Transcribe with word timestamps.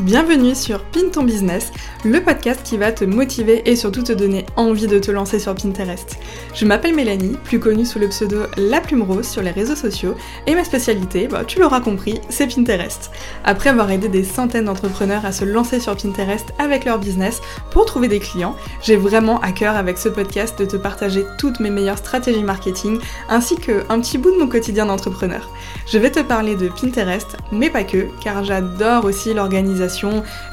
Bienvenue 0.00 0.54
sur 0.54 0.84
Pin 0.84 1.08
ton 1.10 1.22
business, 1.22 1.72
le 2.04 2.22
podcast 2.22 2.60
qui 2.62 2.76
va 2.76 2.92
te 2.92 3.06
motiver 3.06 3.62
et 3.64 3.76
surtout 3.76 4.02
te 4.02 4.12
donner 4.12 4.44
envie 4.54 4.88
de 4.88 4.98
te 4.98 5.10
lancer 5.10 5.38
sur 5.38 5.54
Pinterest. 5.54 6.18
Je 6.54 6.66
m'appelle 6.66 6.94
Mélanie, 6.94 7.38
plus 7.44 7.58
connue 7.58 7.86
sous 7.86 7.98
le 7.98 8.08
pseudo 8.08 8.42
La 8.58 8.82
Plume 8.82 9.00
Rose 9.00 9.26
sur 9.26 9.40
les 9.40 9.52
réseaux 9.52 9.74
sociaux, 9.74 10.14
et 10.46 10.54
ma 10.54 10.64
spécialité, 10.64 11.28
bah, 11.28 11.44
tu 11.46 11.60
l'auras 11.60 11.80
compris, 11.80 12.20
c'est 12.28 12.46
Pinterest. 12.46 13.10
Après 13.42 13.70
avoir 13.70 13.90
aidé 13.90 14.08
des 14.08 14.22
centaines 14.22 14.66
d'entrepreneurs 14.66 15.24
à 15.24 15.32
se 15.32 15.46
lancer 15.46 15.80
sur 15.80 15.96
Pinterest 15.96 16.44
avec 16.58 16.84
leur 16.84 16.98
business 16.98 17.40
pour 17.70 17.86
trouver 17.86 18.08
des 18.08 18.20
clients, 18.20 18.54
j'ai 18.82 18.96
vraiment 18.96 19.40
à 19.40 19.52
cœur 19.52 19.76
avec 19.76 19.96
ce 19.96 20.10
podcast 20.10 20.58
de 20.58 20.66
te 20.66 20.76
partager 20.76 21.24
toutes 21.38 21.58
mes 21.58 21.70
meilleures 21.70 21.96
stratégies 21.96 22.44
marketing 22.44 22.98
ainsi 23.30 23.56
qu'un 23.56 24.00
petit 24.00 24.18
bout 24.18 24.30
de 24.30 24.38
mon 24.38 24.48
quotidien 24.48 24.84
d'entrepreneur. 24.84 25.48
Je 25.90 25.96
vais 25.96 26.10
te 26.10 26.20
parler 26.20 26.54
de 26.54 26.68
Pinterest, 26.68 27.38
mais 27.50 27.70
pas 27.70 27.84
que, 27.84 28.08
car 28.22 28.44
j'adore 28.44 29.06
aussi 29.06 29.32
l'organisation 29.32 29.85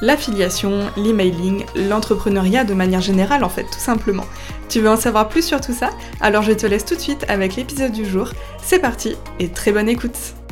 l'affiliation, 0.01 0.89
l'emailing, 0.97 1.65
l'entrepreneuriat 1.75 2.63
de 2.63 2.73
manière 2.73 3.01
générale 3.01 3.43
en 3.43 3.49
fait, 3.49 3.63
tout 3.63 3.79
simplement. 3.79 4.25
Tu 4.69 4.79
veux 4.79 4.89
en 4.89 4.97
savoir 4.97 5.29
plus 5.29 5.45
sur 5.45 5.61
tout 5.61 5.73
ça? 5.73 5.89
Alors 6.21 6.43
je 6.43 6.51
te 6.51 6.65
laisse 6.65 6.85
tout 6.85 6.95
de 6.95 6.99
suite 6.99 7.25
avec 7.27 7.55
l'épisode 7.55 7.91
du 7.91 8.05
jour. 8.05 8.29
C'est 8.61 8.79
parti 8.79 9.15
et 9.39 9.49
très 9.49 9.71
bonne 9.71 9.89
écoute 9.89 10.42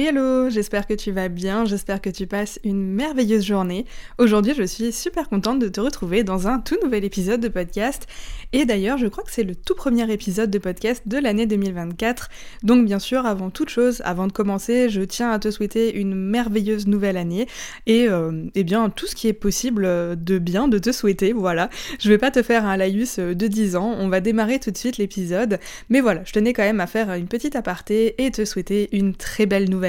Hello, 0.00 0.48
j'espère 0.48 0.86
que 0.86 0.94
tu 0.94 1.10
vas 1.10 1.28
bien, 1.28 1.64
j'espère 1.64 2.00
que 2.00 2.08
tu 2.08 2.28
passes 2.28 2.60
une 2.62 2.86
merveilleuse 2.86 3.44
journée. 3.44 3.84
Aujourd'hui, 4.18 4.54
je 4.56 4.62
suis 4.62 4.92
super 4.92 5.28
contente 5.28 5.58
de 5.58 5.66
te 5.66 5.80
retrouver 5.80 6.22
dans 6.22 6.46
un 6.46 6.60
tout 6.60 6.76
nouvel 6.84 7.04
épisode 7.04 7.40
de 7.40 7.48
podcast. 7.48 8.06
Et 8.52 8.64
d'ailleurs, 8.64 8.96
je 8.96 9.08
crois 9.08 9.24
que 9.24 9.32
c'est 9.32 9.42
le 9.42 9.56
tout 9.56 9.74
premier 9.74 10.08
épisode 10.12 10.52
de 10.52 10.58
podcast 10.58 11.02
de 11.06 11.18
l'année 11.18 11.46
2024. 11.46 12.28
Donc 12.62 12.86
bien 12.86 13.00
sûr, 13.00 13.26
avant 13.26 13.50
toute 13.50 13.70
chose, 13.70 14.00
avant 14.04 14.28
de 14.28 14.32
commencer, 14.32 14.88
je 14.88 15.02
tiens 15.02 15.32
à 15.32 15.40
te 15.40 15.50
souhaiter 15.50 15.96
une 15.96 16.14
merveilleuse 16.14 16.86
nouvelle 16.86 17.16
année 17.16 17.48
et 17.86 18.08
euh, 18.08 18.44
eh 18.54 18.62
bien 18.62 18.90
tout 18.90 19.08
ce 19.08 19.16
qui 19.16 19.26
est 19.26 19.32
possible 19.32 19.84
de 20.16 20.38
bien 20.38 20.68
de 20.68 20.78
te 20.78 20.92
souhaiter. 20.92 21.32
Voilà, 21.32 21.70
je 21.98 22.08
vais 22.08 22.18
pas 22.18 22.30
te 22.30 22.44
faire 22.44 22.66
un 22.66 22.76
laïus 22.76 23.18
de 23.18 23.46
10 23.48 23.74
ans, 23.74 23.96
on 23.98 24.08
va 24.08 24.20
démarrer 24.20 24.60
tout 24.60 24.70
de 24.70 24.78
suite 24.78 24.96
l'épisode. 24.96 25.58
Mais 25.88 26.00
voilà, 26.00 26.22
je 26.24 26.32
tenais 26.32 26.52
quand 26.52 26.62
même 26.62 26.78
à 26.78 26.86
faire 26.86 27.12
une 27.14 27.26
petite 27.26 27.56
aparté 27.56 28.14
et 28.24 28.30
te 28.30 28.44
souhaiter 28.44 28.88
une 28.92 29.16
très 29.16 29.46
belle 29.46 29.68
nouvelle 29.68 29.87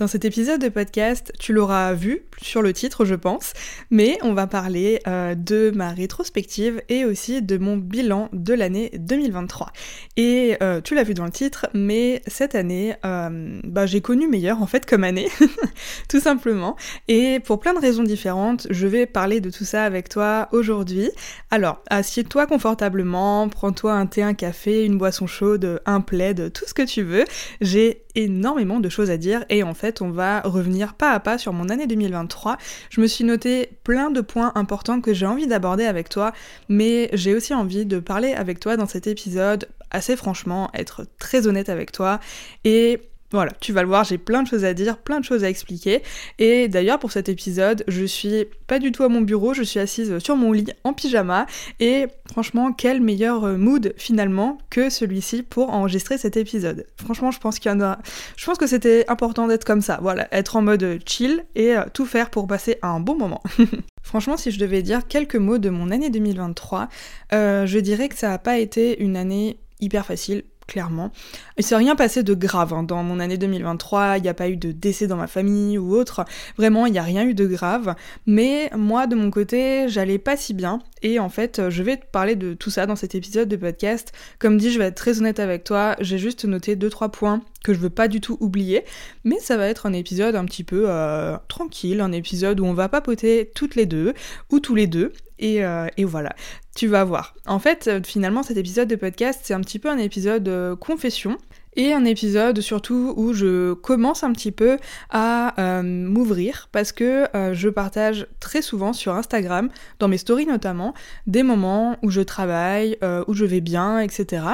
Dans 0.00 0.06
cet 0.06 0.24
épisode 0.24 0.62
de 0.62 0.70
podcast, 0.70 1.30
tu 1.38 1.52
l'auras 1.52 1.92
vu 1.92 2.22
sur 2.40 2.62
le 2.62 2.72
titre, 2.72 3.04
je 3.04 3.14
pense, 3.14 3.52
mais 3.90 4.16
on 4.22 4.32
va 4.32 4.46
parler 4.46 4.98
euh, 5.06 5.34
de 5.34 5.70
ma 5.74 5.90
rétrospective 5.90 6.80
et 6.88 7.04
aussi 7.04 7.42
de 7.42 7.58
mon 7.58 7.76
bilan 7.76 8.30
de 8.32 8.54
l'année 8.54 8.90
2023. 8.94 9.72
Et 10.16 10.56
euh, 10.62 10.80
tu 10.80 10.94
l'as 10.94 11.02
vu 11.02 11.12
dans 11.12 11.26
le 11.26 11.30
titre, 11.30 11.68
mais 11.74 12.22
cette 12.26 12.54
année, 12.54 12.94
euh, 13.04 13.60
bah, 13.62 13.84
j'ai 13.84 14.00
connu 14.00 14.26
meilleur 14.26 14.62
en 14.62 14.66
fait 14.66 14.86
comme 14.86 15.04
année, 15.04 15.28
tout 16.08 16.20
simplement. 16.20 16.76
Et 17.06 17.38
pour 17.40 17.60
plein 17.60 17.74
de 17.74 17.80
raisons 17.80 18.02
différentes, 18.02 18.68
je 18.70 18.86
vais 18.86 19.04
parler 19.04 19.42
de 19.42 19.50
tout 19.50 19.66
ça 19.66 19.84
avec 19.84 20.08
toi 20.08 20.48
aujourd'hui. 20.52 21.10
Alors, 21.50 21.84
assieds-toi 21.90 22.46
confortablement, 22.46 23.50
prends-toi 23.50 23.92
un 23.92 24.06
thé, 24.06 24.22
un 24.22 24.32
café, 24.32 24.86
une 24.86 24.96
boisson 24.96 25.26
chaude, 25.26 25.82
un 25.84 26.00
plaid, 26.00 26.54
tout 26.54 26.64
ce 26.66 26.72
que 26.72 26.86
tu 26.86 27.02
veux. 27.02 27.24
J'ai 27.60 28.04
énormément 28.14 28.80
de 28.80 28.88
choses 28.88 29.10
à 29.10 29.16
dire 29.16 29.44
et 29.48 29.62
en 29.62 29.74
fait 29.74 30.02
on 30.02 30.10
va 30.10 30.40
revenir 30.40 30.94
pas 30.94 31.12
à 31.12 31.20
pas 31.20 31.38
sur 31.38 31.52
mon 31.52 31.68
année 31.68 31.86
2023. 31.86 32.58
Je 32.90 33.00
me 33.00 33.06
suis 33.06 33.24
noté 33.24 33.70
plein 33.84 34.10
de 34.10 34.20
points 34.20 34.52
importants 34.54 35.00
que 35.00 35.14
j'ai 35.14 35.26
envie 35.26 35.46
d'aborder 35.46 35.84
avec 35.84 36.08
toi 36.08 36.32
mais 36.68 37.10
j'ai 37.12 37.34
aussi 37.34 37.54
envie 37.54 37.86
de 37.86 37.98
parler 37.98 38.32
avec 38.32 38.60
toi 38.60 38.76
dans 38.76 38.86
cet 38.86 39.06
épisode 39.06 39.68
assez 39.90 40.16
franchement, 40.16 40.70
être 40.74 41.06
très 41.18 41.46
honnête 41.46 41.68
avec 41.68 41.92
toi 41.92 42.20
et 42.64 43.09
voilà, 43.32 43.52
tu 43.60 43.72
vas 43.72 43.82
le 43.82 43.88
voir, 43.88 44.02
j'ai 44.02 44.18
plein 44.18 44.42
de 44.42 44.48
choses 44.48 44.64
à 44.64 44.74
dire, 44.74 44.98
plein 44.98 45.20
de 45.20 45.24
choses 45.24 45.44
à 45.44 45.48
expliquer. 45.48 46.02
Et 46.38 46.66
d'ailleurs, 46.66 46.98
pour 46.98 47.12
cet 47.12 47.28
épisode, 47.28 47.84
je 47.86 48.04
suis 48.04 48.46
pas 48.66 48.80
du 48.80 48.90
tout 48.90 49.04
à 49.04 49.08
mon 49.08 49.20
bureau, 49.20 49.54
je 49.54 49.62
suis 49.62 49.78
assise 49.78 50.18
sur 50.18 50.34
mon 50.34 50.52
lit 50.52 50.66
en 50.82 50.92
pyjama. 50.92 51.46
Et 51.78 52.06
franchement, 52.30 52.72
quel 52.72 53.00
meilleur 53.00 53.44
euh, 53.44 53.56
mood 53.56 53.94
finalement 53.96 54.58
que 54.68 54.90
celui-ci 54.90 55.42
pour 55.42 55.70
enregistrer 55.70 56.18
cet 56.18 56.36
épisode. 56.36 56.86
Franchement, 56.96 57.30
je 57.30 57.38
pense 57.38 57.60
qu'il 57.60 57.70
y 57.70 57.74
en 57.74 57.80
a. 57.80 57.98
Je 58.36 58.44
pense 58.44 58.58
que 58.58 58.66
c'était 58.66 59.04
important 59.08 59.46
d'être 59.46 59.64
comme 59.64 59.80
ça. 59.80 60.00
Voilà, 60.02 60.26
être 60.32 60.56
en 60.56 60.62
mode 60.62 60.98
chill 61.06 61.44
et 61.54 61.76
euh, 61.76 61.84
tout 61.94 62.06
faire 62.06 62.30
pour 62.30 62.48
passer 62.48 62.78
un 62.82 62.98
bon 62.98 63.16
moment. 63.16 63.42
Franchement, 64.02 64.36
si 64.36 64.50
je 64.50 64.58
devais 64.58 64.82
dire 64.82 65.06
quelques 65.06 65.36
mots 65.36 65.58
de 65.58 65.70
mon 65.70 65.92
année 65.92 66.10
2023, 66.10 66.88
euh, 67.32 67.66
je 67.66 67.78
dirais 67.78 68.08
que 68.08 68.16
ça 68.16 68.28
n'a 68.28 68.38
pas 68.38 68.58
été 68.58 69.00
une 69.00 69.16
année 69.16 69.58
hyper 69.80 70.04
facile 70.04 70.42
clairement. 70.70 71.10
Il 71.58 71.64
s'est 71.64 71.76
rien 71.76 71.96
passé 71.96 72.22
de 72.22 72.32
grave 72.32 72.72
hein. 72.72 72.84
dans 72.84 73.02
mon 73.02 73.18
année 73.18 73.36
2023, 73.36 74.18
il 74.18 74.22
n'y 74.22 74.28
a 74.28 74.34
pas 74.34 74.48
eu 74.48 74.56
de 74.56 74.70
décès 74.70 75.08
dans 75.08 75.16
ma 75.16 75.26
famille 75.26 75.76
ou 75.78 75.92
autre, 75.94 76.24
vraiment 76.56 76.86
il 76.86 76.92
n'y 76.92 76.98
a 76.98 77.02
rien 77.02 77.24
eu 77.24 77.34
de 77.34 77.44
grave, 77.44 77.96
mais 78.26 78.70
moi 78.76 79.08
de 79.08 79.16
mon 79.16 79.30
côté 79.30 79.88
j'allais 79.88 80.18
pas 80.18 80.36
si 80.36 80.54
bien 80.54 80.80
et 81.02 81.18
en 81.18 81.28
fait 81.28 81.70
je 81.70 81.82
vais 81.82 81.96
te 81.96 82.06
parler 82.06 82.36
de 82.36 82.54
tout 82.54 82.70
ça 82.70 82.86
dans 82.86 82.96
cet 82.96 83.14
épisode 83.14 83.48
de 83.48 83.56
podcast. 83.56 84.12
Comme 84.38 84.58
dit 84.58 84.70
je 84.70 84.78
vais 84.78 84.86
être 84.86 84.96
très 84.96 85.18
honnête 85.18 85.40
avec 85.40 85.64
toi, 85.64 85.96
j'ai 86.00 86.18
juste 86.18 86.44
noté 86.44 86.76
2-3 86.76 87.10
points 87.10 87.42
que 87.64 87.74
je 87.74 87.78
veux 87.78 87.90
pas 87.90 88.08
du 88.08 88.20
tout 88.20 88.38
oublier, 88.40 88.84
mais 89.24 89.38
ça 89.38 89.56
va 89.56 89.66
être 89.66 89.86
un 89.86 89.92
épisode 89.92 90.34
un 90.34 90.44
petit 90.44 90.64
peu 90.64 90.84
euh, 90.88 91.36
tranquille, 91.48 92.00
un 92.00 92.12
épisode 92.12 92.60
où 92.60 92.64
on 92.64 92.72
va 92.72 92.88
papoter 92.88 93.50
toutes 93.54 93.74
les 93.74 93.86
deux 93.86 94.14
ou 94.50 94.60
tous 94.60 94.74
les 94.74 94.86
deux 94.86 95.12
et, 95.40 95.64
euh, 95.64 95.86
et, 95.96 96.04
voilà, 96.04 96.34
tu 96.76 96.86
vas 96.86 97.02
voir. 97.02 97.34
En 97.46 97.58
fait, 97.58 97.88
euh, 97.88 98.00
finalement, 98.04 98.42
cet 98.42 98.58
épisode 98.58 98.88
de 98.88 98.96
podcast, 98.96 99.40
c'est 99.42 99.54
un 99.54 99.60
petit 99.62 99.78
peu 99.78 99.88
un 99.88 99.96
épisode 99.96 100.46
euh, 100.48 100.76
confession 100.76 101.38
et 101.76 101.92
un 101.92 102.04
épisode 102.04 102.60
surtout 102.60 103.14
où 103.16 103.32
je 103.32 103.74
commence 103.74 104.24
un 104.24 104.32
petit 104.32 104.50
peu 104.50 104.78
à 105.10 105.60
euh, 105.60 105.82
m'ouvrir 105.82 106.68
parce 106.72 106.92
que 106.92 107.26
euh, 107.36 107.54
je 107.54 107.68
partage 107.68 108.26
très 108.40 108.62
souvent 108.62 108.92
sur 108.92 109.14
Instagram, 109.14 109.68
dans 109.98 110.08
mes 110.08 110.18
stories 110.18 110.46
notamment, 110.46 110.94
des 111.26 111.42
moments 111.42 111.96
où 112.02 112.10
je 112.10 112.20
travaille, 112.20 112.96
euh, 113.04 113.24
où 113.28 113.34
je 113.34 113.44
vais 113.44 113.60
bien, 113.60 114.00
etc. 114.00 114.44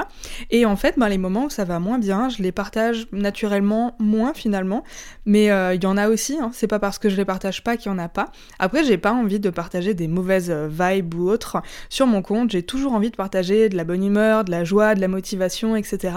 Et 0.50 0.66
en 0.66 0.76
fait, 0.76 0.98
ben, 0.98 1.08
les 1.08 1.18
moments 1.18 1.44
où 1.44 1.50
ça 1.50 1.64
va 1.64 1.78
moins 1.78 1.98
bien, 1.98 2.28
je 2.28 2.42
les 2.42 2.52
partage 2.52 3.06
naturellement 3.12 3.96
moins 3.98 4.34
finalement, 4.34 4.84
mais 5.24 5.46
il 5.46 5.82
y 5.82 5.86
en 5.86 5.96
a 5.96 6.08
aussi, 6.08 6.38
hein. 6.40 6.50
c'est 6.52 6.66
pas 6.66 6.78
parce 6.78 6.98
que 6.98 7.08
je 7.08 7.16
les 7.16 7.24
partage 7.24 7.62
pas 7.62 7.76
qu'il 7.76 7.90
y 7.90 7.94
en 7.94 7.98
a 7.98 8.08
pas. 8.08 8.30
Après, 8.58 8.84
j'ai 8.84 8.98
pas 8.98 9.12
envie 9.12 9.40
de 9.40 9.50
partager 9.50 9.94
des 9.94 10.08
mauvaises 10.08 10.50
vibes 10.50 11.14
ou 11.14 11.30
autres 11.30 11.62
sur 11.88 12.06
mon 12.06 12.22
compte, 12.22 12.50
j'ai 12.50 12.62
toujours 12.62 12.92
envie 12.92 13.10
de 13.10 13.16
partager 13.16 13.68
de 13.68 13.76
la 13.76 13.84
bonne 13.84 14.04
humeur, 14.04 14.44
de 14.44 14.50
la 14.50 14.64
joie, 14.64 14.94
de 14.94 15.00
la 15.00 15.08
motivation, 15.08 15.76
etc. 15.76 16.14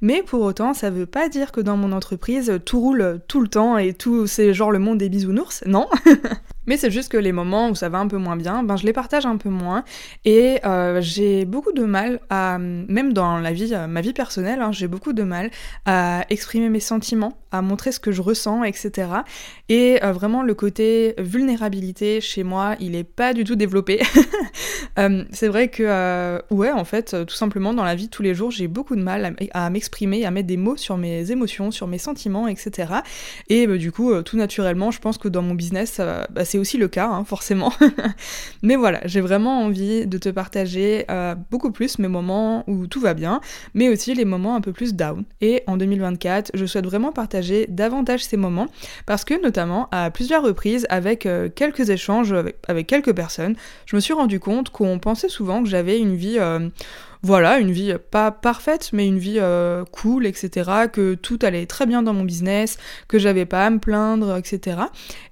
Mais 0.00 0.22
pour 0.22 0.35
pour 0.36 0.44
autant, 0.44 0.74
ça 0.74 0.90
veut 0.90 1.06
pas 1.06 1.30
dire 1.30 1.50
que 1.50 1.62
dans 1.62 1.78
mon 1.78 1.92
entreprise, 1.92 2.60
tout 2.66 2.78
roule 2.78 3.20
tout 3.26 3.40
le 3.40 3.48
temps 3.48 3.78
et 3.78 3.94
tout, 3.94 4.26
c'est 4.26 4.52
genre 4.52 4.70
le 4.70 4.78
monde 4.78 4.98
des 4.98 5.08
bisounours. 5.08 5.64
Non. 5.64 5.88
Mais 6.66 6.76
c'est 6.76 6.90
juste 6.90 7.10
que 7.10 7.16
les 7.16 7.32
moments 7.32 7.70
où 7.70 7.74
ça 7.74 7.88
va 7.88 7.98
un 7.98 8.08
peu 8.08 8.16
moins 8.16 8.36
bien, 8.36 8.62
ben 8.62 8.76
je 8.76 8.84
les 8.84 8.92
partage 8.92 9.26
un 9.26 9.36
peu 9.36 9.48
moins. 9.48 9.84
Et 10.24 10.58
euh, 10.64 11.00
j'ai 11.00 11.44
beaucoup 11.44 11.72
de 11.72 11.84
mal 11.84 12.20
à, 12.30 12.58
même 12.58 13.12
dans 13.12 13.38
la 13.38 13.52
vie, 13.52 13.72
euh, 13.74 13.86
ma 13.86 14.00
vie 14.00 14.12
personnelle, 14.12 14.60
hein, 14.60 14.72
j'ai 14.72 14.88
beaucoup 14.88 15.12
de 15.12 15.22
mal 15.22 15.50
à 15.84 16.24
exprimer 16.30 16.68
mes 16.68 16.80
sentiments, 16.80 17.38
à 17.52 17.62
montrer 17.62 17.92
ce 17.92 18.00
que 18.00 18.12
je 18.12 18.22
ressens, 18.22 18.64
etc. 18.64 19.08
Et 19.68 20.02
euh, 20.02 20.12
vraiment 20.12 20.42
le 20.42 20.54
côté 20.54 21.14
vulnérabilité 21.18 22.20
chez 22.20 22.42
moi, 22.42 22.74
il 22.80 22.94
est 22.94 23.04
pas 23.04 23.32
du 23.32 23.44
tout 23.44 23.56
développé. 23.56 24.00
c'est 25.30 25.48
vrai 25.48 25.68
que, 25.68 26.40
ouais, 26.50 26.72
en 26.72 26.84
fait, 26.84 27.16
tout 27.26 27.34
simplement 27.34 27.74
dans 27.74 27.84
la 27.84 27.94
vie 27.94 28.06
de 28.06 28.10
tous 28.10 28.22
les 28.22 28.34
jours, 28.34 28.50
j'ai 28.50 28.66
beaucoup 28.66 28.96
de 28.96 29.02
mal 29.02 29.36
à, 29.52 29.70
m'exprimer, 29.70 30.24
à 30.24 30.30
mettre 30.30 30.46
des 30.46 30.56
mots 30.56 30.76
sur 30.76 30.96
mes 30.96 31.30
émotions, 31.30 31.70
sur 31.70 31.86
mes 31.86 31.98
sentiments, 31.98 32.48
etc. 32.48 32.94
Et 33.48 33.66
bah, 33.66 33.76
du 33.76 33.92
coup, 33.92 34.22
tout 34.22 34.36
naturellement, 34.36 34.90
je 34.90 35.00
pense 35.00 35.18
que 35.18 35.28
dans 35.28 35.42
mon 35.42 35.54
business, 35.54 36.00
bah, 36.30 36.44
c'est 36.44 36.55
aussi 36.58 36.78
le 36.78 36.88
cas, 36.88 37.08
hein, 37.08 37.24
forcément. 37.24 37.72
mais 38.62 38.76
voilà, 38.76 39.00
j'ai 39.04 39.20
vraiment 39.20 39.62
envie 39.62 40.06
de 40.06 40.18
te 40.18 40.28
partager 40.28 41.04
euh, 41.10 41.34
beaucoup 41.50 41.70
plus 41.70 41.98
mes 41.98 42.08
moments 42.08 42.64
où 42.66 42.86
tout 42.86 43.00
va 43.00 43.14
bien, 43.14 43.40
mais 43.74 43.88
aussi 43.88 44.14
les 44.14 44.24
moments 44.24 44.54
un 44.54 44.60
peu 44.60 44.72
plus 44.72 44.94
down. 44.94 45.24
Et 45.40 45.62
en 45.66 45.76
2024, 45.76 46.52
je 46.54 46.66
souhaite 46.66 46.86
vraiment 46.86 47.12
partager 47.12 47.66
davantage 47.68 48.24
ces 48.24 48.36
moments, 48.36 48.68
parce 49.06 49.24
que 49.24 49.40
notamment 49.40 49.88
à 49.90 50.10
plusieurs 50.10 50.42
reprises, 50.42 50.86
avec 50.90 51.26
euh, 51.26 51.48
quelques 51.54 51.90
échanges 51.90 52.34
avec, 52.68 52.86
quelques 52.86 53.14
personnes, 53.14 53.56
je 53.86 53.96
me 53.96 54.00
suis 54.00 54.14
rendu 54.14 54.40
compte 54.40 54.70
qu'on 54.70 54.98
pensait 54.98 55.28
souvent 55.28 55.62
que 55.62 55.68
j'avais 55.68 55.98
une 55.98 56.16
vie... 56.16 56.38
Euh, 57.26 57.36
voilà, 57.36 57.58
une 57.58 57.70
vie 57.70 57.94
pas 58.10 58.30
parfaite, 58.30 58.90
mais 58.92 59.06
une 59.06 59.18
vie 59.18 59.38
euh, 59.38 59.84
cool, 59.92 60.26
etc. 60.26 60.70
Que 60.92 61.14
tout 61.14 61.38
allait 61.42 61.66
très 61.66 61.86
bien 61.86 62.02
dans 62.02 62.12
mon 62.12 62.24
business, 62.24 62.78
que 63.08 63.18
j'avais 63.18 63.46
pas 63.46 63.66
à 63.66 63.70
me 63.70 63.78
plaindre, 63.78 64.36
etc. 64.36 64.78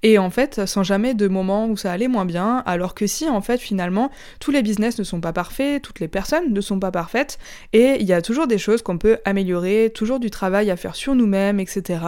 Et 0.03 0.19
en 0.19 0.31
fait, 0.31 0.67
sans 0.67 0.83
jamais 0.83 1.15
de 1.15 1.29
moments 1.29 1.67
où 1.67 1.77
ça 1.77 1.93
allait 1.93 2.09
moins 2.09 2.25
bien, 2.25 2.63
alors 2.67 2.95
que 2.95 3.07
si, 3.07 3.29
en 3.29 3.41
fait, 3.41 3.59
finalement, 3.59 4.11
tous 4.41 4.51
les 4.51 4.63
business 4.63 4.99
ne 4.99 5.05
sont 5.05 5.21
pas 5.21 5.33
parfaits, 5.33 5.83
toutes 5.83 6.01
les 6.01 6.09
personnes 6.09 6.53
ne 6.53 6.61
sont 6.61 6.79
pas 6.79 6.91
parfaites, 6.91 7.39
et 7.73 7.97
il 8.01 8.07
y 8.07 8.13
a 8.13 8.23
toujours 8.23 8.47
des 8.47 8.59
choses 8.59 8.83
qu'on 8.83 8.99
peut 8.99 9.19
améliorer, 9.25 9.91
toujours 9.95 10.21
du 10.21 10.31
travail 10.31 10.71
à 10.71 10.77
faire 10.77 10.97
sur 10.97 11.15
nous-mêmes, 11.15 11.61
etc. 11.61 12.01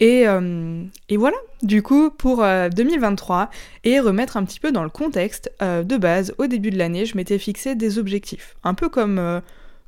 Et, 0.00 0.26
euh, 0.26 0.82
et 1.08 1.16
voilà, 1.16 1.36
du 1.62 1.82
coup, 1.82 2.10
pour 2.10 2.38
2023, 2.38 3.42
euh, 3.42 3.46
et 3.84 4.00
remettre 4.00 4.36
un 4.36 4.44
petit 4.44 4.60
peu 4.60 4.72
dans 4.72 4.82
le 4.82 4.90
contexte, 4.90 5.52
euh, 5.62 5.82
de 5.82 5.96
base, 5.96 6.34
au 6.38 6.46
début 6.46 6.70
de 6.70 6.78
l'année, 6.78 7.04
je 7.04 7.16
m'étais 7.16 7.38
fixé 7.38 7.74
des 7.74 7.98
objectifs. 7.98 8.56
Un 8.64 8.74
peu 8.74 8.88
comme 8.88 9.18
euh, 9.18 9.40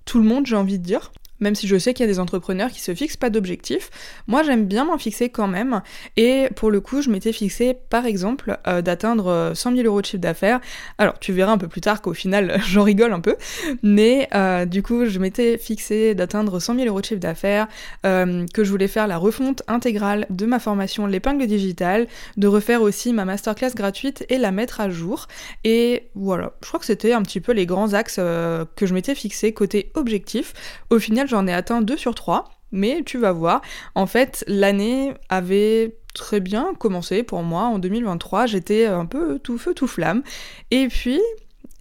tout 0.05 0.19
le 0.19 0.25
monde, 0.25 0.47
j'ai 0.47 0.57
envie 0.57 0.79
de 0.79 0.85
dire. 0.85 1.13
Même 1.43 1.55
si 1.55 1.67
je 1.67 1.77
sais 1.77 1.93
qu'il 1.93 2.07
y 2.07 2.09
a 2.09 2.13
des 2.13 2.21
entrepreneurs 2.21 2.71
qui 2.71 2.81
se 2.81 2.95
fixent 2.95 3.17
pas 3.17 3.29
d'objectifs. 3.29 3.91
Moi, 4.29 4.43
j'aime 4.43 4.67
bien 4.67 4.85
m'en 4.85 4.97
fixer 4.97 5.29
quand 5.29 5.49
même. 5.49 5.83
Et 6.17 6.49
pour 6.55 6.71
le 6.71 6.81
coup, 6.81 7.03
je 7.03 7.11
m'étais 7.11 7.33
fixé, 7.33 7.77
par 7.91 8.07
exemple, 8.07 8.59
euh, 8.67 8.81
d'atteindre 8.81 9.53
100 9.55 9.77
000 9.77 9.87
euros 9.87 10.01
de 10.01 10.07
chiffre 10.07 10.23
d'affaires. 10.23 10.61
Alors, 10.99 11.19
tu 11.19 11.33
verras 11.33 11.53
un 11.53 11.59
peu 11.59 11.69
plus 11.69 11.81
tard 11.81 12.01
qu'au 12.01 12.15
final, 12.15 12.61
j'en 12.69 12.85
rigole 12.85 13.13
un 13.13 13.21
peu. 13.21 13.37
Mais 13.83 14.29
euh, 14.35 14.65
du 14.65 14.83
coup, 14.83 15.05
je 15.07 15.19
m'étais 15.19 15.59
fixé 15.59 16.15
d'atteindre 16.15 16.61
100 16.61 16.77
000 16.77 16.87
euros 16.87 17.01
de 17.01 17.07
chiffre 17.07 17.21
d'affaires, 17.21 17.67
euh, 18.07 18.47
que 18.55 18.63
je 18.63 18.71
voulais 18.71 18.89
faire 18.89 19.09
la 19.09 19.19
refonte 19.19 19.63
intégrale 19.67 20.27
de 20.31 20.47
ma 20.47 20.61
formation 20.61 21.07
L'épingle 21.07 21.47
digitale, 21.47 22.07
de 22.37 22.47
refaire 22.47 22.83
aussi 22.83 23.13
ma 23.13 23.25
masterclass 23.25 23.75
gratuite 23.75 24.25
et 24.29 24.39
la 24.39 24.53
mettre 24.53 24.81
à 24.81 24.89
jour. 24.89 25.27
Et 25.65 26.05
voilà, 26.15 26.53
je 26.63 26.69
crois 26.69 26.79
que 26.79 26.87
c'était 26.87 27.13
un 27.13 27.23
petit 27.23 27.41
peu 27.41 27.53
les 27.53 27.67
grands 27.67 27.93
axes 27.95 28.17
que 28.17 28.87
je 28.87 28.95
m'étais 28.95 29.15
fixé 29.15 29.53
côté 29.53 29.91
objectif. 29.95 30.55
Au 30.91 30.99
final, 30.99 31.29
j'en 31.33 31.47
ai 31.47 31.53
atteint 31.53 31.81
2 31.81 31.97
sur 31.97 32.15
3, 32.15 32.45
mais 32.71 33.03
tu 33.05 33.19
vas 33.19 33.33
voir, 33.33 33.63
en 33.95 34.07
fait, 34.07 34.45
l'année 34.47 35.15
avait 35.29 35.97
très 36.15 36.41
bien 36.41 36.75
commencé 36.79 37.23
pour 37.23 37.43
moi 37.43 37.63
en 37.65 37.79
2023, 37.79 38.47
j'étais 38.47 38.87
un 38.87 39.07
peu 39.07 39.39
tout 39.39 39.57
feu 39.59 39.73
tout 39.75 39.87
flamme. 39.87 40.23
Et 40.71 40.89
puis, 40.89 41.21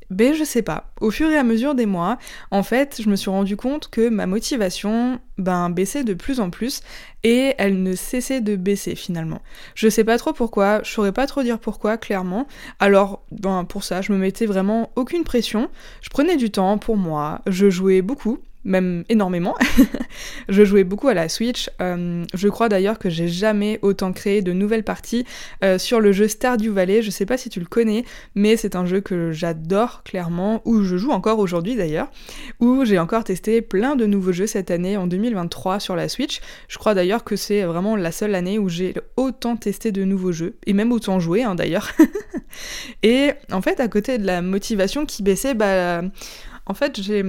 ben 0.10 0.34
je 0.34 0.44
sais 0.44 0.62
pas. 0.62 0.92
Au 1.00 1.12
fur 1.12 1.30
et 1.30 1.38
à 1.38 1.44
mesure 1.44 1.76
des 1.76 1.86
mois, 1.86 2.18
en 2.50 2.64
fait, 2.64 3.02
je 3.02 3.10
me 3.10 3.16
suis 3.16 3.30
rendu 3.30 3.56
compte 3.58 3.90
que 3.90 4.10
ma 4.10 4.26
motivation 4.26 5.20
ben 5.38 5.70
baissait 5.70 6.04
de 6.04 6.14
plus 6.14 6.40
en 6.40 6.50
plus 6.50 6.82
et 7.24 7.56
elle 7.58 7.82
ne 7.82 7.94
cessait 7.94 8.42
de 8.42 8.56
baisser 8.56 8.96
finalement. 8.96 9.42
Je 9.76 9.90
sais 9.90 10.04
pas 10.04 10.18
trop 10.18 10.34
pourquoi, 10.34 10.82
je 10.84 10.92
saurais 10.92 11.14
pas 11.14 11.28
trop 11.28 11.44
dire 11.44 11.60
pourquoi 11.60 11.98
clairement. 11.98 12.48
Alors 12.80 13.24
ben 13.32 13.66
pour 13.66 13.84
ça, 13.84 14.02
je 14.02 14.12
me 14.14 14.18
mettais 14.18 14.46
vraiment 14.46 14.92
aucune 14.96 15.24
pression. 15.24 15.70
Je 16.02 16.10
prenais 16.10 16.38
du 16.38 16.52
temps 16.52 16.78
pour 16.78 16.98
moi, 16.98 17.42
je 17.48 17.70
jouais 17.70 18.02
beaucoup 18.02 18.40
même 18.64 19.04
énormément. 19.10 19.56
je 20.50 20.64
jouais 20.64 20.84
beaucoup 20.84 21.08
à 21.08 21.14
la 21.14 21.30
Switch. 21.30 21.70
Euh, 21.82 22.24
je 22.34 22.48
crois 22.48 22.70
d'ailleurs 22.70 23.00
que 23.00 23.10
j'ai 23.10 23.28
jamais 23.28 23.80
autant 23.82 24.14
créé 24.14 24.42
de 24.42 24.54
nouvelles 24.54 24.84
parties 24.84 25.26
euh, 25.64 25.78
sur 25.78 26.00
le 26.00 26.12
jeu 26.12 26.28
Stardew 26.28 26.70
Valley. 26.70 27.02
Je 27.02 27.10
sais 27.10 27.26
pas 27.26 27.38
si 27.38 27.50
tu 27.50 27.60
le 27.60 27.66
connais, 27.66 28.06
mais 28.36 28.58
c'est 28.58 28.76
un 28.76 28.86
jeu 28.86 29.02
que 29.02 29.32
j'adore 29.32 30.04
clairement, 30.04 30.62
où 30.66 30.84
je 30.84 30.98
joue 30.98 31.12
encore 31.12 31.40
aujourd'hui 31.40 31.76
d'ailleurs, 31.76 32.12
où 32.60 32.86
j'ai 32.86 33.00
encore 33.00 33.24
testé 33.24 33.62
plein 33.62 33.96
de 33.96 34.06
nouveaux 34.06 34.32
jeux 34.32 34.48
cette 34.48 34.72
année 34.72 34.98
en 34.98 35.08
2023 35.08 35.80
sur 35.80 35.96
la 35.96 36.08
Switch. 36.10 36.40
Je 36.68 36.78
crois 36.78 36.94
d'ailleurs 36.94 37.24
que 37.24 37.36
c'est 37.36 37.64
vraiment 37.64 37.96
la 37.96 38.12
seule 38.12 38.36
année 38.36 38.60
où 38.60 38.70
j'ai 38.70 38.94
autant 39.18 39.56
testé 39.56 39.92
de 39.92 40.04
nouveaux 40.04 40.32
jeux, 40.32 40.56
et 40.68 40.74
même 40.74 40.92
autant 40.92 41.20
joué 41.20 41.44
hein, 41.44 41.56
d'ailleurs. 41.56 41.92
et 43.04 43.32
en 43.52 43.62
fait, 43.62 43.80
à 43.80 43.88
côté 43.88 44.18
de 44.18 44.26
la 44.26 44.42
motivation 44.42 45.06
qui 45.06 45.24
baissait, 45.24 45.54
bah 45.54 46.02
en 46.68 46.74
fait 46.74 47.02
j'ai 47.02 47.24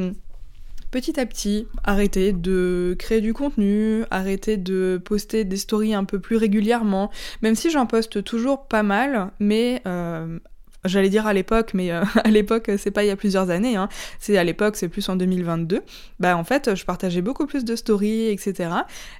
petit 0.92 1.18
à 1.18 1.26
petit 1.26 1.66
arrêter 1.82 2.32
de 2.32 2.94
créer 2.98 3.20
du 3.20 3.34
contenu, 3.34 4.04
arrêter 4.10 4.58
de 4.58 5.00
poster 5.04 5.44
des 5.44 5.56
stories 5.56 5.94
un 5.94 6.04
peu 6.04 6.20
plus 6.20 6.36
régulièrement, 6.36 7.10
même 7.40 7.56
si 7.56 7.70
j'en 7.70 7.86
poste 7.86 8.22
toujours 8.22 8.66
pas 8.66 8.82
mal, 8.82 9.30
mais 9.40 9.80
euh, 9.86 10.38
j'allais 10.84 11.08
dire 11.08 11.26
à 11.26 11.32
l'époque, 11.32 11.72
mais 11.72 11.90
euh, 11.92 12.04
à 12.24 12.28
l'époque 12.28 12.70
c'est 12.76 12.90
pas 12.90 13.04
il 13.04 13.06
y 13.06 13.10
a 13.10 13.16
plusieurs 13.16 13.48
années, 13.48 13.74
hein. 13.74 13.88
c'est 14.18 14.36
à 14.36 14.44
l'époque 14.44 14.76
c'est 14.76 14.88
plus 14.88 15.08
en 15.08 15.16
2022, 15.16 15.80
bah 16.20 16.36
en 16.36 16.44
fait 16.44 16.74
je 16.74 16.84
partageais 16.84 17.22
beaucoup 17.22 17.46
plus 17.46 17.64
de 17.64 17.74
stories, 17.74 18.26
etc. 18.26 18.70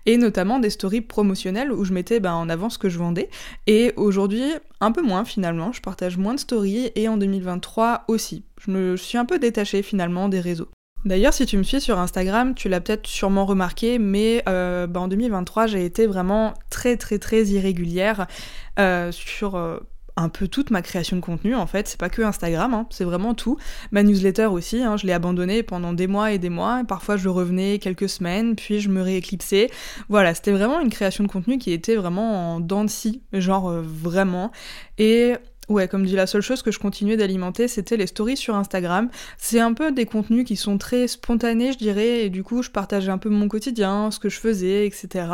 Et 0.05 0.19
notamment 0.19 0.59
des 0.59 0.71
stories 0.71 1.01
promotionnelles 1.01 1.73
où 1.73 1.85
je 1.85 1.95
mettais 1.95 2.21
bah, 2.21 2.35
en 2.35 2.51
avant 2.51 2.69
ce 2.69 2.77
que 2.77 2.91
je 2.91 2.99
vendais. 2.99 3.31
Et 3.67 3.95
aujourd'hui 3.97 4.45
un 4.81 4.93
peu 4.93 5.03
moins 5.03 5.25
finalement, 5.25 5.73
je 5.73 5.81
partage 5.81 6.19
moins 6.19 6.35
de 6.35 6.41
stories 6.41 6.93
et 6.97 7.09
en 7.09 7.17
2023 7.17 8.05
aussi. 8.09 8.45
Je 8.61 8.71
me 8.71 8.97
suis 8.99 9.17
un 9.17 9.25
peu 9.25 9.39
détachée 9.39 9.83
finalement 9.83 10.29
des 10.29 10.41
réseaux. 10.41 10.69
D'ailleurs, 11.05 11.35
si 11.35 11.47
tu 11.47 11.57
me 11.57 11.65
suis 11.65 11.81
sur 11.81 11.99
Instagram, 11.99 12.55
tu 12.55 12.69
l'as 12.69 12.81
peut-être 12.81 13.07
sûrement 13.07 13.45
remarqué, 13.45 13.99
mais 13.99 14.43
euh, 14.49 14.87
bah, 14.87 15.01
en 15.01 15.09
2023, 15.09 15.67
j'ai 15.67 15.85
été 15.85 16.07
vraiment 16.07 16.55
très 16.71 16.97
très 16.97 17.19
très 17.19 17.45
irrégulière 17.47 18.29
euh, 18.79 19.11
sur 19.11 19.57
euh, 19.57 19.79
un 20.17 20.29
peu 20.29 20.47
toute 20.47 20.71
ma 20.71 20.81
création 20.81 21.17
de 21.17 21.21
contenu 21.21 21.57
en 21.57 21.67
fait. 21.67 21.89
C'est 21.89 21.99
pas 21.99 22.09
que 22.09 22.23
Instagram, 22.23 22.73
hein, 22.73 22.87
c'est 22.91 23.03
vraiment 23.03 23.35
tout. 23.35 23.57
Ma 23.91 24.05
newsletter 24.05 24.47
aussi, 24.47 24.81
hein, 24.81 24.97
je 24.97 25.07
l'ai 25.09 25.13
abandonnée 25.13 25.65
pendant 25.65 25.93
des 25.93 26.07
mois 26.07 26.31
et 26.31 26.39
des 26.39 26.51
mois. 26.51 26.83
parfois, 26.87 27.17
je 27.17 27.29
revenais 27.29 27.81
quelques 27.81 28.09
semaines, 28.09 28.55
puis 28.55 28.79
je 28.79 28.89
me 28.89 29.03
rééclipsais. 29.03 29.71
Voilà, 30.09 30.35
c'était 30.35 30.53
vraiment 30.53 30.81
une 30.81 30.91
création 30.91 31.25
de 31.25 31.29
contenu 31.29 31.59
qui 31.59 31.73
était 31.73 31.97
vraiment 31.97 32.55
en 32.55 32.61
dents 32.61 32.85
de 32.85 32.91
scie, 32.91 33.23
genre 33.33 33.73
vraiment. 33.83 34.53
Et 34.99 35.35
Ouais, 35.69 35.87
comme 35.87 36.05
dit, 36.05 36.17
la 36.17 36.27
seule 36.27 36.43
chose 36.43 36.61
que 36.61 36.73
je 36.73 36.79
continuais 36.81 37.17
d'alimenter, 37.17 37.69
c'était 37.69 37.97
les 37.97 38.09
stories 38.09 38.37
sur 38.37 38.57
Instagram. 38.57 39.09
C'est 39.39 39.61
un 39.61 39.73
peu 39.73 39.93
des 39.93 40.07
contenus 40.07 40.45
qui 40.45 40.57
sont 40.57 40.77
très 40.77 41.07
spontanés, 41.07 41.73
je 41.73 41.79
dirais, 41.79 42.25
et 42.25 42.31
du 42.31 42.43
coup, 42.43 42.63
je 42.63 42.71
partageais 42.71 43.13
un 43.13 43.19
peu 43.19 43.29
mon 43.29 43.47
quotidien, 43.49 44.11
ce 44.11 44.19
que 44.19 44.29
je 44.29 44.41
faisais, 44.41 44.87
etc. 44.87 45.27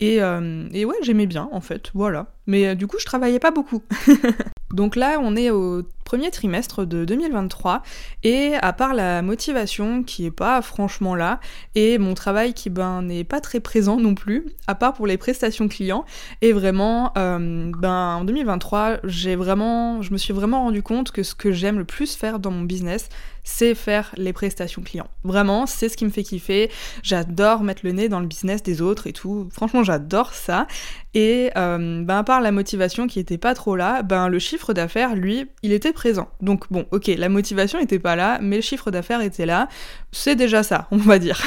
Et, 0.00 0.22
euh, 0.22 0.66
et 0.72 0.86
ouais, 0.86 0.96
j'aimais 1.02 1.26
bien, 1.26 1.48
en 1.52 1.60
fait, 1.60 1.90
voilà. 1.92 2.32
Mais 2.48 2.66
euh, 2.66 2.74
du 2.74 2.88
coup, 2.88 2.96
je 2.98 3.04
travaillais 3.04 3.38
pas 3.38 3.52
beaucoup. 3.52 3.82
Donc 4.74 4.96
là, 4.96 5.18
on 5.22 5.36
est 5.36 5.50
au 5.50 5.82
premier 6.04 6.30
trimestre 6.30 6.86
de 6.86 7.04
2023 7.04 7.82
et 8.24 8.54
à 8.54 8.72
part 8.72 8.94
la 8.94 9.20
motivation 9.20 10.02
qui 10.02 10.24
est 10.24 10.30
pas 10.30 10.62
franchement 10.62 11.14
là 11.14 11.38
et 11.74 11.98
mon 11.98 12.14
travail 12.14 12.54
qui 12.54 12.70
ben 12.70 13.02
n'est 13.02 13.24
pas 13.24 13.40
très 13.40 13.60
présent 13.60 13.98
non 13.98 14.14
plus, 14.14 14.46
à 14.66 14.74
part 14.74 14.94
pour 14.94 15.06
les 15.06 15.18
prestations 15.18 15.68
clients 15.68 16.06
et 16.40 16.54
vraiment 16.54 17.12
euh, 17.18 17.70
ben 17.76 18.16
en 18.20 18.24
2023 18.24 19.00
j'ai 19.04 19.36
vraiment 19.36 20.00
je 20.00 20.12
me 20.12 20.16
suis 20.16 20.32
vraiment 20.32 20.62
rendu 20.62 20.82
compte 20.82 21.10
que 21.12 21.22
ce 21.22 21.34
que 21.34 21.52
j'aime 21.52 21.76
le 21.76 21.84
plus 21.84 22.16
faire 22.16 22.38
dans 22.38 22.50
mon 22.50 22.62
business 22.62 23.10
c'est 23.44 23.74
faire 23.74 24.12
les 24.16 24.32
prestations 24.32 24.82
clients. 24.82 25.08
Vraiment, 25.24 25.66
c'est 25.66 25.88
ce 25.88 25.96
qui 25.96 26.04
me 26.04 26.10
fait 26.10 26.22
kiffer. 26.22 26.70
J'adore 27.02 27.62
mettre 27.62 27.82
le 27.84 27.92
nez 27.92 28.08
dans 28.08 28.20
le 28.20 28.26
business 28.26 28.62
des 28.62 28.82
autres 28.82 29.06
et 29.06 29.12
tout. 29.12 29.48
Franchement, 29.52 29.82
j'adore 29.82 30.34
ça. 30.34 30.66
Et 31.14 31.50
euh, 31.56 32.04
ben, 32.04 32.18
à 32.18 32.22
part 32.24 32.40
la 32.40 32.52
motivation 32.52 33.06
qui 33.06 33.18
était 33.18 33.38
pas 33.38 33.54
trop 33.54 33.76
là, 33.76 34.02
ben 34.02 34.28
le 34.28 34.38
chiffre 34.38 34.72
d'affaires, 34.74 35.16
lui, 35.16 35.46
il 35.62 35.72
était 35.72 35.92
présent. 35.92 36.28
Donc 36.40 36.70
bon, 36.70 36.84
ok, 36.90 37.06
la 37.06 37.28
motivation 37.28 37.78
était 37.80 37.98
pas 37.98 38.14
là, 38.14 38.38
mais 38.42 38.56
le 38.56 38.62
chiffre 38.62 38.90
d'affaires 38.90 39.20
était 39.22 39.46
là. 39.46 39.68
C'est 40.12 40.36
déjà 40.36 40.62
ça, 40.62 40.86
on 40.90 40.96
va 40.96 41.18
dire. 41.18 41.40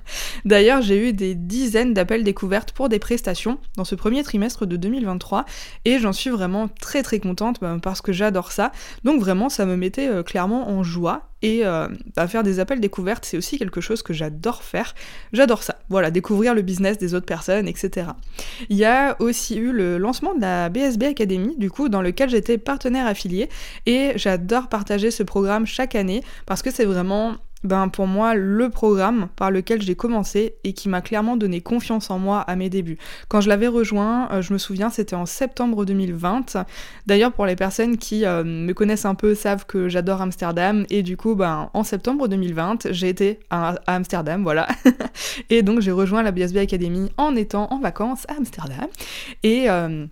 D'ailleurs, 0.44 0.82
j'ai 0.82 1.08
eu 1.08 1.12
des 1.12 1.34
dizaines 1.34 1.94
d'appels 1.94 2.24
découvertes 2.24 2.72
pour 2.72 2.88
des 2.88 2.98
prestations 2.98 3.58
dans 3.76 3.84
ce 3.84 3.96
premier 3.96 4.22
trimestre 4.22 4.66
de 4.66 4.76
2023 4.76 5.44
et 5.84 5.98
j'en 5.98 6.12
suis 6.12 6.30
vraiment 6.30 6.68
très 6.80 7.02
très 7.02 7.18
contente 7.18 7.60
ben, 7.60 7.80
parce 7.80 8.00
que 8.00 8.12
j'adore 8.12 8.52
ça. 8.52 8.72
Donc 9.04 9.20
vraiment, 9.20 9.48
ça 9.48 9.66
me 9.66 9.76
mettait 9.76 10.08
euh, 10.08 10.22
clairement 10.22 10.70
en 10.70 10.82
joie 10.82 11.28
et 11.42 11.64
euh, 11.64 11.88
bah, 12.16 12.26
faire 12.26 12.42
des 12.42 12.60
appels 12.60 12.80
découvertes, 12.80 13.24
c'est 13.24 13.36
aussi 13.36 13.58
quelque 13.58 13.80
chose 13.80 14.02
que 14.02 14.12
j'adore 14.12 14.62
faire. 14.62 14.94
J'adore 15.32 15.62
ça. 15.62 15.76
Voilà, 15.88 16.10
découvrir 16.10 16.54
le 16.54 16.62
business 16.62 16.98
des 16.98 17.14
autres 17.14 17.26
personnes, 17.26 17.68
etc. 17.68 18.08
Il 18.68 18.76
y 18.76 18.84
a 18.84 19.16
aussi 19.20 19.56
eu 19.56 19.72
le 19.72 19.98
lancement 19.98 20.34
de 20.34 20.40
la 20.40 20.68
BSB 20.68 21.04
Academy, 21.04 21.54
du 21.56 21.70
coup, 21.70 21.88
dans 21.88 22.02
lequel 22.02 22.28
j'étais 22.28 22.58
partenaire 22.58 23.06
affilié. 23.06 23.48
Et 23.86 24.12
j'adore 24.16 24.68
partager 24.68 25.10
ce 25.10 25.22
programme 25.22 25.66
chaque 25.66 25.94
année 25.94 26.22
parce 26.46 26.62
que 26.62 26.70
c'est 26.70 26.84
vraiment 26.84 27.36
ben 27.64 27.88
pour 27.88 28.06
moi 28.06 28.34
le 28.34 28.70
programme 28.70 29.28
par 29.36 29.50
lequel 29.50 29.82
j'ai 29.82 29.94
commencé 29.94 30.54
et 30.64 30.72
qui 30.72 30.88
m'a 30.88 31.00
clairement 31.00 31.36
donné 31.36 31.60
confiance 31.60 32.10
en 32.10 32.18
moi 32.18 32.40
à 32.42 32.56
mes 32.56 32.70
débuts. 32.70 32.98
Quand 33.28 33.40
je 33.40 33.48
l'avais 33.48 33.66
rejoint, 33.66 34.28
euh, 34.30 34.42
je 34.42 34.52
me 34.52 34.58
souviens, 34.58 34.90
c'était 34.90 35.16
en 35.16 35.26
septembre 35.26 35.84
2020. 35.84 36.56
D'ailleurs, 37.06 37.32
pour 37.32 37.46
les 37.46 37.56
personnes 37.56 37.96
qui 37.96 38.24
euh, 38.24 38.44
me 38.44 38.72
connaissent 38.72 39.04
un 39.04 39.14
peu 39.14 39.34
savent 39.34 39.66
que 39.66 39.88
j'adore 39.88 40.22
Amsterdam 40.22 40.86
et 40.90 41.02
du 41.02 41.16
coup, 41.16 41.34
ben 41.34 41.70
en 41.74 41.82
septembre 41.82 42.28
2020, 42.28 42.92
j'ai 42.92 43.08
été 43.08 43.40
à, 43.50 43.74
Amsterdam, 43.86 44.42
voilà. 44.42 44.68
et 45.50 45.62
donc 45.62 45.80
j'ai 45.80 45.92
rejoint 45.92 46.22
la 46.22 46.30
BSB 46.30 46.58
Academy 46.58 47.10
en 47.16 47.34
étant 47.34 47.68
en 47.72 47.78
vacances 47.78 48.24
à 48.28 48.34
Amsterdam 48.36 48.86
et 49.42 49.68
euh, 49.68 50.06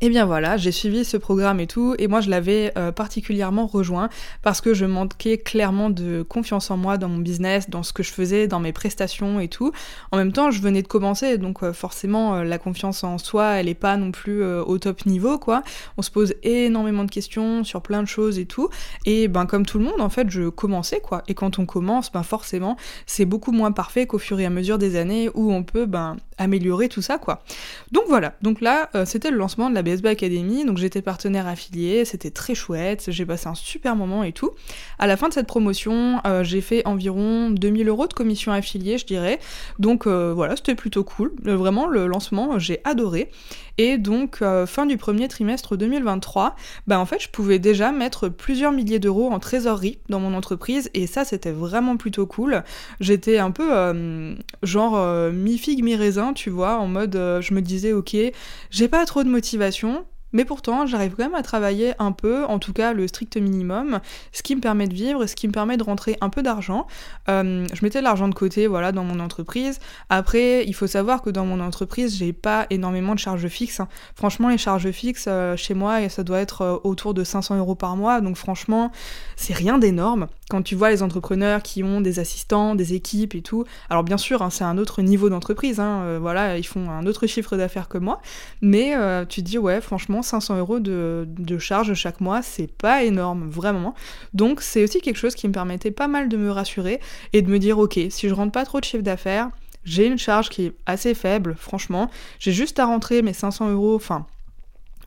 et 0.00 0.06
eh 0.06 0.10
bien 0.10 0.26
voilà, 0.26 0.56
j'ai 0.56 0.70
suivi 0.70 1.04
ce 1.04 1.16
programme 1.16 1.58
et 1.58 1.66
tout, 1.66 1.96
et 1.98 2.06
moi 2.06 2.20
je 2.20 2.30
l'avais 2.30 2.70
euh, 2.78 2.92
particulièrement 2.92 3.66
rejoint 3.66 4.08
parce 4.42 4.60
que 4.60 4.72
je 4.72 4.84
manquais 4.84 5.38
clairement 5.38 5.90
de 5.90 6.22
confiance 6.22 6.70
en 6.70 6.76
moi 6.76 6.98
dans 6.98 7.08
mon 7.08 7.18
business, 7.18 7.68
dans 7.68 7.82
ce 7.82 7.92
que 7.92 8.04
je 8.04 8.12
faisais, 8.12 8.46
dans 8.46 8.60
mes 8.60 8.72
prestations 8.72 9.40
et 9.40 9.48
tout. 9.48 9.72
En 10.12 10.16
même 10.16 10.30
temps, 10.30 10.52
je 10.52 10.62
venais 10.62 10.82
de 10.82 10.86
commencer, 10.86 11.36
donc 11.36 11.64
euh, 11.64 11.72
forcément 11.72 12.36
euh, 12.36 12.44
la 12.44 12.58
confiance 12.58 13.02
en 13.02 13.18
soi, 13.18 13.54
elle 13.54 13.68
est 13.68 13.74
pas 13.74 13.96
non 13.96 14.12
plus 14.12 14.44
au 14.44 14.78
top 14.78 15.04
niveau, 15.04 15.36
quoi. 15.36 15.64
On 15.96 16.02
se 16.02 16.12
pose 16.12 16.34
énormément 16.44 17.02
de 17.02 17.10
questions 17.10 17.64
sur 17.64 17.82
plein 17.82 18.00
de 18.04 18.08
choses 18.08 18.38
et 18.38 18.46
tout, 18.46 18.68
et 19.04 19.26
ben 19.26 19.46
comme 19.46 19.66
tout 19.66 19.80
le 19.80 19.84
monde, 19.84 20.00
en 20.00 20.10
fait, 20.10 20.30
je 20.30 20.48
commençais, 20.48 21.00
quoi. 21.00 21.24
Et 21.26 21.34
quand 21.34 21.58
on 21.58 21.66
commence, 21.66 22.12
ben 22.12 22.22
forcément, 22.22 22.76
c'est 23.06 23.24
beaucoup 23.24 23.50
moins 23.50 23.72
parfait 23.72 24.06
qu'au 24.06 24.18
fur 24.18 24.38
et 24.38 24.46
à 24.46 24.50
mesure 24.50 24.78
des 24.78 24.94
années 24.94 25.28
où 25.34 25.52
on 25.52 25.64
peut 25.64 25.86
ben 25.86 26.16
améliorer 26.38 26.88
tout 26.88 27.02
ça 27.02 27.18
quoi. 27.18 27.42
Donc 27.92 28.04
voilà, 28.08 28.34
donc 28.42 28.60
là 28.60 28.90
euh, 28.94 29.04
c'était 29.04 29.30
le 29.30 29.36
lancement 29.36 29.70
de 29.70 29.74
la 29.74 29.82
BSB 29.82 30.06
Academy, 30.06 30.64
donc 30.64 30.78
j'étais 30.78 31.02
partenaire 31.02 31.46
affilié, 31.46 32.04
c'était 32.04 32.30
très 32.30 32.54
chouette, 32.54 33.06
j'ai 33.08 33.26
passé 33.26 33.48
un 33.48 33.54
super 33.54 33.96
moment 33.96 34.24
et 34.24 34.32
tout. 34.32 34.52
À 34.98 35.06
la 35.06 35.16
fin 35.16 35.28
de 35.28 35.34
cette 35.34 35.46
promotion, 35.46 36.20
euh, 36.26 36.44
j'ai 36.44 36.60
fait 36.60 36.86
environ 36.86 37.50
2000 37.50 37.88
euros 37.88 38.06
de 38.06 38.14
commission 38.14 38.52
affiliée 38.52 38.98
je 38.98 39.06
dirais, 39.06 39.38
donc 39.78 40.06
voilà 40.06 40.56
c'était 40.56 40.74
plutôt 40.74 41.04
cool, 41.04 41.32
vraiment 41.42 41.86
le 41.86 42.06
lancement 42.06 42.58
j'ai 42.58 42.80
adoré. 42.84 43.30
Et 43.78 43.96
donc, 43.96 44.42
fin 44.66 44.86
du 44.86 44.96
premier 44.96 45.28
trimestre 45.28 45.76
2023, 45.76 46.56
bah 46.86 46.98
en 46.98 47.06
fait, 47.06 47.22
je 47.22 47.28
pouvais 47.28 47.58
déjà 47.58 47.92
mettre 47.92 48.28
plusieurs 48.28 48.72
milliers 48.72 48.98
d'euros 48.98 49.30
en 49.30 49.38
trésorerie 49.38 50.00
dans 50.08 50.18
mon 50.18 50.34
entreprise, 50.34 50.90
et 50.94 51.06
ça, 51.06 51.24
c'était 51.24 51.52
vraiment 51.52 51.96
plutôt 51.96 52.26
cool. 52.26 52.64
J'étais 52.98 53.38
un 53.38 53.52
peu 53.52 54.36
genre 54.62 55.30
mi-figue, 55.32 55.84
mi-raisin, 55.84 56.32
tu 56.32 56.50
vois, 56.50 56.78
en 56.78 56.88
mode, 56.88 57.14
je 57.14 57.54
me 57.54 57.62
disais, 57.62 57.92
ok, 57.92 58.16
j'ai 58.70 58.88
pas 58.88 59.06
trop 59.06 59.22
de 59.22 59.28
motivation, 59.28 60.04
mais 60.32 60.44
pourtant, 60.44 60.86
j'arrive 60.86 61.14
quand 61.16 61.24
même 61.24 61.34
à 61.34 61.42
travailler 61.42 61.94
un 61.98 62.12
peu, 62.12 62.44
en 62.44 62.58
tout 62.58 62.72
cas 62.72 62.92
le 62.92 63.08
strict 63.08 63.36
minimum, 63.36 64.00
ce 64.32 64.42
qui 64.42 64.54
me 64.54 64.60
permet 64.60 64.86
de 64.86 64.94
vivre, 64.94 65.26
ce 65.26 65.34
qui 65.34 65.48
me 65.48 65.52
permet 65.52 65.76
de 65.76 65.82
rentrer 65.82 66.16
un 66.20 66.28
peu 66.28 66.42
d'argent. 66.42 66.86
Euh, 67.28 67.66
je 67.72 67.84
mettais 67.84 68.02
l'argent 68.02 68.28
de 68.28 68.34
côté, 68.34 68.66
voilà, 68.66 68.92
dans 68.92 69.04
mon 69.04 69.20
entreprise. 69.20 69.78
Après, 70.10 70.64
il 70.66 70.74
faut 70.74 70.86
savoir 70.86 71.22
que 71.22 71.30
dans 71.30 71.44
mon 71.44 71.60
entreprise, 71.60 72.16
j'ai 72.16 72.32
pas 72.32 72.66
énormément 72.70 73.14
de 73.14 73.20
charges 73.20 73.48
fixes. 73.48 73.80
Hein. 73.80 73.88
Franchement, 74.14 74.48
les 74.48 74.58
charges 74.58 74.90
fixes 74.90 75.26
euh, 75.28 75.56
chez 75.56 75.74
moi, 75.74 76.08
ça 76.08 76.24
doit 76.24 76.40
être 76.40 76.62
euh, 76.62 76.76
autour 76.84 77.14
de 77.14 77.24
500 77.24 77.56
euros 77.58 77.74
par 77.74 77.96
mois. 77.96 78.20
Donc 78.20 78.36
franchement, 78.36 78.92
c'est 79.36 79.54
rien 79.54 79.78
d'énorme. 79.78 80.28
Quand 80.48 80.62
tu 80.62 80.74
vois 80.74 80.90
les 80.90 81.02
entrepreneurs 81.02 81.62
qui 81.62 81.82
ont 81.82 82.00
des 82.00 82.18
assistants, 82.18 82.74
des 82.74 82.94
équipes 82.94 83.34
et 83.34 83.42
tout, 83.42 83.64
alors 83.90 84.02
bien 84.02 84.16
sûr, 84.16 84.42
hein, 84.42 84.50
c'est 84.50 84.64
un 84.64 84.78
autre 84.78 85.02
niveau 85.02 85.28
d'entreprise. 85.28 85.78
Hein, 85.78 86.18
voilà, 86.18 86.56
ils 86.56 86.66
font 86.66 86.88
un 86.90 87.06
autre 87.06 87.26
chiffre 87.26 87.56
d'affaires 87.56 87.88
que 87.88 87.98
moi. 87.98 88.20
Mais 88.62 88.94
tu 89.28 89.42
te 89.42 89.46
dis, 89.46 89.58
ouais, 89.58 89.80
franchement 89.80 90.22
500 90.22 90.58
euros 90.58 90.80
de, 90.80 91.26
de 91.28 91.58
charge 91.58 91.92
chaque 91.94 92.20
mois, 92.20 92.42
c'est 92.42 92.70
pas 92.70 93.04
énorme, 93.04 93.48
vraiment. 93.48 93.94
Donc 94.32 94.62
c'est 94.62 94.82
aussi 94.82 95.00
quelque 95.00 95.16
chose 95.16 95.34
qui 95.34 95.48
me 95.48 95.52
permettait 95.52 95.90
pas 95.90 96.08
mal 96.08 96.28
de 96.28 96.36
me 96.36 96.50
rassurer 96.50 97.00
et 97.32 97.42
de 97.42 97.50
me 97.50 97.58
dire, 97.58 97.78
ok, 97.78 97.98
si 98.08 98.28
je 98.28 98.34
rentre 98.34 98.52
pas 98.52 98.64
trop 98.64 98.80
de 98.80 98.84
chiffre 98.84 99.02
d'affaires, 99.02 99.50
j'ai 99.84 100.06
une 100.06 100.18
charge 100.18 100.48
qui 100.48 100.66
est 100.66 100.72
assez 100.86 101.14
faible, 101.14 101.56
franchement. 101.58 102.10
J'ai 102.38 102.52
juste 102.52 102.78
à 102.78 102.86
rentrer 102.86 103.22
mes 103.22 103.32
500 103.32 103.70
euros, 103.70 103.96
enfin 103.96 104.26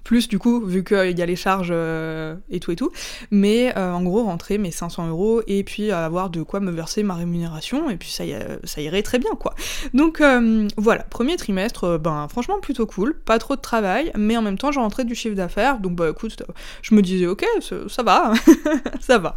plus 0.03 0.27
du 0.27 0.39
coup, 0.39 0.62
vu 0.65 0.84
qu'il 0.84 1.17
y 1.17 1.22
a 1.22 1.25
les 1.25 1.36
charges 1.36 1.70
euh, 1.72 2.36
et 2.50 2.60
tout 2.60 2.72
et 2.72 2.75
tout. 2.75 2.91
Mais 3.29 3.74
euh, 3.77 3.91
en 3.91 4.03
gros, 4.03 4.24
rentrer 4.24 4.58
mes 4.58 4.72
500 4.72 5.08
euros 5.10 5.41
et 5.48 5.63
puis 5.63 5.91
avoir 5.91 6.29
de 6.29 6.43
quoi 6.43 6.60
me 6.60 6.72
verser 6.72 7.03
ma 7.03 7.15
rémunération, 7.15 7.89
et 7.89 7.98
puis 7.98 8.10
ça, 8.10 8.24
ça 8.63 8.81
irait 8.81 9.03
très 9.03 9.20
bien 9.20 9.31
quoi. 9.39 9.55
Donc 9.93 10.22
euh, 10.22 10.67
voilà, 10.77 11.03
premier 11.03 11.36
trimestre, 11.38 11.98
ben 11.98 12.27
franchement 12.29 12.60
plutôt 12.60 12.86
cool, 12.86 13.20
pas 13.20 13.39
trop 13.39 13.55
de 13.55 13.62
travail, 13.62 14.12
mais 14.17 14.38
en 14.38 14.41
même 14.41 14.58
temps 14.58 14.72
j'ai 14.72 14.79
rentré 14.79 15.03
du 15.03 15.15
chiffre 15.15 15.36
d'affaires, 15.36 15.79
donc 15.79 15.96
bah 15.96 16.10
écoute, 16.10 16.43
je 16.81 16.96
me 16.96 17.01
disais 17.01 17.27
ok, 17.27 17.46
ça 17.88 18.03
va, 18.03 18.34
ça 19.00 19.17
va. 19.17 19.36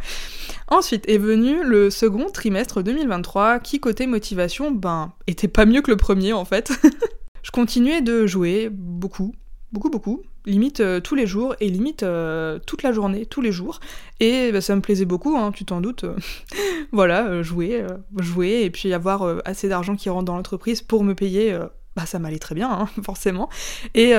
Ensuite 0.67 1.07
est 1.07 1.19
venu 1.19 1.63
le 1.63 1.89
second 1.89 2.29
trimestre 2.29 2.81
2023 2.81 3.59
qui 3.59 3.79
côté 3.79 4.07
motivation, 4.07 4.71
ben 4.71 5.13
était 5.27 5.47
pas 5.47 5.65
mieux 5.65 5.81
que 5.81 5.91
le 5.91 5.97
premier 5.97 6.33
en 6.33 6.45
fait. 6.45 6.71
je 7.43 7.51
continuais 7.51 8.01
de 8.01 8.25
jouer 8.25 8.69
beaucoup, 8.71 9.35
beaucoup 9.71 9.89
beaucoup 9.89 10.23
limite 10.45 10.79
euh, 10.79 10.99
tous 10.99 11.15
les 11.15 11.27
jours 11.27 11.55
et 11.59 11.69
limite 11.69 12.03
euh, 12.03 12.59
toute 12.65 12.83
la 12.83 12.91
journée, 12.91 13.25
tous 13.25 13.41
les 13.41 13.51
jours. 13.51 13.79
Et 14.19 14.51
bah, 14.51 14.61
ça 14.61 14.75
me 14.75 14.81
plaisait 14.81 15.05
beaucoup, 15.05 15.37
hein, 15.37 15.51
tu 15.51 15.65
t'en 15.65 15.81
doutes. 15.81 16.05
voilà, 16.91 17.41
jouer, 17.41 17.85
jouer 18.17 18.61
et 18.63 18.69
puis 18.69 18.93
avoir 18.93 19.41
assez 19.45 19.67
d'argent 19.69 19.95
qui 19.95 20.09
rentre 20.09 20.25
dans 20.25 20.35
l'entreprise 20.35 20.81
pour 20.81 21.03
me 21.03 21.13
payer. 21.13 21.57
bah 21.95 22.05
ça 22.05 22.19
m'allait 22.19 22.39
très 22.39 22.55
bien, 22.55 22.69
hein, 22.71 22.89
forcément. 23.03 23.49
Et 23.93 24.13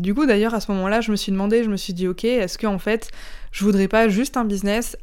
du 0.00 0.14
coup, 0.14 0.26
d'ailleurs, 0.26 0.54
à 0.54 0.60
ce 0.60 0.70
moment-là, 0.72 1.00
je 1.00 1.10
me 1.10 1.16
suis 1.16 1.32
demandé, 1.32 1.64
je 1.64 1.70
me 1.70 1.76
suis 1.76 1.92
dit, 1.92 2.06
ok, 2.06 2.24
est-ce 2.24 2.58
que 2.58 2.66
en 2.66 2.78
fait, 2.78 3.10
je 3.50 3.64
voudrais 3.64 3.88
pas 3.88 4.08
juste 4.08 4.36
un 4.36 4.44
business 4.44 4.96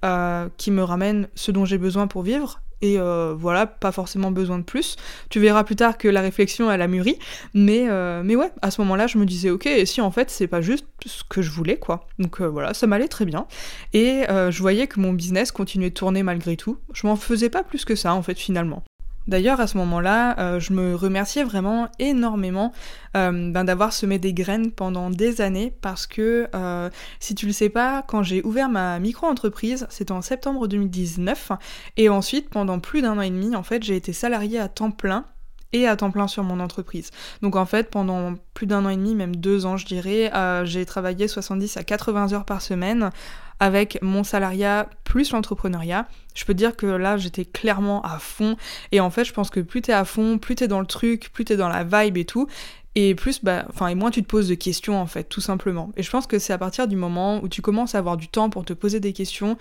qui 0.58 0.72
me 0.72 0.84
ramène 0.84 1.28
ce 1.36 1.52
dont 1.52 1.66
j'ai 1.66 1.78
besoin 1.78 2.08
pour 2.08 2.24
vivre 2.24 2.62
et 2.82 3.00
euh, 3.00 3.34
voilà, 3.38 3.66
pas 3.68 3.92
forcément 3.92 4.32
besoin 4.32 4.58
de 4.58 4.64
plus. 4.64 4.96
Tu 5.30 5.40
verras 5.40 5.64
plus 5.64 5.76
tard 5.76 5.98
que 5.98 6.08
la 6.08 6.22
réflexion, 6.22 6.72
elle 6.72 6.82
a 6.82 6.88
mûri, 6.88 7.18
mais, 7.54 7.88
euh, 7.90 8.22
mais 8.24 8.36
ouais, 8.36 8.52
à 8.62 8.72
ce 8.72 8.82
moment-là, 8.82 9.08
je 9.08 9.18
me 9.18 9.26
disais, 9.26 9.50
ok, 9.50 9.70
si 9.86 10.02
en 10.02 10.12
fait, 10.12 10.30
c'est 10.30 10.48
pas 10.48 10.62
juste 10.62 10.86
ce 11.06 11.24
que 11.24 11.42
je 11.42 11.52
voulais, 11.52 11.78
quoi. 11.78 12.08
Donc 12.20 12.42
euh, 12.42 12.48
voilà, 12.48 12.74
ça 12.74 12.88
m'allait 12.88 13.08
très 13.08 13.26
bien, 13.26 13.46
et 13.94 14.24
je 14.28 14.60
voyais 14.60 14.88
que 14.88 15.00
mon 15.00 15.14
business 15.14 15.52
continuait 15.52 15.90
de 15.90 15.96
tourner 15.96 16.24
malgré 16.24 16.58
tout. 16.58 16.78
Je 16.94 17.08
m'en 17.08 17.16
faisais 17.16 17.50
pas 17.50 17.64
plus 17.64 17.86
que 17.86 17.96
ça, 17.96 18.14
en 18.14 18.22
fait, 18.22 18.38
finalement. 18.38 18.84
D'ailleurs, 19.28 19.60
à 19.60 19.68
ce 19.68 19.78
moment-là, 19.78 20.40
euh, 20.40 20.60
je 20.60 20.74
me 20.74 20.96
remerciais 20.96 21.44
vraiment 21.44 21.90
énormément 22.00 22.74
euh, 23.16 23.52
ben, 23.52 23.64
d'avoir 23.64 23.94
semé 23.94 24.20
des 24.20 24.34
graines 24.34 24.72
pendant 24.72 25.10
des 25.10 25.42
années 25.42 25.74
parce 25.82 26.08
que, 26.08 26.48
euh, 26.56 26.90
si 27.20 27.36
tu 27.36 27.46
le 27.46 27.52
sais 27.52 27.70
pas, 27.70 28.04
quand 28.08 28.24
j'ai 28.24 28.44
ouvert 28.44 28.70
ma 28.70 29.00
micro-entreprise, 29.00 29.86
c'était 29.90 30.12
en 30.12 30.22
septembre 30.22 30.68
2019, 30.68 31.52
et 31.98 32.10
ensuite, 32.10 32.50
pendant 32.50 32.80
plus 32.80 33.02
d'un 33.02 33.18
an 33.18 33.22
et 33.22 33.30
demi, 33.30 33.56
en 33.56 33.64
fait, 33.64 33.84
j'ai 33.84 33.96
été 33.96 34.14
salariée 34.14 34.60
à 34.60 34.68
temps 34.68 34.92
plein 34.92 35.26
et 35.74 35.88
à 35.88 35.96
temps 35.96 36.12
plein 36.12 36.28
sur 36.28 36.44
mon 36.44 36.60
entreprise. 36.60 37.12
Donc 37.42 37.56
en 37.56 37.66
fait, 37.66 37.90
pendant 37.90 38.36
plus 38.54 38.68
d'un 38.68 38.86
an 38.86 38.90
et 38.90 38.98
demi, 38.98 39.16
même 39.16 39.36
deux 39.36 39.66
ans, 39.66 39.78
je 39.78 39.86
dirais, 39.86 40.32
j'ai 40.66 40.86
travaillé 40.86 41.28
70 41.28 41.78
à 41.78 41.84
80 41.84 42.34
heures 42.34 42.46
par 42.46 42.62
semaine 42.62 43.12
avec 43.60 44.00
mon 44.02 44.24
salariat 44.24 44.90
plus 45.04 45.32
l'entrepreneuriat. 45.32 46.08
Je 46.34 46.46
peux 46.46 46.56
dire 46.56 46.76
que 46.76 46.88
là, 46.88 47.18
j'étais 47.18 47.46
clairement 47.46 48.02
à 48.02 48.18
fond. 48.18 48.58
Et 48.92 49.00
en 49.00 49.12
fait, 49.12 49.24
je 49.24 49.34
pense 49.34 49.52
que 49.52 49.60
plus 49.60 49.82
t'es 49.82 49.94
à 49.94 50.04
fond, 50.04 50.40
plus 50.40 50.56
t'es 50.56 50.68
dans 50.68 50.80
le 50.80 50.88
truc, 50.88 51.32
plus 51.32 51.46
t'es 51.46 51.58
dans 51.58 51.70
la 51.70 51.84
vibe 51.84 52.18
et 52.18 52.26
tout. 52.26 52.48
Et 52.96 53.16
plus, 53.16 53.44
bah, 53.44 53.66
enfin, 53.70 53.88
et 53.88 53.96
moins 53.96 54.10
tu 54.12 54.22
te 54.24 54.28
poses 54.28 54.50
de 54.50 54.56
questions 54.56 55.00
en 55.00 55.06
fait, 55.06 55.26
tout 55.26 55.42
simplement. 55.42 55.92
Et 55.96 56.04
je 56.04 56.10
pense 56.10 56.28
que 56.28 56.40
c'est 56.40 56.54
à 56.54 56.58
partir 56.58 56.88
du 56.88 56.96
moment 56.96 57.40
où 57.42 57.48
tu 57.48 57.62
commences 57.62 57.96
à 57.96 58.00
avoir 58.00 58.18
du 58.18 58.28
temps 58.28 58.50
pour 58.50 58.66
te 58.66 58.74
poser 58.74 59.00
des 59.00 59.14
questions, 59.14 59.58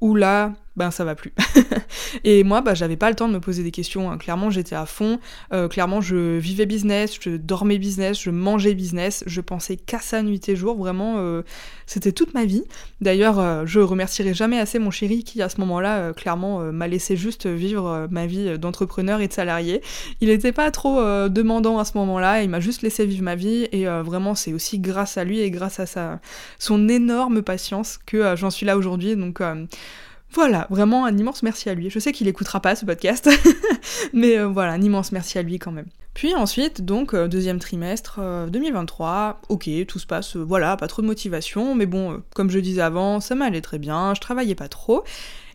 où 0.00 0.16
là, 0.16 0.54
ben 0.76 0.90
ça 0.90 1.04
va 1.04 1.14
plus. 1.14 1.32
et 2.24 2.44
moi, 2.44 2.62
bah, 2.62 2.72
j'avais 2.72 2.96
pas 2.96 3.10
le 3.10 3.16
temps 3.16 3.28
de 3.28 3.34
me 3.34 3.40
poser 3.40 3.62
des 3.62 3.70
questions. 3.70 4.10
Hein. 4.10 4.16
Clairement, 4.16 4.48
j'étais 4.48 4.74
à 4.74 4.86
fond. 4.86 5.18
Euh, 5.52 5.68
clairement, 5.68 6.00
je 6.00 6.38
vivais 6.38 6.64
business, 6.64 7.18
je 7.20 7.36
dormais 7.36 7.78
business, 7.78 8.20
je 8.20 8.30
mangeais 8.30 8.74
business. 8.74 9.22
Je 9.26 9.40
pensais 9.42 9.76
qu'à 9.76 9.98
ça 9.98 10.22
nuit 10.22 10.40
et 10.48 10.56
jour. 10.56 10.76
Vraiment, 10.76 11.16
euh, 11.18 11.42
c'était 11.86 12.12
toute 12.12 12.32
ma 12.32 12.46
vie. 12.46 12.64
D'ailleurs, 13.02 13.38
euh, 13.38 13.64
je 13.66 13.80
remercierai 13.80 14.32
jamais 14.32 14.58
assez 14.58 14.78
mon 14.78 14.90
chéri 14.90 15.24
qui, 15.24 15.42
à 15.42 15.50
ce 15.50 15.60
moment-là, 15.60 16.12
clairement, 16.14 16.60
m'a 16.72 16.88
laissé 16.88 17.16
juste 17.16 17.46
vivre 17.46 18.08
ma 18.10 18.26
vie 18.26 18.58
d'entrepreneur 18.58 19.20
et 19.20 19.28
de 19.28 19.32
salarié. 19.32 19.82
Il 20.22 20.30
était 20.30 20.52
pas 20.52 20.70
trop 20.70 21.02
demandant 21.28 21.78
à 21.78 21.84
ce 21.84 21.98
moment-là. 21.98 22.42
Il 22.42 22.48
m'a 22.48 22.60
juste 22.60 22.82
laissé 22.82 23.04
vivre 23.04 23.24
ma 23.24 23.34
vie. 23.34 23.68
Et 23.72 23.84
vraiment, 23.84 24.34
c'est 24.34 24.52
aussi 24.52 24.78
grâce 24.78 25.18
à 25.18 25.24
lui 25.24 25.40
et 25.40 25.50
grâce 25.50 25.80
à 25.80 25.86
sa, 25.86 26.20
son 26.58 26.88
énorme 26.88 27.42
patience 27.42 27.98
que 28.06 28.34
j'en 28.36 28.50
suis 28.50 28.64
là 28.64 28.76
aujourd'hui. 28.76 29.16
Donc, 29.16 29.40
voilà, 30.34 30.66
vraiment 30.70 31.04
un 31.04 31.16
immense 31.16 31.42
merci 31.42 31.68
à 31.68 31.74
lui. 31.74 31.90
Je 31.90 31.98
sais 31.98 32.12
qu'il 32.12 32.26
écoutera 32.26 32.60
pas 32.60 32.74
ce 32.74 32.84
podcast, 32.84 33.28
mais 34.12 34.38
euh, 34.38 34.46
voilà, 34.46 34.72
un 34.72 34.80
immense 34.80 35.12
merci 35.12 35.38
à 35.38 35.42
lui 35.42 35.58
quand 35.58 35.72
même. 35.72 35.86
Puis 36.14 36.34
ensuite, 36.34 36.82
donc, 36.82 37.14
euh, 37.14 37.28
deuxième 37.28 37.58
trimestre 37.58 38.20
2023, 38.50 39.40
euh, 39.50 39.54
ok, 39.54 39.68
tout 39.86 39.98
se 39.98 40.06
passe, 40.06 40.36
voilà, 40.36 40.76
pas 40.76 40.88
trop 40.88 41.02
de 41.02 41.06
motivation, 41.06 41.74
mais 41.74 41.86
bon, 41.86 42.22
comme 42.34 42.50
je 42.50 42.58
disais 42.58 42.82
avant, 42.82 43.20
ça 43.20 43.34
m'allait 43.34 43.60
très 43.60 43.78
bien, 43.78 44.14
je 44.14 44.20
travaillais 44.20 44.54
pas 44.54 44.68
trop. 44.68 45.04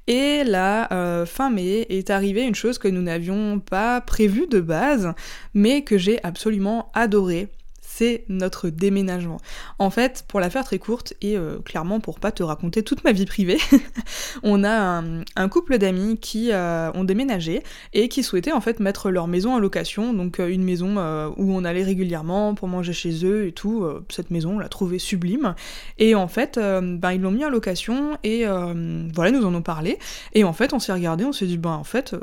Et 0.09 0.45
là, 0.45 0.87
fin 1.25 1.49
mai, 1.49 1.85
est 1.89 2.09
arrivée 2.11 2.43
une 2.43 2.55
chose 2.55 2.77
que 2.77 2.87
nous 2.87 3.01
n'avions 3.01 3.59
pas 3.59 3.99
prévue 3.99 4.47
de 4.47 4.61
base, 4.61 5.13
mais 5.53 5.81
que 5.81 5.97
j'ai 5.97 6.23
absolument 6.23 6.89
adoré 6.93 7.49
c'est 7.97 8.25
notre 8.29 8.69
déménagement. 8.69 9.39
En 9.79 9.89
fait, 9.89 10.23
pour 10.27 10.39
la 10.39 10.51
faire 10.51 10.63
très 10.63 10.77
courte 10.77 11.15
et 11.21 11.35
euh, 11.35 11.57
clairement 11.65 11.99
pour 11.99 12.19
pas 12.19 12.31
te 12.31 12.43
raconter 12.43 12.83
toute 12.83 13.03
ma 13.03 13.11
vie 13.11 13.25
privée, 13.25 13.57
on 14.43 14.63
a 14.63 15.01
un, 15.35 15.49
couple 15.49 15.79
d'amis 15.79 16.19
qui 16.19 16.51
euh, 16.51 16.91
ont 16.93 17.03
déménagé 17.03 17.63
et 17.93 18.07
qui 18.07 18.21
souhaitaient 18.21 18.51
en 18.51 18.61
fait 18.61 18.79
mettre 18.79 19.09
leur 19.09 19.27
maison 19.27 19.55
en 19.55 19.59
location, 19.59 20.13
donc 20.13 20.39
euh, 20.39 20.47
une 20.47 20.63
maison 20.63 20.97
où 21.37 21.51
on 21.53 21.63
allait 21.63 21.83
régulièrement 21.83 22.53
pour 22.53 22.67
manger 22.67 22.93
chez 22.93 23.25
eux 23.25 23.47
et 23.47 23.51
tout. 23.51 23.87
cette 24.09 24.29
maison, 24.29 24.55
on 24.55 24.59
l'a 24.59 24.69
trouvée 24.69 24.99
sublime. 24.99 25.55
Et 25.97 26.13
en 26.13 26.27
fait, 26.27 26.57
ben, 26.57 27.11
ils 27.11 27.21
l'ont 27.21 27.31
mis 27.31 27.45
en 27.45 27.49
location 27.49 28.17
et 28.23 28.45
voilà, 28.45 29.31
nous 29.31 29.45
en 29.45 29.53
ont 29.53 29.61
parlé. 29.61 29.97
Et 30.33 30.43
en 30.43 30.53
fait, 30.53 30.73
on 30.73 30.79
s'est 30.79 30.93
regardé, 30.93 31.25
on 31.25 31.31
s'est 31.31 31.45
dit, 31.45 31.57
ben 31.57 31.71
en 31.71 31.83
fait, 31.83 32.15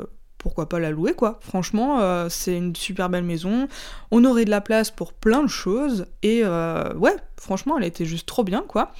pourquoi 0.45 0.69
pas 0.69 0.77
la 0.77 0.91
louer 0.91 1.15
quoi. 1.15 1.39
Franchement, 1.41 2.01
euh, 2.01 2.27
c'est 2.29 2.55
une 2.55 2.75
super 2.75 3.09
belle 3.09 3.23
maison. 3.23 3.67
On 4.11 4.23
aurait 4.25 4.45
de 4.45 4.51
la 4.51 4.61
place 4.61 4.91
pour 4.91 5.11
plein 5.11 5.41
de 5.41 5.47
choses 5.47 6.05
et 6.21 6.41
euh, 6.43 6.93
ouais, 6.93 7.15
franchement, 7.35 7.79
elle 7.79 7.83
était 7.83 8.05
juste 8.05 8.27
trop 8.27 8.43
bien 8.43 8.63
quoi. 8.67 8.91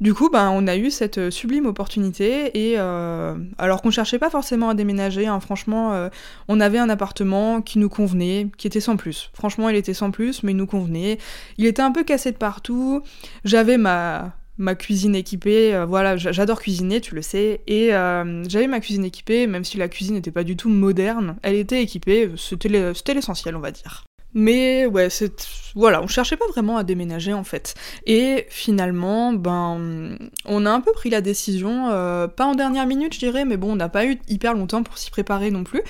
Du 0.00 0.14
coup, 0.14 0.30
ben, 0.30 0.50
on 0.54 0.68
a 0.68 0.76
eu 0.76 0.92
cette 0.92 1.30
sublime 1.30 1.66
opportunité 1.66 2.70
et 2.70 2.74
euh, 2.78 3.34
alors 3.58 3.82
qu'on 3.82 3.90
cherchait 3.90 4.20
pas 4.20 4.30
forcément 4.30 4.68
à 4.68 4.74
déménager, 4.74 5.26
hein, 5.26 5.40
franchement, 5.40 6.08
on 6.46 6.60
avait 6.60 6.78
un 6.78 6.88
appartement 6.88 7.60
qui 7.60 7.80
nous 7.80 7.88
convenait, 7.88 8.46
qui 8.56 8.68
était 8.68 8.80
sans 8.80 8.96
plus. 8.96 9.30
Franchement, 9.34 9.68
il 9.70 9.74
était 9.74 9.94
sans 9.94 10.12
plus, 10.12 10.44
mais 10.44 10.52
il 10.52 10.56
nous 10.56 10.68
convenait. 10.68 11.18
Il 11.58 11.66
était 11.66 11.82
un 11.82 11.90
peu 11.90 12.04
cassé 12.04 12.30
de 12.30 12.36
partout. 12.36 13.02
J'avais 13.44 13.78
ma 13.78 14.32
ma 14.58 14.74
cuisine 14.74 15.14
équipée. 15.14 15.74
Euh, 15.74 15.86
voilà, 15.86 16.16
j'adore 16.16 16.60
cuisiner, 16.60 17.00
tu 17.00 17.14
le 17.14 17.22
sais. 17.22 17.62
Et 17.66 17.94
euh, 17.94 18.44
j'avais 18.48 18.66
ma 18.66 18.80
cuisine 18.80 19.04
équipée, 19.04 19.46
même 19.46 19.64
si 19.64 19.76
la 19.76 19.88
cuisine 19.88 20.14
n'était 20.14 20.30
pas 20.30 20.44
du 20.44 20.56
tout 20.56 20.68
moderne, 20.68 21.36
elle 21.42 21.54
était 21.56 21.82
équipée, 21.82 22.30
c'était 22.36 23.14
l'essentiel, 23.14 23.56
on 23.56 23.60
va 23.60 23.70
dire. 23.70 24.04
Mais 24.34 24.86
ouais, 24.86 25.10
c'est 25.10 25.46
voilà, 25.76 26.02
on 26.02 26.06
cherchait 26.06 26.36
pas 26.36 26.46
vraiment 26.46 26.76
à 26.76 26.84
déménager 26.84 27.32
en 27.32 27.42
fait. 27.42 27.74
Et 28.06 28.46
finalement, 28.48 29.32
ben, 29.32 30.16
on 30.44 30.66
a 30.66 30.70
un 30.70 30.80
peu 30.80 30.92
pris 30.92 31.10
la 31.10 31.20
décision, 31.20 31.88
euh, 31.90 32.28
pas 32.28 32.46
en 32.46 32.54
dernière 32.54 32.86
minute, 32.86 33.12
je 33.14 33.18
dirais, 33.18 33.44
mais 33.44 33.56
bon, 33.56 33.72
on 33.72 33.76
n'a 33.76 33.88
pas 33.88 34.06
eu 34.06 34.18
hyper 34.28 34.54
longtemps 34.54 34.84
pour 34.84 34.98
s'y 34.98 35.10
préparer 35.10 35.50
non 35.50 35.64
plus. 35.64 35.82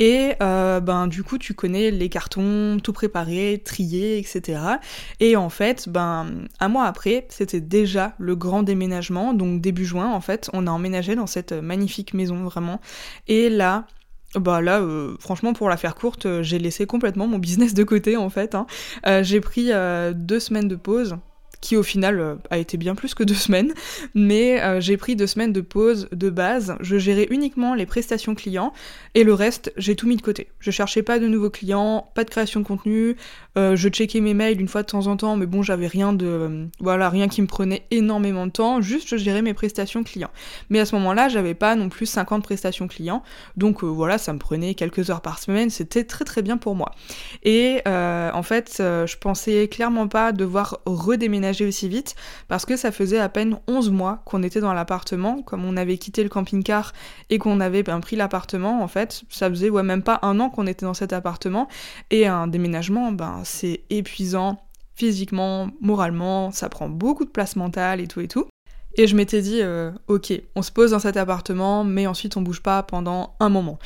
Et 0.00 0.32
euh, 0.42 0.80
ben, 0.80 1.06
du 1.06 1.22
coup, 1.22 1.38
tu 1.38 1.54
connais 1.54 1.92
les 1.92 2.08
cartons, 2.08 2.78
tout 2.82 2.92
préparé, 2.92 3.62
trié, 3.64 4.18
etc. 4.18 4.60
Et 5.20 5.36
en 5.36 5.50
fait, 5.50 5.88
ben, 5.88 6.26
un 6.58 6.68
mois 6.68 6.84
après, 6.84 7.26
c'était 7.30 7.60
déjà 7.60 8.14
le 8.18 8.34
grand 8.34 8.64
déménagement, 8.64 9.34
donc 9.34 9.60
début 9.60 9.84
juin, 9.84 10.12
en 10.12 10.20
fait, 10.20 10.50
on 10.52 10.66
a 10.66 10.70
emménagé 10.70 11.14
dans 11.14 11.28
cette 11.28 11.52
magnifique 11.52 12.12
maison 12.12 12.42
vraiment. 12.44 12.80
Et 13.28 13.50
là, 13.50 13.86
bah 14.34 14.60
là, 14.60 14.80
euh, 14.80 15.16
franchement, 15.20 15.52
pour 15.54 15.68
la 15.68 15.76
faire 15.76 15.94
courte, 15.94 16.26
euh, 16.26 16.42
j'ai 16.42 16.58
laissé 16.58 16.86
complètement 16.86 17.26
mon 17.26 17.38
business 17.38 17.72
de 17.74 17.82
côté 17.84 18.16
en 18.16 18.28
fait. 18.28 18.54
Hein. 18.54 18.66
Euh, 19.06 19.22
j'ai 19.22 19.40
pris 19.40 19.70
deux 20.14 20.40
semaines 20.40 20.68
de 20.68 20.76
pause 20.76 21.16
qui 21.60 21.76
au 21.76 21.82
final 21.82 22.20
euh, 22.20 22.34
a 22.50 22.58
été 22.58 22.76
bien 22.76 22.94
plus 22.94 23.14
que 23.14 23.22
deux 23.24 23.34
semaines, 23.34 23.72
mais 24.14 24.60
euh, 24.62 24.80
j'ai 24.80 24.96
pris 24.96 25.16
deux 25.16 25.26
semaines 25.26 25.52
de 25.52 25.60
pause 25.60 26.08
de 26.12 26.30
base, 26.30 26.76
je 26.80 26.98
gérais 26.98 27.26
uniquement 27.30 27.74
les 27.74 27.86
prestations 27.86 28.34
clients, 28.34 28.72
et 29.14 29.24
le 29.24 29.34
reste, 29.34 29.72
j'ai 29.76 29.96
tout 29.96 30.06
mis 30.06 30.16
de 30.16 30.22
côté. 30.22 30.48
Je 30.60 30.70
cherchais 30.70 31.02
pas 31.02 31.18
de 31.18 31.26
nouveaux 31.26 31.50
clients, 31.50 32.10
pas 32.14 32.24
de 32.24 32.30
création 32.30 32.60
de 32.60 32.66
contenu, 32.66 33.16
euh, 33.56 33.76
je 33.76 33.88
checkais 33.88 34.20
mes 34.20 34.34
mails 34.34 34.60
une 34.60 34.68
fois 34.68 34.82
de 34.82 34.86
temps 34.86 35.06
en 35.06 35.16
temps, 35.16 35.36
mais 35.36 35.46
bon, 35.46 35.62
j'avais 35.62 35.86
rien 35.86 36.12
de... 36.12 36.68
voilà, 36.80 37.10
rien 37.10 37.28
qui 37.28 37.42
me 37.42 37.46
prenait 37.46 37.82
énormément 37.90 38.46
de 38.46 38.52
temps, 38.52 38.80
juste 38.80 39.08
je 39.08 39.16
gérais 39.16 39.42
mes 39.42 39.54
prestations 39.54 40.04
clients. 40.04 40.30
Mais 40.70 40.78
à 40.80 40.86
ce 40.86 40.94
moment-là, 40.96 41.28
j'avais 41.28 41.54
pas 41.54 41.74
non 41.74 41.88
plus 41.88 42.06
50 42.06 42.42
prestations 42.42 42.88
clients, 42.88 43.22
donc 43.56 43.82
voilà, 43.82 44.18
ça 44.18 44.32
me 44.32 44.38
prenait 44.38 44.74
quelques 44.74 45.10
heures 45.10 45.22
par 45.22 45.38
semaine, 45.38 45.70
c'était 45.70 46.04
très 46.04 46.24
très 46.24 46.42
bien 46.42 46.56
pour 46.56 46.74
moi. 46.74 46.92
Et 47.42 47.80
en 47.86 48.42
fait, 48.42 48.74
je 48.78 49.16
pensais 49.16 49.68
clairement 49.68 50.08
pas 50.08 50.32
devoir 50.32 50.80
redéménager 50.86 51.47
aussi 51.66 51.88
vite 51.88 52.14
parce 52.48 52.64
que 52.64 52.76
ça 52.76 52.92
faisait 52.92 53.18
à 53.18 53.28
peine 53.28 53.58
11 53.66 53.90
mois 53.90 54.22
qu'on 54.24 54.42
était 54.42 54.60
dans 54.60 54.72
l'appartement, 54.72 55.42
comme 55.42 55.64
on 55.64 55.76
avait 55.76 55.98
quitté 55.98 56.22
le 56.22 56.28
camping-car 56.28 56.92
et 57.30 57.38
qu'on 57.38 57.60
avait 57.60 57.82
ben, 57.82 58.00
pris 58.00 58.16
l'appartement 58.16 58.82
en 58.82 58.88
fait, 58.88 59.22
ça 59.28 59.48
faisait 59.48 59.70
ouais, 59.70 59.82
même 59.82 60.02
pas 60.02 60.18
un 60.22 60.40
an 60.40 60.50
qu'on 60.50 60.66
était 60.66 60.86
dans 60.86 60.94
cet 60.94 61.12
appartement 61.12 61.68
et 62.10 62.26
un 62.26 62.46
déménagement, 62.46 63.12
ben 63.12 63.42
c'est 63.44 63.82
épuisant 63.90 64.58
physiquement, 64.94 65.70
moralement, 65.80 66.50
ça 66.50 66.68
prend 66.68 66.88
beaucoup 66.88 67.24
de 67.24 67.30
place 67.30 67.54
mentale 67.54 68.00
et 68.00 68.08
tout 68.08 68.20
et 68.20 68.26
tout. 68.26 68.46
Et 68.98 69.06
je 69.06 69.14
m'étais 69.14 69.40
dit, 69.40 69.60
euh, 69.62 69.92
ok, 70.08 70.32
on 70.56 70.62
se 70.62 70.72
pose 70.72 70.90
dans 70.90 70.98
cet 70.98 71.16
appartement, 71.16 71.84
mais 71.84 72.08
ensuite 72.08 72.36
on 72.36 72.42
bouge 72.42 72.60
pas 72.60 72.82
pendant 72.82 73.36
un 73.38 73.48
moment. 73.48 73.78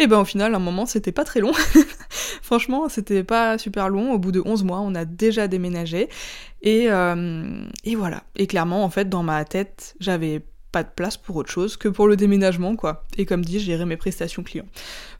Et 0.00 0.08
ben 0.08 0.18
au 0.18 0.24
final, 0.24 0.56
un 0.56 0.58
moment, 0.58 0.86
c'était 0.86 1.12
pas 1.12 1.22
très 1.22 1.38
long. 1.38 1.52
Franchement, 2.42 2.88
c'était 2.88 3.22
pas 3.22 3.58
super 3.58 3.88
long. 3.88 4.12
Au 4.12 4.18
bout 4.18 4.32
de 4.32 4.42
11 4.44 4.64
mois, 4.64 4.80
on 4.80 4.96
a 4.96 5.04
déjà 5.04 5.46
déménagé. 5.46 6.08
Et, 6.62 6.90
euh, 6.90 7.64
et 7.84 7.94
voilà. 7.94 8.24
Et 8.34 8.48
clairement, 8.48 8.82
en 8.82 8.90
fait, 8.90 9.08
dans 9.08 9.22
ma 9.22 9.44
tête, 9.44 9.94
j'avais 10.00 10.42
pas 10.72 10.82
de 10.82 10.90
place 10.94 11.16
pour 11.16 11.36
autre 11.36 11.50
chose 11.50 11.76
que 11.76 11.88
pour 11.88 12.08
le 12.08 12.16
déménagement, 12.16 12.74
quoi. 12.74 13.06
Et 13.16 13.24
comme 13.24 13.44
dit, 13.44 13.60
gérer 13.60 13.84
mes 13.84 13.96
prestations 13.96 14.42
clients. 14.42 14.66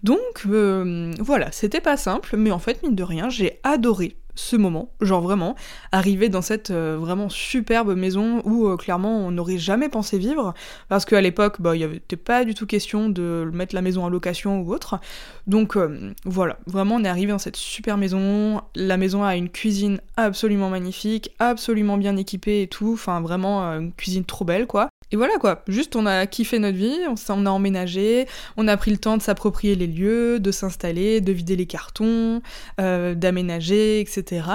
Donc, 0.03 0.43
euh, 0.47 1.13
voilà, 1.21 1.53
c'était 1.53 1.81
pas 1.81 1.97
simple, 1.97 2.37
mais 2.37 2.51
en 2.51 2.59
fait, 2.59 2.83
mine 2.83 2.97
de 2.97 3.05
rien, 3.05 3.29
j'ai 3.29 3.61
adoré 3.63 4.17
ce 4.37 4.55
moment, 4.55 4.93
genre 5.01 5.23
vraiment, 5.23 5.57
arriver 5.91 6.29
dans 6.29 6.43
cette 6.43 6.71
euh, 6.71 6.97
vraiment 7.01 7.29
superbe 7.29 7.97
maison 7.97 8.43
où 8.45 8.69
euh, 8.69 8.77
clairement 8.77 9.19
on 9.19 9.33
n'aurait 9.33 9.59
jamais 9.59 9.89
pensé 9.89 10.19
vivre, 10.19 10.55
parce 10.89 11.05
qu'à 11.05 11.21
l'époque, 11.21 11.61
bah, 11.61 11.75
il 11.75 11.79
n'y 11.79 11.85
avait 11.85 12.01
pas 12.01 12.45
du 12.45 12.55
tout 12.55 12.67
question 12.67 13.09
de 13.09 13.51
mettre 13.53 13.75
la 13.75 13.83
maison 13.83 14.05
en 14.05 14.09
location 14.09 14.61
ou 14.61 14.73
autre. 14.73 15.01
Donc 15.47 15.77
euh, 15.77 16.13
voilà, 16.25 16.59
vraiment 16.67 16.97
on 16.97 17.05
est 17.05 17.09
arrivé 17.09 17.33
dans 17.33 17.39
cette 17.39 17.57
super 17.57 17.97
maison, 17.97 18.61
la 18.75 18.97
maison 18.97 19.25
a 19.25 19.37
une 19.37 19.49
cuisine 19.49 20.01
absolument 20.17 20.71
magnifique, 20.71 21.31
absolument 21.39 21.97
bien 21.97 22.17
équipée 22.17 22.63
et 22.63 22.69
tout, 22.69 22.93
enfin 22.93 23.21
vraiment 23.21 23.63
une 23.63 23.93
cuisine 23.93 24.25
trop 24.25 24.45
belle 24.45 24.67
quoi. 24.67 24.89
Et 25.13 25.17
voilà 25.17 25.35
quoi, 25.39 25.63
juste 25.69 25.95
on 25.95 26.05
a 26.05 26.27
kiffé 26.27 26.59
notre 26.59 26.77
vie, 26.77 26.99
on, 27.29 27.47
a 27.47 27.51
emménagé, 27.51 28.27
on 28.57 28.67
a 28.67 28.77
pris 28.77 28.91
le 28.91 28.99
temps 28.99 29.17
de 29.17 29.23
s'approprier 29.23 29.77
les 29.77 29.87
lieux, 29.87 30.41
de 30.41 30.51
s'installer, 30.51 31.21
de 31.21 31.31
vider 31.33 31.55
les 31.55 31.67
cartons, 31.67 32.43
euh, 32.81 33.15
d'aménager, 33.15 34.01
etc. 34.01 34.49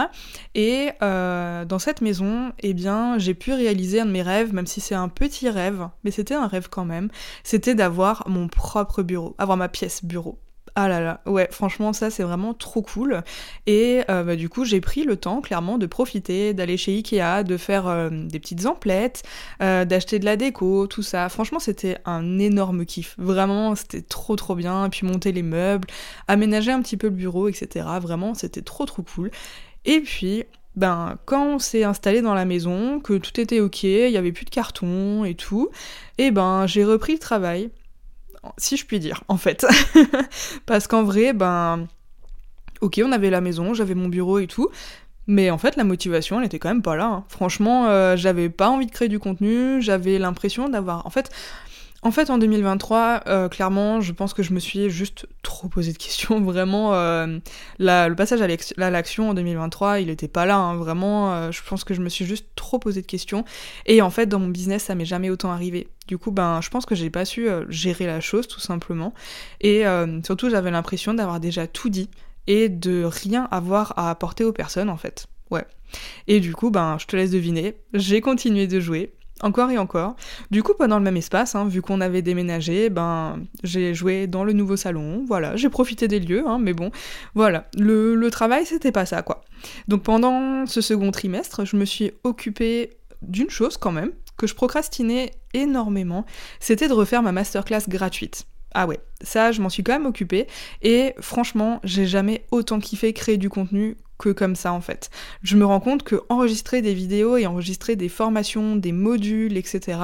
Et 0.54 0.90
euh, 1.02 1.64
dans 1.64 1.80
cette 1.80 2.02
maison, 2.02 2.52
eh 2.60 2.74
bien, 2.74 3.18
j'ai 3.18 3.34
pu 3.34 3.54
réaliser 3.54 4.02
un 4.02 4.06
de 4.06 4.12
mes 4.12 4.24
rêves, 4.24 4.54
même 4.54 4.68
si 4.68 4.82
c'est 4.82 4.96
un 4.96 5.08
petit 5.08 5.50
rêve, 5.50 5.88
mais 6.04 6.12
c'était 6.12 6.36
un 6.36 6.48
rêve 6.48 6.68
quand 6.70 6.86
même, 6.86 7.10
c'était 7.46 7.76
d'avoir 7.76 8.28
mon 8.28 8.50
propre 8.50 9.04
bureau, 9.04 9.36
avoir 9.38 9.58
ma 9.58 9.70
pièce 9.70 10.04
bureau. 10.04 10.38
Ah 10.76 10.88
là 10.88 11.02
là, 11.02 11.22
ouais, 11.26 11.50
franchement, 11.52 11.92
ça 11.92 12.10
c'est 12.10 12.24
vraiment 12.24 12.54
trop 12.54 12.82
cool. 12.82 13.24
Et 13.68 14.04
euh, 14.10 14.24
bah, 14.24 14.36
du 14.38 14.48
coup, 14.48 14.64
j'ai 14.64 14.80
pris 14.80 15.04
le 15.04 15.18
temps 15.18 15.42
clairement 15.42 15.78
de 15.78 15.86
profiter, 15.86 16.54
d'aller 16.54 16.78
chez 16.78 16.94
Ikea, 16.94 17.44
de 17.44 17.58
faire 17.58 17.88
euh, 17.88 18.10
des 18.10 18.40
petites 18.40 18.66
emplettes, 18.66 19.24
euh, 19.62 19.84
d'acheter 19.84 20.18
de 20.20 20.26
la 20.26 20.38
déco, 20.38 20.88
tout 20.88 21.02
ça. 21.04 21.28
Franchement, 21.28 21.60
c'était 21.60 21.98
un 22.06 22.40
énorme 22.40 22.86
kiff. 22.86 23.16
Vraiment, 23.18 23.76
c'était 23.76 24.02
trop 24.02 24.38
trop 24.38 24.56
bien. 24.56 24.90
Puis 24.90 25.06
monter 25.06 25.34
les 25.34 25.44
meubles, 25.44 25.88
aménager 26.30 26.72
un 26.72 26.82
petit 26.82 26.98
peu 26.98 27.08
le 27.08 27.16
bureau, 27.16 27.50
etc. 27.50 27.86
Vraiment, 28.02 28.34
c'était 28.34 28.62
trop 28.62 28.86
trop 28.86 29.04
cool. 29.04 29.30
Et 29.84 30.00
puis, 30.00 30.46
ben, 30.78 31.18
quand 31.26 31.56
on 31.56 31.60
s'est 31.60 31.84
installé 31.84 32.22
dans 32.22 32.34
la 32.34 32.46
maison, 32.46 33.02
que 33.02 33.18
tout 33.18 33.40
était 33.42 33.60
ok, 33.60 33.84
il 33.84 34.10
y 34.10 34.18
avait 34.18 34.32
plus 34.32 34.46
de 34.46 34.50
carton 34.50 35.26
et 35.26 35.36
tout, 35.36 35.70
et 36.18 36.32
ben 36.32 36.66
j'ai 36.66 36.86
repris 36.86 37.14
le 37.14 37.20
travail 37.20 37.72
si 38.58 38.78
je 38.78 38.86
puis 38.86 39.00
dire, 39.00 39.24
en 39.28 39.38
fait. 39.38 39.66
Parce 40.66 40.88
qu'en 40.88 41.04
vrai, 41.04 41.34
ben, 41.34 41.88
ok, 42.82 43.02
on 43.04 43.12
avait 43.12 43.30
la 43.30 43.42
maison, 43.42 43.74
j'avais 43.74 43.96
mon 43.96 44.08
bureau 44.08 44.40
et 44.40 44.48
tout, 44.48 44.70
mais 45.28 45.52
en 45.52 45.58
fait, 45.58 45.76
la 45.76 45.84
motivation, 45.84 46.40
elle 46.40 46.46
était 46.46 46.60
quand 46.60 46.70
même 46.70 46.82
pas 46.82 46.96
là. 46.96 47.06
Hein. 47.06 47.24
Franchement, 47.30 47.88
euh, 47.88 48.16
j'avais 48.18 48.50
pas 48.50 48.70
envie 48.70 48.88
de 48.88 48.92
créer 48.92 49.08
du 49.08 49.20
contenu, 49.20 49.82
j'avais 49.82 50.18
l'impression 50.18 50.70
d'avoir. 50.70 51.06
En 51.06 51.10
fait, 51.10 51.30
en 52.04 52.10
fait, 52.10 52.32
en 52.32 52.40
2023, 52.40 53.24
euh, 53.28 53.48
clairement, 53.48 54.02
je 54.02 54.12
pense 54.12 54.34
que 54.34 54.42
je 54.42 54.54
me 54.54 54.60
suis 54.60 54.90
juste 54.90 55.28
trop 55.44 55.68
posé 55.68 55.94
de 55.94 55.98
questions. 55.98 56.42
Vraiment, 56.44 56.96
euh, 56.96 57.38
le 57.78 58.14
passage 58.16 58.42
à 58.42 58.90
l'action 58.90 59.30
en 59.30 59.34
2023, 59.36 60.00
il 60.00 60.10
était 60.10 60.28
pas 60.28 60.48
là. 60.48 60.58
Hein. 60.58 60.76
Vraiment, 60.78 61.34
euh, 61.34 61.52
je 61.52 61.62
pense 61.62 61.84
que 61.84 61.94
je 61.94 62.02
me 62.02 62.10
suis 62.10 62.26
juste 62.26 62.48
trop 62.56 62.80
posé 62.80 63.04
de 63.04 63.06
questions. 63.06 63.46
Et 63.86 64.02
en 64.02 64.10
fait, 64.10 64.26
dans 64.26 64.40
mon 64.40 64.48
business, 64.48 64.86
ça 64.86 64.96
m'est 64.96 65.06
jamais 65.06 65.30
autant 65.30 65.52
arrivé. 65.52 65.90
Du 66.08 66.18
coup, 66.18 66.32
ben, 66.32 66.60
je 66.62 66.70
pense 66.70 66.88
que 66.88 66.96
j'ai 66.96 67.12
pas 67.12 67.24
su 67.24 67.48
gérer 67.70 68.08
la 68.08 68.20
chose, 68.20 68.48
tout 68.48 68.60
simplement. 68.60 69.14
Et 69.62 69.84
surtout, 70.26 70.50
j'avais 70.50 70.72
l'impression 70.72 71.14
d'avoir 71.14 71.40
déjà 71.40 71.68
tout 71.68 71.90
dit 71.90 72.10
et 72.48 72.68
de 72.68 73.04
rien 73.04 73.48
avoir 73.52 73.94
à 73.98 74.10
apporter 74.10 74.44
aux 74.44 74.52
personnes, 74.52 74.90
en 74.90 74.98
fait. 74.98 75.28
Ouais. 75.52 75.66
Et 76.28 76.40
du 76.40 76.54
coup, 76.56 76.72
ben, 76.72 76.98
je 77.00 77.06
te 77.06 77.16
laisse 77.16 77.32
deviner. 77.32 77.76
J'ai 77.94 78.22
continué 78.22 78.66
de 78.68 78.80
jouer 78.80 79.14
encore 79.42 79.72
et 79.72 79.78
encore. 79.78 80.16
Du 80.52 80.64
coup, 80.64 80.74
pendant 80.78 80.98
le 80.98 81.04
même 81.04 81.18
espace, 81.18 81.56
hein, 81.56 81.68
vu 81.68 81.82
qu'on 81.82 82.02
avait 82.02 82.22
déménagé, 82.22 82.90
ben 82.90 83.40
j'ai 83.64 83.94
joué 83.94 84.28
dans 84.28 84.44
le 84.44 84.54
nouveau 84.54 84.76
salon, 84.76 85.24
voilà, 85.28 85.56
j'ai 85.56 85.70
profité 85.70 86.08
des 86.08 86.20
lieux, 86.20 86.44
hein, 86.48 86.58
mais 86.60 86.74
bon, 86.74 86.92
voilà, 87.36 87.68
le, 87.78 88.16
le 88.16 88.32
travail 88.32 88.66
c'était 88.66 88.92
pas 88.92 89.06
ça 89.06 89.22
quoi. 89.22 89.44
Donc 89.88 90.04
pendant 90.04 90.66
ce 90.66 90.82
second 90.82 91.12
trimestre, 91.12 91.66
je 91.66 91.76
me 91.76 91.86
suis 91.86 92.12
occupée 92.24 92.98
d'une 93.22 93.50
chose 93.50 93.78
quand 93.78 93.92
même, 93.92 94.12
que 94.38 94.48
je 94.48 94.56
procrastinais 94.56 95.32
énormément, 95.54 96.26
c'était 96.60 96.88
de 96.88 96.94
refaire 96.94 97.22
ma 97.22 97.32
masterclass 97.32 97.88
gratuite. 97.88 98.46
Ah 98.74 98.88
ouais, 98.88 99.00
ça 99.22 99.52
je 99.52 99.62
m'en 99.62 99.70
suis 99.70 99.84
quand 99.84 99.92
même 99.92 100.06
occupée 100.06 100.48
et 100.82 101.14
franchement 101.20 101.82
j'ai 101.84 102.06
jamais 102.06 102.46
autant 102.52 102.80
kiffé 102.80 103.12
créer 103.12 103.38
du 103.38 103.50
contenu 103.50 103.98
que 104.22 104.30
comme 104.30 104.56
ça 104.56 104.72
en 104.72 104.82
fait. 104.82 105.10
Je 105.44 105.58
me 105.58 105.66
rends 105.66 105.80
compte 105.80 106.04
que 106.04 106.22
enregistrer 106.30 106.82
des 106.82 106.94
vidéos 106.94 107.36
et 107.38 107.46
enregistrer 107.46 107.96
des 107.96 108.10
formations, 108.10 108.76
des 108.76 108.92
modules, 108.94 109.58
etc. 109.58 109.98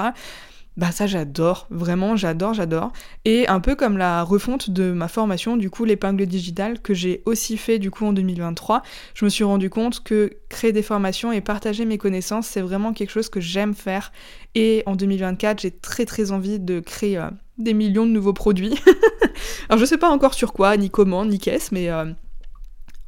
Bah 0.78 0.92
ça 0.92 1.08
j'adore, 1.08 1.66
vraiment 1.72 2.16
j'adore, 2.16 2.54
j'adore. 2.54 2.92
Et 3.26 3.48
un 3.48 3.60
peu 3.60 3.74
comme 3.76 3.98
la 3.98 4.22
refonte 4.22 4.70
de 4.70 4.92
ma 4.92 5.08
formation, 5.08 5.58
du 5.58 5.72
coup 5.72 5.86
l'épingle 5.86 6.28
digitale 6.28 6.80
que 6.80 6.94
j'ai 6.94 7.24
aussi 7.26 7.58
fait 7.58 7.80
du 7.80 7.90
coup 7.90 8.06
en 8.06 8.14
2023, 8.14 8.84
je 9.16 9.26
me 9.26 9.30
suis 9.30 9.44
rendu 9.44 9.72
compte 9.72 10.04
que 10.04 10.32
créer 10.50 10.74
des 10.74 10.84
formations 10.84 11.32
et 11.32 11.42
partager 11.42 11.86
mes 11.86 11.98
connaissances, 11.98 12.46
c'est 12.46 12.62
vraiment 12.62 12.94
quelque 12.94 13.10
chose 13.10 13.30
que 13.30 13.42
j'aime 13.42 13.74
faire. 13.74 14.12
Et 14.54 14.84
en 14.86 14.96
2024, 14.96 15.62
j'ai 15.62 15.72
très 15.72 16.06
très 16.06 16.32
envie 16.32 16.60
de 16.60 16.80
créer 16.80 17.18
euh, 17.18 17.30
des 17.58 17.74
millions 17.74 18.06
de 18.06 18.12
nouveaux 18.12 18.34
produits. 18.34 18.76
Alors 19.70 19.80
je 19.80 19.86
sais 19.86 19.98
pas 19.98 20.10
encore 20.10 20.36
sur 20.36 20.54
quoi, 20.54 20.78
ni 20.78 20.92
comment, 20.92 21.26
ni 21.26 21.40
qu'est-ce, 21.40 21.74
mais... 21.74 21.90
Euh, 21.90 22.06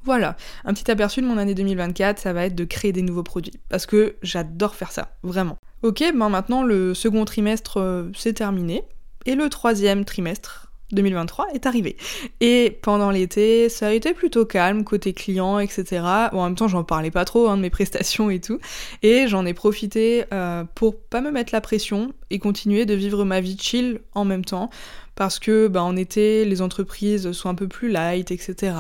voilà, 0.10 0.36
un 0.65 0.74
petit 0.74 0.89
aperçu 0.89 1.22
de 1.22 1.28
mon 1.28 1.38
année 1.38 1.54
2024, 1.54 2.17
ça 2.17 2.34
va 2.34 2.45
être 2.45 2.56
de 2.56 2.63
créer 2.63 2.91
des 2.91 3.04
nouveaux 3.04 3.22
produits. 3.22 3.54
Parce 3.69 3.86
que 3.86 4.15
j'adore 4.24 4.74
faire 4.74 4.91
ça, 4.91 5.10
vraiment. 5.22 5.60
Ok, 5.84 6.00
ben 6.00 6.30
maintenant 6.30 6.63
le 6.63 6.95
second 6.95 7.26
trimestre 7.26 7.78
euh, 7.78 8.10
c'est 8.15 8.34
terminé. 8.34 8.86
Et 9.28 9.36
le 9.36 9.48
troisième 9.50 10.06
trimestre 10.06 10.72
2023 10.93 11.50
est 11.54 11.67
arrivé. 11.67 11.95
Et 12.41 12.80
pendant 12.82 13.12
l'été, 13.12 13.69
ça 13.69 13.89
a 13.89 13.91
été 13.91 14.15
plutôt 14.15 14.45
calme 14.45 14.84
côté 14.84 15.13
client, 15.13 15.60
etc. 15.60 16.02
Bon, 16.32 16.39
en 16.39 16.45
même 16.45 16.56
temps, 16.56 16.67
j'en 16.67 16.84
parlais 16.84 17.12
pas 17.12 17.24
trop 17.24 17.48
hein, 17.48 17.58
de 17.58 17.62
mes 17.62 17.69
prestations 17.69 18.32
et 18.32 18.39
tout. 18.39 18.58
Et 19.04 19.28
j'en 19.28 19.45
ai 19.45 19.54
profité 19.54 20.26
euh, 20.34 20.63
pour 20.74 21.00
pas 21.00 21.22
me 21.22 21.30
mettre 21.30 21.54
la 21.54 21.62
pression 21.62 22.13
et 22.32 22.39
continuer 22.39 22.88
de 22.88 22.95
vivre 22.95 23.26
ma 23.26 23.41
vie 23.41 23.60
chill 23.60 24.02
en 24.15 24.26
même 24.26 24.43
temps 24.43 24.72
parce 25.19 25.38
que 25.38 25.67
bah, 25.67 25.84
en 25.84 25.97
été, 25.97 26.45
les 26.45 26.62
entreprises 26.62 27.34
sont 27.34 27.49
un 27.49 27.53
peu 27.53 27.67
plus 27.67 27.89
light, 27.89 28.32
etc. 28.32 28.73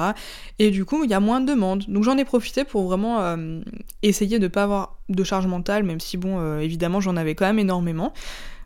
Et 0.57 0.71
du 0.71 0.85
coup, 0.85 1.03
il 1.03 1.09
y 1.09 1.13
a 1.13 1.19
moins 1.19 1.41
de 1.41 1.51
demandes. 1.51 1.83
Donc 1.89 2.05
j'en 2.05 2.17
ai 2.17 2.23
profité 2.23 2.63
pour 2.63 2.85
vraiment 2.85 3.19
euh, 3.19 3.59
essayer 4.03 4.39
de 4.39 4.47
pas 4.47 4.63
avoir 4.63 4.99
de 5.09 5.21
charge 5.25 5.47
mentale, 5.47 5.83
même 5.83 5.99
si 5.99 6.15
bon, 6.15 6.39
euh, 6.39 6.59
évidemment, 6.59 7.01
j'en 7.01 7.17
avais 7.17 7.35
quand 7.35 7.45
même 7.45 7.59
énormément. 7.59 8.13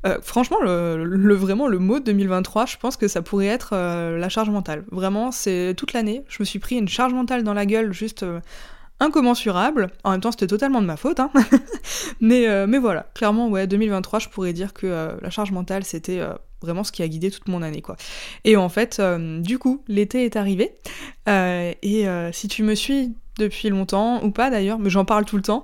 Euh, 0.05 0.19
franchement, 0.21 0.59
le, 0.62 1.33
vraiment, 1.33 1.67
le 1.67 1.79
mot 1.79 1.99
2023, 1.99 2.67
je 2.67 2.77
pense 2.77 2.95
que 2.95 3.07
ça 3.07 3.23
pourrait 3.23 3.47
être 3.47 3.75
la 3.75 4.29
charge 4.29 4.51
mentale. 4.51 4.86
Vraiment, 4.91 5.31
c'est 5.31 5.73
toute 5.75 5.93
l'année, 5.93 6.23
je 6.27 6.38
me 6.41 6.45
suis 6.45 6.59
pris 6.59 6.75
une 6.75 6.88
charge 6.88 7.15
mentale 7.15 7.41
dans 7.43 7.55
la 7.55 7.65
gueule 7.65 7.91
juste 7.91 8.23
incommensurable. 8.99 9.89
En 10.03 10.12
même 10.12 10.21
temps, 10.21 10.31
c'était 10.31 10.45
totalement 10.45 10.79
de 10.79 10.86
ma 10.86 10.95
faute, 10.95 11.19
hein. 11.19 11.31
mais, 12.21 12.67
mais 12.67 12.77
voilà, 12.77 13.07
clairement, 13.15 13.49
ouais, 13.49 13.65
2023, 13.65 14.19
je 14.19 14.29
pourrais 14.29 14.53
dire 14.53 14.73
que 14.73 15.17
la 15.19 15.29
charge 15.31 15.51
mentale, 15.51 15.83
c'était 15.86 16.21
vraiment 16.63 16.84
ce 16.84 16.91
qui 16.91 17.04
a 17.04 17.08
guidé 17.08 17.30
toute 17.30 17.47
mon 17.47 17.62
année, 17.62 17.82
quoi. 17.82 17.95
Et 18.43 18.58
en 18.58 18.69
fait, 18.69 18.99
du 19.41 19.60
coup, 19.60 19.84
l'été 19.88 20.26
est 20.26 20.36
arrivé, 20.36 20.73
et 21.28 22.06
si 22.32 22.47
tu 22.47 22.63
me 22.63 22.73
suis 22.73 23.13
depuis 23.38 23.69
longtemps, 23.69 24.23
ou 24.23 24.32
pas 24.32 24.49
d'ailleurs, 24.49 24.80
mais 24.80 24.89
j'en 24.89 25.06
parle 25.06 25.26
tout 25.26 25.38
le 25.38 25.43
temps, 25.43 25.63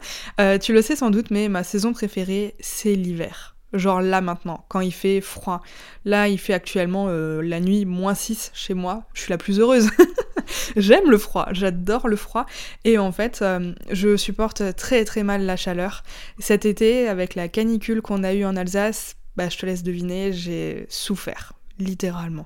tu 0.61 0.73
le 0.73 0.81
sais 0.81 0.95
sans 0.95 1.09
doute, 1.09 1.31
mais 1.31 1.49
ma 1.49 1.63
saison 1.63 1.93
préférée, 1.93 2.55
c'est 2.59 2.93
l'hiver. 2.93 3.55
Genre 3.73 4.01
là 4.01 4.21
maintenant, 4.21 4.65
quand 4.67 4.79
il 4.79 4.91
fait 4.91 5.21
froid. 5.21 5.61
Là, 6.03 6.27
il 6.27 6.39
fait 6.39 6.53
actuellement 6.53 7.05
euh, 7.07 7.41
la 7.41 7.59
nuit 7.59 7.85
moins 7.85 8.15
6 8.15 8.51
chez 8.53 8.73
moi. 8.73 9.03
Je 9.13 9.21
suis 9.21 9.29
la 9.29 9.37
plus 9.37 9.59
heureuse. 9.59 9.91
J'aime 10.75 11.11
le 11.11 11.19
froid, 11.19 11.47
j'adore 11.51 12.07
le 12.07 12.15
froid. 12.15 12.47
Et 12.83 12.97
en 12.97 13.11
fait, 13.11 13.43
euh, 13.43 13.73
je 13.91 14.17
supporte 14.17 14.75
très 14.75 15.05
très 15.05 15.21
mal 15.21 15.45
la 15.45 15.55
chaleur. 15.55 16.03
Cet 16.39 16.65
été, 16.65 17.07
avec 17.07 17.35
la 17.35 17.47
canicule 17.47 18.01
qu'on 18.01 18.23
a 18.23 18.33
eue 18.33 18.45
en 18.45 18.55
Alsace, 18.55 19.15
bah, 19.39 19.47
je 19.47 19.57
te 19.57 19.65
laisse 19.65 19.83
deviner, 19.83 20.33
j'ai 20.33 20.85
souffert, 20.89 21.53
littéralement. 21.77 22.45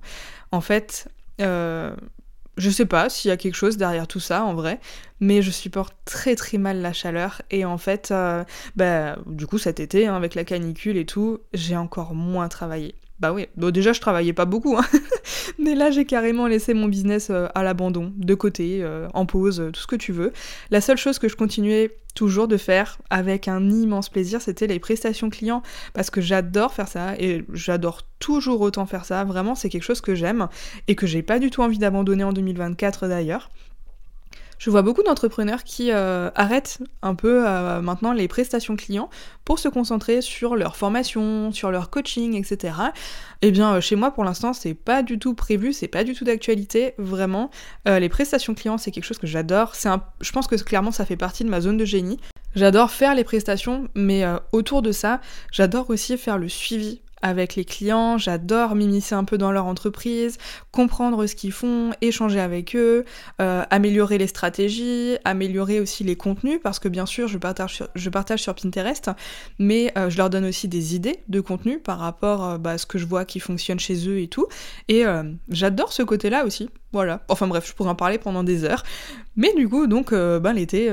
En 0.52 0.62
fait, 0.62 1.10
euh, 1.42 1.96
je 2.56 2.70
sais 2.70 2.86
pas 2.86 3.10
s'il 3.10 3.30
y 3.30 3.32
a 3.32 3.38
quelque 3.38 3.56
chose 3.56 3.78
derrière 3.78 4.08
tout 4.08 4.20
ça 4.20 4.44
en 4.44 4.54
vrai, 4.54 4.80
mais 5.20 5.42
je 5.42 5.50
supporte 5.50 5.96
très 6.06 6.36
très 6.36 6.60
mal 6.60 6.84
la 6.84 6.94
chaleur 6.94 7.42
et 7.50 7.66
en 7.66 7.80
fait, 7.80 8.12
euh, 8.12 8.44
bah, 8.76 9.18
du 9.26 9.48
coup 9.48 9.58
cet 9.58 9.80
été, 9.80 10.06
hein, 10.06 10.16
avec 10.16 10.36
la 10.36 10.44
canicule 10.44 10.98
et 10.98 11.08
tout, 11.08 11.40
j'ai 11.52 11.76
encore 11.76 12.14
moins 12.14 12.48
travaillé. 12.48 12.94
Bah 13.20 13.32
oui, 13.32 13.48
bon, 13.56 13.72
déjà 13.72 13.94
je 13.94 14.02
travaillais 14.02 14.34
pas 14.34 14.46
beaucoup, 14.46 14.76
hein. 14.78 14.84
mais 15.60 15.76
là 15.76 15.92
j'ai 15.92 16.04
carrément 16.04 16.48
laissé 16.48 16.74
mon 16.74 16.88
business 16.88 17.30
euh, 17.30 17.48
à 17.56 17.64
l'abandon, 17.64 18.12
de 18.18 18.34
côté, 18.34 18.80
euh, 18.82 19.08
en 19.14 19.26
pause, 19.26 19.70
tout 19.72 19.80
ce 19.80 19.88
que 19.88 19.96
tu 19.96 20.12
veux. 20.12 20.34
La 20.72 20.82
seule 20.82 20.98
chose 20.98 21.20
que 21.20 21.30
je 21.30 21.36
continuais 21.36 21.96
toujours 22.16 22.48
de 22.48 22.58
faire 22.58 23.00
avec 23.10 23.48
un 23.48 23.70
immense 23.70 24.10
plaisir, 24.10 24.42
c'était 24.42 24.68
les 24.68 24.80
prestations 24.80 25.30
clients, 25.30 25.62
parce 25.94 26.10
que 26.10 26.22
j'adore 26.22 26.74
faire 26.74 26.88
ça 26.88 27.16
et 27.18 27.46
j'adore 27.54 28.02
toujours 28.20 28.62
autant 28.62 28.86
faire 28.86 29.06
ça. 29.06 29.24
Vraiment, 29.24 29.56
c'est 29.56 29.70
quelque 29.70 29.84
chose 29.84 30.02
que 30.02 30.16
j'aime 30.16 30.48
et 30.88 30.96
que 30.96 31.08
j'ai 31.08 31.24
pas 31.24 31.40
du 31.40 31.50
tout 31.50 31.62
envie 31.62 31.78
d'abandonner 31.78 32.24
en 32.24 32.34
2024 32.34 33.08
d'ailleurs. 33.08 33.50
Je 34.64 34.70
vois 34.70 34.82
beaucoup 34.82 35.04
d'entrepreneurs 35.04 35.66
qui 35.66 35.92
euh, 35.92 36.30
arrêtent 36.36 36.80
un 37.02 37.16
peu 37.16 37.46
euh, 37.46 37.82
maintenant 37.82 38.14
les 38.14 38.30
prestations 38.30 38.78
clients 38.78 39.10
pour 39.44 39.60
se 39.60 39.68
concentrer 39.68 40.22
sur 40.22 40.56
leur 40.56 40.78
formation, 40.78 41.52
sur 41.52 41.70
leur 41.70 41.90
coaching, 41.90 42.34
etc. 42.36 42.74
Eh 43.42 43.52
bien, 43.52 43.74
euh, 43.74 43.82
chez 43.82 43.98
moi, 43.98 44.12
pour 44.12 44.24
l'instant, 44.24 44.54
c'est 44.54 44.74
pas 44.74 45.04
du 45.04 45.20
tout 45.20 45.34
prévu, 45.34 45.74
c'est 45.74 45.90
pas 45.90 46.06
du 46.06 46.14
tout 46.14 46.24
d'actualité, 46.24 46.94
vraiment. 46.98 47.50
les 47.86 48.08
prestations 48.08 48.54
clients, 48.54 48.78
c'est 48.78 48.92
quelque 48.92 49.04
chose 49.04 49.18
que 49.18 49.28
j'adore. 49.28 49.76
C'est 49.76 49.90
je 50.22 50.32
pense 50.32 50.48
que 50.48 50.56
clairement, 50.56 50.92
ça 50.92 51.04
fait 51.04 51.18
partie 51.18 51.44
de 51.44 51.50
ma 51.50 51.60
zone 51.60 51.76
de 51.76 51.84
génie. 51.84 52.18
J'adore 52.56 52.90
faire 52.90 53.16
les 53.16 53.26
prestations, 53.26 53.90
mais 53.96 54.24
autour 54.54 54.82
de 54.82 54.94
ça, 54.94 55.20
j'adore 55.52 55.90
aussi 55.90 56.18
faire 56.18 56.38
le 56.38 56.48
suivi 56.48 57.02
avec 57.24 57.56
les 57.56 57.64
clients, 57.64 58.18
j'adore 58.18 58.76
m'immiscer 58.76 59.16
un 59.16 59.24
peu 59.24 59.38
dans 59.38 59.52
leur 59.52 59.66
entreprise, 59.66 60.38
comprendre 60.72 61.26
ce 61.26 61.36
qu'ils 61.36 61.54
font, 61.54 61.92
échanger 62.02 62.42
avec 62.42 62.76
eux, 62.76 63.06
euh, 63.42 63.64
améliorer 63.70 64.18
les 64.18 64.28
stratégies, 64.28 65.16
améliorer 65.24 65.80
aussi 65.80 66.04
les 66.04 66.18
contenus, 66.18 66.60
parce 66.62 66.80
que 66.80 66.90
bien 66.90 67.06
sûr 67.06 67.30
je 67.30 67.38
partage 67.38 68.42
sur, 68.42 68.56
Pinterest, 68.56 69.10
mais 69.58 69.94
euh, 69.98 70.10
je 70.10 70.18
leur 70.18 70.30
donne 70.30 70.46
aussi 70.46 70.68
des 70.68 70.96
idées 70.96 71.24
de 71.30 71.40
contenu 71.40 71.80
par 71.80 71.98
rapport 71.98 72.44
euh, 72.44 72.58
bah, 72.58 72.72
à 72.72 72.78
ce 72.78 72.86
que 72.86 72.98
je 72.98 73.06
vois 73.06 73.24
qui 73.24 73.40
fonctionne 73.40 73.80
chez 73.80 74.08
eux 74.10 74.20
et 74.20 74.28
tout, 74.28 74.48
et 74.90 75.04
j'adore 75.50 75.94
ce 75.94 76.04
côté-là 76.04 76.46
aussi, 76.46 76.70
voilà. 76.92 77.24
Enfin 77.30 77.48
bref, 77.48 77.66
je 77.68 77.74
pourrais 77.74 77.90
en 77.90 77.96
parler 77.96 78.18
pendant 78.18 78.44
des 78.44 78.66
heures, 78.66 78.84
mais 79.38 79.54
du 79.56 79.70
coup 79.70 79.88
donc 79.88 80.14
ben 80.14 80.52
l'été, 80.54 80.92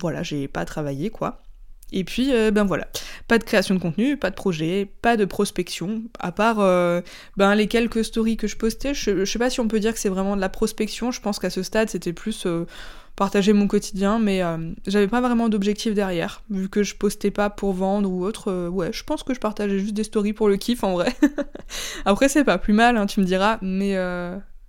voilà, 0.00 0.24
j'ai 0.24 0.48
pas 0.48 0.64
travaillé 0.64 1.10
quoi. 1.10 1.45
Et 1.92 2.02
puis, 2.02 2.32
euh, 2.32 2.50
ben 2.50 2.64
voilà, 2.64 2.88
pas 3.28 3.38
de 3.38 3.44
création 3.44 3.74
de 3.74 3.80
contenu, 3.80 4.16
pas 4.16 4.30
de 4.30 4.34
projet, 4.34 4.90
pas 5.02 5.16
de 5.16 5.24
prospection, 5.24 6.02
à 6.18 6.32
part 6.32 6.58
euh, 6.58 7.00
ben, 7.36 7.54
les 7.54 7.68
quelques 7.68 8.04
stories 8.04 8.36
que 8.36 8.48
je 8.48 8.56
postais. 8.56 8.92
Je, 8.92 9.24
sais 9.24 9.38
pas 9.38 9.50
si 9.50 9.60
on 9.60 9.68
peut 9.68 9.78
dire 9.78 9.92
que 9.92 10.00
c'est 10.00 10.08
vraiment 10.08 10.34
de 10.34 10.40
la 10.40 10.48
prospection, 10.48 11.12
je 11.12 11.20
pense 11.20 11.38
qu'à 11.38 11.50
ce 11.50 11.62
stade 11.62 11.88
c'était 11.88 12.12
plus 12.12 12.44
euh, 12.46 12.66
partager 13.14 13.52
mon 13.52 13.68
quotidien, 13.68 14.18
mais 14.18 14.42
j'avais 14.86 15.08
pas 15.08 15.22
vraiment 15.22 15.48
d'objectif 15.48 15.94
derrière, 15.94 16.42
vu 16.50 16.68
que 16.68 16.82
je 16.82 16.96
postais 16.96 17.30
pas 17.30 17.48
pour 17.48 17.72
vendre 17.72 18.10
ou 18.10 18.24
autre. 18.24 18.68
ouais, 18.68 18.92
je 18.92 19.04
pense 19.04 19.22
que 19.22 19.32
je 19.32 19.40
partageais 19.40 19.78
juste 19.78 19.94
des 19.94 20.04
stories 20.04 20.34
pour 20.34 20.48
le 20.48 20.56
kiff 20.56 20.84
en 20.84 20.92
vrai. 20.92 21.14
Après, 22.04 22.28
c'est 22.28 22.44
pas 22.44 22.58
plus 22.58 22.74
mal, 22.74 22.98
hein, 22.98 23.06
tu 23.06 23.20
me 23.20 23.24
diras, 23.24 23.58
mais 23.62 23.96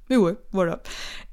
mais 0.09 0.15
ouais, 0.15 0.35
voilà. 0.53 0.81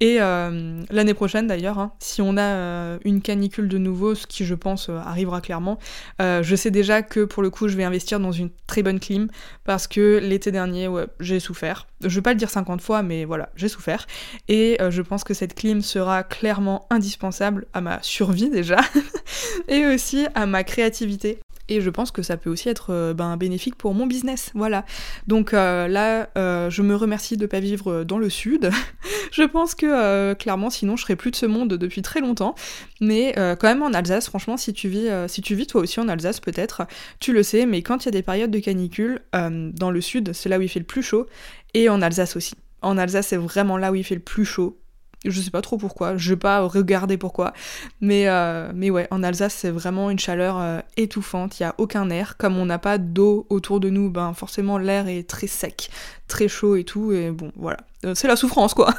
Et 0.00 0.20
euh, 0.20 0.82
l'année 0.90 1.14
prochaine 1.14 1.46
d'ailleurs, 1.46 1.78
hein, 1.78 1.92
si 2.00 2.20
on 2.20 2.36
a 2.36 2.42
euh, 2.42 2.98
une 3.04 3.22
canicule 3.22 3.68
de 3.68 3.78
nouveau, 3.78 4.14
ce 4.14 4.26
qui 4.26 4.44
je 4.44 4.54
pense 4.54 4.88
euh, 4.88 4.96
arrivera 4.98 5.40
clairement, 5.40 5.78
je 6.20 6.56
sais 6.56 6.70
déjà 6.70 7.02
que 7.02 7.24
pour 7.24 7.42
le 7.42 7.50
coup 7.50 7.68
je 7.68 7.76
vais 7.76 7.84
investir 7.84 8.18
dans 8.20 8.32
une 8.32 8.50
très 8.66 8.82
bonne 8.82 9.00
clim 9.00 9.28
parce 9.64 9.86
que 9.86 10.18
l'été 10.22 10.50
dernier, 10.50 10.88
j'ai 11.20 11.40
souffert. 11.40 11.86
Je 12.00 12.14
vais 12.14 12.22
pas 12.22 12.32
le 12.32 12.38
dire 12.38 12.50
50 12.50 12.80
fois, 12.80 13.02
mais 13.02 13.24
voilà, 13.24 13.50
j'ai 13.56 13.68
souffert. 13.68 14.06
Et 14.48 14.78
je 14.90 15.02
pense 15.02 15.24
que 15.24 15.34
cette 15.34 15.54
clim 15.54 15.80
sera 15.80 16.22
clairement 16.22 16.86
indispensable 16.90 17.66
à 17.72 17.80
ma 17.80 18.02
survie 18.02 18.50
déjà 18.50 18.80
et 19.68 19.86
aussi 19.86 20.26
à 20.34 20.46
ma 20.46 20.64
créativité 20.64 21.38
et 21.68 21.80
je 21.80 21.90
pense 21.90 22.10
que 22.10 22.22
ça 22.22 22.36
peut 22.36 22.50
aussi 22.50 22.68
être 22.68 22.90
euh, 22.90 23.14
ben, 23.14 23.36
bénéfique 23.36 23.76
pour 23.76 23.94
mon 23.94 24.06
business. 24.06 24.50
Voilà. 24.54 24.84
Donc 25.26 25.54
euh, 25.54 25.88
là, 25.88 26.28
euh, 26.36 26.70
je 26.70 26.82
me 26.82 26.94
remercie 26.94 27.36
de 27.36 27.42
ne 27.42 27.46
pas 27.46 27.60
vivre 27.60 28.04
dans 28.04 28.18
le 28.18 28.28
sud. 28.28 28.70
je 29.32 29.42
pense 29.42 29.74
que 29.74 30.34
clairement, 30.34 30.70
sinon, 30.70 30.96
je 30.96 31.02
serais 31.02 31.16
plus 31.16 31.30
de 31.30 31.36
ce 31.36 31.46
monde 31.46 31.74
depuis 31.74 32.02
très 32.02 32.20
longtemps. 32.20 32.54
Mais 33.00 33.32
quand 33.34 33.64
même 33.68 33.82
en 33.82 33.92
Alsace, 33.92 34.26
franchement, 34.26 34.56
si 34.56 34.72
tu 34.72 34.88
vis, 34.88 35.08
si 35.28 35.40
tu 35.40 35.54
vis 35.54 35.66
toi 35.66 35.80
aussi 35.80 36.00
en 36.00 36.08
Alsace, 36.08 36.40
peut-être, 36.40 36.86
tu 37.20 37.32
le 37.32 37.42
sais. 37.42 37.66
Mais 37.66 37.82
quand 37.82 38.04
il 38.04 38.06
y 38.06 38.08
a 38.08 38.12
des 38.12 38.22
périodes 38.22 38.50
de 38.50 38.58
canicule, 38.58 39.20
dans 39.32 39.90
le 39.90 40.00
sud, 40.00 40.32
c'est 40.32 40.48
là 40.48 40.58
où 40.58 40.62
il 40.62 40.68
fait 40.68 40.80
le 40.80 40.86
plus 40.86 41.02
chaud, 41.02 41.26
et 41.74 41.88
en 41.88 42.02
Alsace 42.02 42.36
aussi. 42.36 42.54
En 42.82 42.98
Alsace, 42.98 43.28
c'est 43.28 43.36
vraiment 43.36 43.78
là 43.78 43.92
où 43.92 43.94
il 43.94 44.04
fait 44.04 44.14
le 44.14 44.20
plus 44.20 44.44
chaud. 44.44 44.78
Je 45.24 45.40
sais 45.40 45.50
pas 45.50 45.62
trop 45.62 45.76
pourquoi, 45.76 46.16
je 46.16 46.30
vais 46.30 46.36
pas 46.36 46.60
regarder 46.60 47.16
pourquoi. 47.16 47.52
Mais, 48.00 48.28
euh, 48.28 48.72
mais 48.74 48.90
ouais, 48.90 49.08
en 49.10 49.22
Alsace, 49.22 49.54
c'est 49.54 49.70
vraiment 49.70 50.10
une 50.10 50.18
chaleur 50.18 50.58
euh, 50.58 50.80
étouffante, 50.96 51.58
il 51.58 51.62
y 51.62 51.66
a 51.66 51.74
aucun 51.78 52.10
air. 52.10 52.36
Comme 52.36 52.56
on 52.58 52.66
n'a 52.66 52.78
pas 52.78 52.98
d'eau 52.98 53.46
autour 53.48 53.80
de 53.80 53.90
nous, 53.90 54.10
ben 54.10 54.34
forcément 54.34 54.78
l'air 54.78 55.08
est 55.08 55.28
très 55.28 55.46
sec, 55.46 55.90
très 56.28 56.48
chaud 56.48 56.76
et 56.76 56.84
tout. 56.84 57.12
Et 57.12 57.30
bon, 57.30 57.52
voilà, 57.56 57.78
euh, 58.04 58.14
c'est 58.14 58.28
la 58.28 58.36
souffrance 58.36 58.74
quoi. 58.74 58.94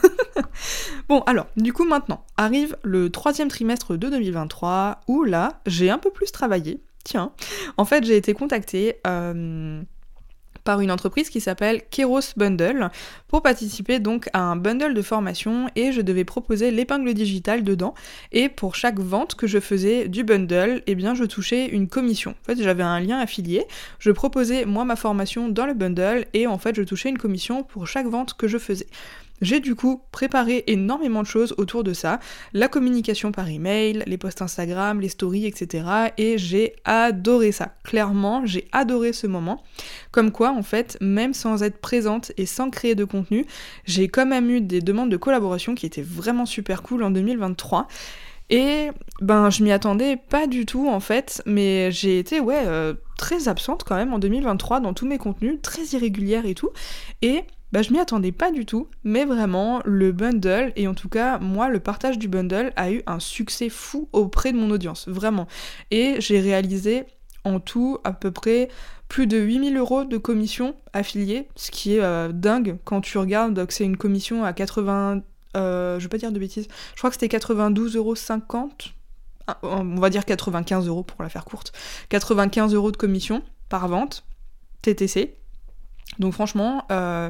bon, 1.10 1.22
alors, 1.22 1.48
du 1.58 1.74
coup, 1.74 1.86
maintenant, 1.86 2.26
arrive 2.38 2.76
le 2.84 3.10
troisième 3.10 3.50
trimestre 3.50 3.98
de 3.98 4.10
2023 4.10 5.02
où 5.08 5.24
là, 5.24 5.62
j'ai 5.66 5.90
un 5.90 5.98
peu 5.98 6.12
plus 6.12 6.32
travaillé. 6.32 6.82
Tiens, 7.04 7.32
en 7.78 7.86
fait, 7.86 8.04
j'ai 8.04 8.18
été 8.18 8.34
contactée 8.34 8.96
par 10.66 10.82
une 10.82 10.92
entreprise 10.92 11.30
qui 11.30 11.40
s'appelle 11.40 11.84
Keros 11.90 12.34
Bundle 12.36 12.90
pour 13.30 13.42
participer 13.42 14.00
donc 14.00 14.30
à 14.34 14.42
un 14.42 14.58
bundle 14.58 14.94
de 14.94 15.02
formation 15.02 15.68
et 15.78 15.94
je 15.94 16.02
devais 16.02 16.26
proposer 16.26 16.72
l'épingle 16.72 17.14
digitale 17.14 17.64
dedans 17.64 17.94
et 18.34 18.50
pour 18.50 18.76
chaque 18.76 19.00
vente 19.00 19.36
que 19.36 19.48
je 19.48 19.60
faisais 19.60 20.10
du 20.10 20.26
bundle, 20.26 20.82
eh 20.88 20.96
bien 20.96 21.16
je 21.16 21.24
touchais 21.24 21.68
une 21.68 21.88
commission. 21.88 22.32
En 22.32 22.46
fait, 22.46 22.62
j'avais 22.62 22.84
un 22.84 23.00
lien 23.00 23.20
affilié, 23.20 23.64
je 24.00 24.12
proposais 24.12 24.66
moi 24.66 24.84
ma 24.84 24.96
formation 24.98 25.48
dans 25.48 25.66
le 25.66 25.74
bundle 25.74 26.26
et 26.34 26.48
en 26.48 26.58
fait 26.58 26.76
je 26.76 26.82
touchais 26.82 27.10
une 27.10 27.18
commission 27.18 27.64
pour 27.64 27.88
chaque 27.88 28.08
vente 28.08 28.34
que 28.34 28.48
je 28.48 28.58
faisais. 28.58 28.88
J'ai 29.42 29.60
du 29.60 29.76
coup 29.76 30.02
préparé 30.12 30.64
énormément 30.68 31.22
de 31.22 31.28
choses 31.28 31.54
autour 31.58 31.84
de 31.84 31.94
ça, 31.94 32.20
la 32.54 32.68
communication 32.68 33.32
par 33.32 33.50
email, 33.50 34.04
les 34.06 34.18
posts 34.18 34.42
Instagram, 34.42 35.02
les 35.02 35.10
stories, 35.10 35.46
etc. 35.46 35.86
Et 36.18 36.38
j'ai 36.38 36.76
adoré 36.86 37.52
ça. 37.52 37.74
Clairement, 37.84 38.46
j'ai 38.46 38.68
adoré 38.72 39.12
ce 39.12 39.28
moment. 39.28 39.62
Comme 40.12 40.32
quoi, 40.32 40.52
en 40.52 40.64
fait, 40.64 40.98
même 41.02 41.34
sans 41.34 41.64
être 41.64 41.80
présente 41.80 42.32
et 42.38 42.46
sans 42.46 42.70
créer 42.70 42.96
de 42.96 43.04
contenu, 43.04 43.46
j'ai 43.84 44.08
quand 44.08 44.26
même 44.26 44.50
eu 44.50 44.62
des 44.62 44.82
demandes 44.82 45.12
de 45.12 45.18
collaboration 45.18 45.76
qui 45.76 45.86
étaient 45.86 46.02
vraiment 46.02 46.46
super 46.46 46.82
cool 46.82 47.04
en 47.04 47.12
2023. 47.12 47.88
Et 48.50 48.90
ben 49.22 49.50
je 49.50 49.64
m'y 49.64 49.72
attendais 49.72 50.18
pas 50.18 50.46
du 50.46 50.68
tout 50.68 50.88
en 50.88 51.00
fait, 51.00 51.42
mais 51.48 51.92
j'ai 51.92 52.20
été 52.20 52.40
ouais 52.40 52.62
euh, 52.68 52.94
très 53.18 53.48
absente 53.48 53.84
quand 53.84 53.96
même 53.96 54.14
en 54.14 54.20
2023 54.20 54.82
dans 54.82 54.94
tous 54.94 55.08
mes 55.08 55.18
contenus, 55.18 55.60
très 55.64 55.82
irrégulière 55.94 56.46
et 56.46 56.54
tout. 56.54 56.70
Et 57.24 57.44
bah 57.72 57.82
je 57.82 57.92
m'y 57.92 58.00
attendais 58.00 58.32
pas 58.32 58.52
du 58.52 58.66
tout, 58.66 58.88
mais 59.04 59.26
vraiment 59.26 59.82
le 59.86 60.12
bundle, 60.12 60.72
et 60.76 60.88
en 60.88 60.94
tout 60.94 61.10
cas 61.10 61.40
moi 61.40 61.70
le 61.70 61.80
partage 61.80 62.18
du 62.18 62.28
bundle 62.28 62.72
a 62.76 62.92
eu 62.92 63.02
un 63.08 63.20
succès 63.20 63.70
fou 63.70 64.08
auprès 64.14 64.52
de 64.52 64.58
mon 64.58 64.70
audience, 64.72 65.08
vraiment. 65.08 65.48
Et 65.92 66.16
j'ai 66.20 66.40
réalisé 66.40 67.06
en 67.44 67.60
tout 67.60 68.00
à 68.04 68.14
peu 68.14 68.32
près 68.32 68.70
plus 69.08 69.28
de 69.28 69.38
8000 69.38 69.78
euros 69.78 70.04
de 70.04 70.18
commission 70.18 70.76
affiliée, 70.94 71.48
ce 71.56 71.72
qui 71.72 71.96
est 71.96 72.02
euh, 72.02 72.32
dingue 72.32 72.78
quand 72.84 73.02
tu 73.02 73.18
regardes 73.18 73.66
que 73.66 73.74
c'est 73.74 73.86
une 73.86 73.98
commission 73.98 74.44
à 74.44 74.54
80... 74.54 75.22
Euh, 75.56 76.00
je 76.00 76.04
vais 76.04 76.10
pas 76.10 76.18
dire 76.18 76.34
de 76.34 76.40
bêtises, 76.40 76.68
je 76.94 76.98
crois 76.98 77.10
que 77.10 77.16
c'était 77.20 77.38
92,50 77.38 77.98
euros 77.98 78.16
on 79.62 79.96
va 79.96 80.10
dire 80.10 80.26
95 80.26 80.88
euros 80.88 81.04
pour 81.04 81.22
la 81.24 81.30
faire 81.30 81.46
courte, 81.46 81.72
95 82.10 82.74
euros 82.74 82.92
de 82.92 82.98
commission 82.98 83.42
par 83.70 83.88
vente, 83.88 84.26
TTC. 84.82 85.36
Donc 86.20 86.34
franchement, 86.34 86.86
euh, 86.92 87.30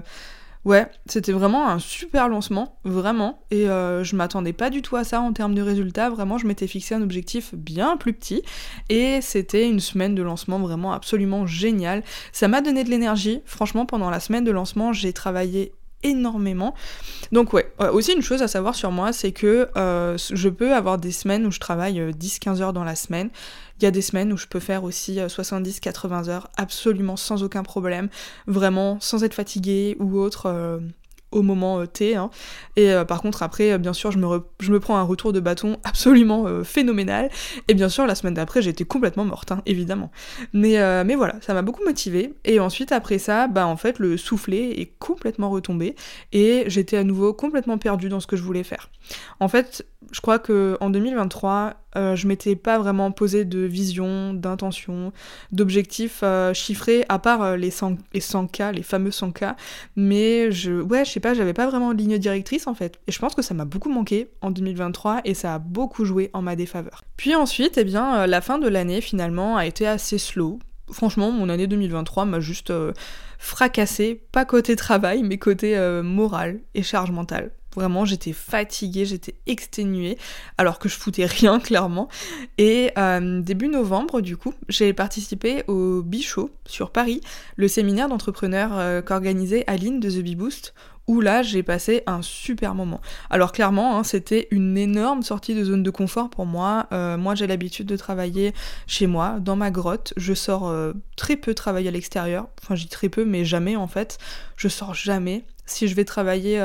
Ouais, 0.65 0.87
c'était 1.05 1.31
vraiment 1.31 1.69
un 1.69 1.77
super 1.77 2.27
lancement, 2.27 2.79
vraiment. 2.83 3.39
Et 3.51 3.69
euh, 3.69 4.03
je 4.03 4.15
m'attendais 4.15 4.51
pas 4.51 4.71
du 4.71 4.81
tout 4.81 4.95
à 4.95 5.03
ça 5.03 5.21
en 5.21 5.31
termes 5.31 5.53
de 5.53 5.61
résultats. 5.61 6.09
Vraiment, 6.09 6.39
je 6.39 6.47
m'étais 6.47 6.65
fixé 6.65 6.95
un 6.95 7.03
objectif 7.03 7.53
bien 7.53 7.97
plus 7.97 8.13
petit. 8.13 8.41
Et 8.89 9.21
c'était 9.21 9.69
une 9.69 9.79
semaine 9.79 10.15
de 10.15 10.23
lancement 10.23 10.57
vraiment 10.57 10.91
absolument 10.91 11.45
géniale. 11.45 12.01
Ça 12.31 12.47
m'a 12.47 12.61
donné 12.61 12.83
de 12.83 12.89
l'énergie. 12.89 13.41
Franchement, 13.45 13.85
pendant 13.85 14.09
la 14.09 14.19
semaine 14.19 14.43
de 14.43 14.49
lancement, 14.49 14.91
j'ai 14.91 15.13
travaillé 15.13 15.71
énormément. 16.05 16.75
Donc 17.31 17.53
ouais, 17.53 17.71
aussi 17.91 18.13
une 18.13 18.21
chose 18.21 18.41
à 18.41 18.47
savoir 18.47 18.75
sur 18.75 18.91
moi, 18.91 19.11
c'est 19.11 19.31
que 19.31 19.67
euh, 19.75 20.17
je 20.17 20.49
peux 20.49 20.73
avoir 20.73 20.97
des 20.97 21.11
semaines 21.11 21.45
où 21.45 21.51
je 21.51 21.59
travaille 21.59 21.99
10-15 21.99 22.59
euh, 22.59 22.61
heures 22.61 22.73
dans 22.73 22.83
la 22.83 22.95
semaine. 22.95 23.29
Il 23.79 23.83
y 23.83 23.87
a 23.87 23.91
des 23.91 24.03
semaines 24.03 24.31
où 24.31 24.37
je 24.37 24.47
peux 24.47 24.59
faire 24.59 24.83
aussi 24.83 25.17
70-80 25.17 26.29
euh, 26.29 26.29
heures 26.29 26.49
absolument 26.55 27.17
sans 27.17 27.43
aucun 27.43 27.63
problème, 27.63 28.09
vraiment 28.47 28.99
sans 29.01 29.23
être 29.23 29.33
fatiguée 29.33 29.97
ou 29.99 30.17
autre 30.19 30.79
moment 31.41 31.79
euh, 31.79 31.85
T. 31.85 32.15
Hein. 32.15 32.29
Et 32.75 32.91
euh, 32.91 33.05
par 33.05 33.21
contre, 33.21 33.43
après, 33.43 33.71
euh, 33.71 33.77
bien 33.77 33.93
sûr, 33.93 34.11
je 34.11 34.17
me, 34.17 34.41
je 34.59 34.71
me 34.71 34.79
prends 34.79 34.97
un 34.97 35.03
retour 35.03 35.33
de 35.33 35.39
bâton 35.39 35.77
absolument 35.83 36.45
phénoménal. 36.63 37.29
Et 37.67 37.73
bien 37.73 37.89
sûr, 37.89 38.05
la 38.05 38.15
semaine 38.15 38.33
d'après, 38.33 38.61
j'étais 38.61 38.85
complètement 38.85 39.25
morte, 39.25 39.51
hein, 39.51 39.61
évidemment. 39.65 40.11
Mais, 40.53 41.03
mais 41.03 41.15
voilà, 41.15 41.35
ça 41.41 41.53
m'a 41.53 41.61
beaucoup 41.61 41.83
motivée. 41.83 42.33
Et 42.43 42.59
ensuite, 42.59 42.91
après 42.91 43.17
ça, 43.17 43.47
bah 43.47 43.67
en 43.67 43.77
fait, 43.77 43.99
le 43.99 44.17
soufflet 44.17 44.79
est 44.79 44.93
complètement 44.99 45.49
retombé. 45.49 45.95
Et 46.31 46.63
j'étais 46.67 46.97
à 46.97 47.03
nouveau 47.03 47.33
complètement 47.33 47.77
perdue 47.77 48.09
dans 48.09 48.19
ce 48.19 48.27
que 48.27 48.35
je 48.35 48.43
voulais 48.43 48.63
faire. 48.63 48.89
En 49.39 49.47
fait, 49.47 49.85
je 50.11 50.21
crois 50.21 50.39
que 50.39 50.77
en 50.79 50.89
2023, 50.89 51.73
euh, 51.97 52.15
je 52.15 52.27
m'étais 52.27 52.55
pas 52.55 52.77
vraiment 52.77 53.11
posé 53.11 53.45
de 53.45 53.59
vision, 53.59 54.33
d'intention, 54.33 55.13
d'objectifs 55.51 56.21
euh, 56.23 56.53
chiffrés, 56.53 57.05
à 57.09 57.19
part 57.19 57.41
euh, 57.41 57.57
les, 57.57 57.71
100, 57.71 57.97
les 58.13 58.19
100K, 58.19 58.73
les 58.73 58.83
fameux 58.83 59.11
100K. 59.11 59.55
Mais 59.95 60.51
je, 60.51 60.73
ouais, 60.81 61.05
je 61.05 61.11
sais 61.11 61.19
pas, 61.19 61.33
j'avais 61.33 61.53
pas 61.53 61.67
vraiment 61.67 61.93
de 61.93 61.97
ligne 61.97 62.17
directrice 62.17 62.67
en 62.67 62.73
fait. 62.73 62.99
Et 63.07 63.11
je 63.11 63.19
pense 63.19 63.35
que 63.35 63.41
ça 63.41 63.53
m'a 63.53 63.65
beaucoup 63.65 63.89
manqué 63.89 64.29
en 64.41 64.51
2023 64.51 65.21
et 65.25 65.33
ça 65.33 65.55
a 65.55 65.59
beaucoup 65.59 66.05
joué 66.05 66.29
en 66.33 66.41
ma 66.41 66.55
défaveur. 66.55 67.01
Puis 67.17 67.35
ensuite, 67.35 67.77
eh 67.77 67.83
bien, 67.83 68.27
la 68.27 68.41
fin 68.41 68.57
de 68.57 68.67
l'année 68.67 69.01
finalement 69.01 69.57
a 69.57 69.65
été 69.65 69.87
assez 69.87 70.17
slow. 70.17 70.59
Franchement, 70.91 71.31
mon 71.31 71.49
année 71.49 71.65
2023 71.67 72.25
m'a 72.25 72.39
juste 72.39 72.71
fracassé, 73.39 74.21
pas 74.31 74.45
côté 74.45 74.75
travail, 74.75 75.23
mais 75.23 75.37
côté 75.37 75.75
moral 76.03 76.59
et 76.75 76.83
charge 76.83 77.11
mentale. 77.11 77.51
Vraiment, 77.75 78.05
j'étais 78.05 78.31
fatiguée, 78.31 79.05
j'étais 79.05 79.35
exténuée, 79.47 80.17
alors 80.57 80.79
que 80.79 80.88
je 80.88 80.95
foutais 80.95 81.25
rien, 81.25 81.59
clairement. 81.63 82.07
Et 82.57 82.91
euh, 82.97 83.41
début 83.41 83.67
novembre, 83.67 84.21
du 84.21 84.38
coup, 84.38 84.53
j'ai 84.69 84.93
participé 84.93 85.63
au 85.67 86.01
Bichot 86.01 86.49
sur 86.65 86.91
Paris, 86.91 87.21
le 87.57 87.67
séminaire 87.67 88.07
d'entrepreneurs 88.07 88.71
euh, 88.73 89.01
qu'organisait 89.01 89.65
Aline 89.67 89.99
de 89.99 90.09
The 90.09 90.23
Bee 90.23 90.35
Boost, 90.35 90.73
où 91.07 91.21
là 91.21 91.43
j'ai 91.43 91.61
passé 91.61 92.01
un 92.07 92.23
super 92.23 92.73
moment. 92.73 92.99
Alors 93.29 93.51
clairement, 93.51 93.99
hein, 93.99 94.03
c'était 94.03 94.47
une 94.49 94.75
énorme 94.75 95.21
sortie 95.21 95.53
de 95.53 95.63
zone 95.63 95.83
de 95.83 95.91
confort 95.91 96.31
pour 96.31 96.47
moi. 96.47 96.88
Euh, 96.93 97.15
moi 97.15 97.35
j'ai 97.35 97.45
l'habitude 97.45 97.85
de 97.85 97.95
travailler 97.95 98.53
chez 98.88 99.05
moi, 99.05 99.38
dans 99.39 99.55
ma 99.55 99.69
grotte. 99.69 100.13
Je 100.17 100.33
sors 100.33 100.73
très 101.15 101.35
peu 101.35 101.53
travailler 101.53 101.89
à 101.89 101.91
l'extérieur. 101.91 102.47
Enfin, 102.63 102.73
dis 102.73 102.88
très 102.88 103.09
peu, 103.09 103.23
mais 103.23 103.45
jamais 103.45 103.75
en 103.75 103.88
fait. 103.88 104.17
Je 104.55 104.67
sors 104.67 104.95
jamais. 104.95 105.43
Si 105.65 105.88
je 105.88 105.95
vais 105.95 106.06
travailler 106.06 106.60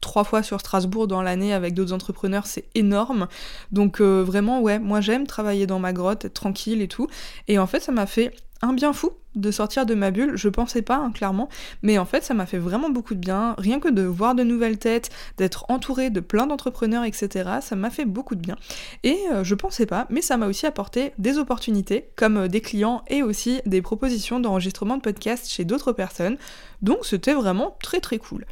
trois 0.00 0.24
fois 0.24 0.42
sur 0.42 0.60
Strasbourg 0.60 1.06
dans 1.06 1.22
l'année 1.22 1.52
avec 1.52 1.74
d'autres 1.74 1.92
entrepreneurs, 1.92 2.46
c'est 2.46 2.64
énorme. 2.74 3.28
Donc 3.72 4.00
euh, 4.00 4.22
vraiment, 4.22 4.60
ouais, 4.60 4.78
moi 4.78 5.00
j'aime 5.00 5.26
travailler 5.26 5.66
dans 5.66 5.78
ma 5.78 5.92
grotte, 5.92 6.24
être 6.24 6.34
tranquille 6.34 6.82
et 6.82 6.88
tout. 6.88 7.08
Et 7.48 7.58
en 7.58 7.66
fait, 7.66 7.80
ça 7.80 7.92
m'a 7.92 8.06
fait 8.06 8.34
un 8.62 8.72
bien 8.72 8.92
fou 8.92 9.12
de 9.34 9.50
sortir 9.50 9.86
de 9.86 9.94
ma 9.94 10.10
bulle. 10.10 10.36
Je 10.36 10.48
pensais 10.48 10.82
pas, 10.82 10.96
hein, 10.96 11.12
clairement, 11.12 11.48
mais 11.82 11.98
en 11.98 12.04
fait, 12.04 12.24
ça 12.24 12.34
m'a 12.34 12.46
fait 12.46 12.58
vraiment 12.58 12.90
beaucoup 12.90 13.14
de 13.14 13.20
bien. 13.20 13.54
Rien 13.58 13.80
que 13.80 13.88
de 13.88 14.02
voir 14.02 14.34
de 14.34 14.42
nouvelles 14.42 14.78
têtes, 14.78 15.10
d'être 15.36 15.66
entouré 15.68 16.10
de 16.10 16.20
plein 16.20 16.46
d'entrepreneurs, 16.46 17.04
etc., 17.04 17.50
ça 17.60 17.76
m'a 17.76 17.90
fait 17.90 18.04
beaucoup 18.04 18.34
de 18.34 18.40
bien. 18.40 18.56
Et 19.02 19.18
euh, 19.32 19.44
je 19.44 19.54
pensais 19.54 19.86
pas, 19.86 20.06
mais 20.10 20.20
ça 20.20 20.36
m'a 20.36 20.46
aussi 20.46 20.66
apporté 20.66 21.12
des 21.18 21.38
opportunités, 21.38 22.10
comme 22.16 22.36
euh, 22.36 22.48
des 22.48 22.60
clients 22.60 23.02
et 23.08 23.22
aussi 23.22 23.60
des 23.66 23.82
propositions 23.82 24.40
d'enregistrement 24.40 24.96
de 24.96 25.02
podcast 25.02 25.48
chez 25.48 25.64
d'autres 25.64 25.92
personnes. 25.92 26.36
Donc 26.82 27.04
c'était 27.04 27.34
vraiment 27.34 27.76
très 27.82 28.00
très 28.00 28.18
cool. 28.18 28.44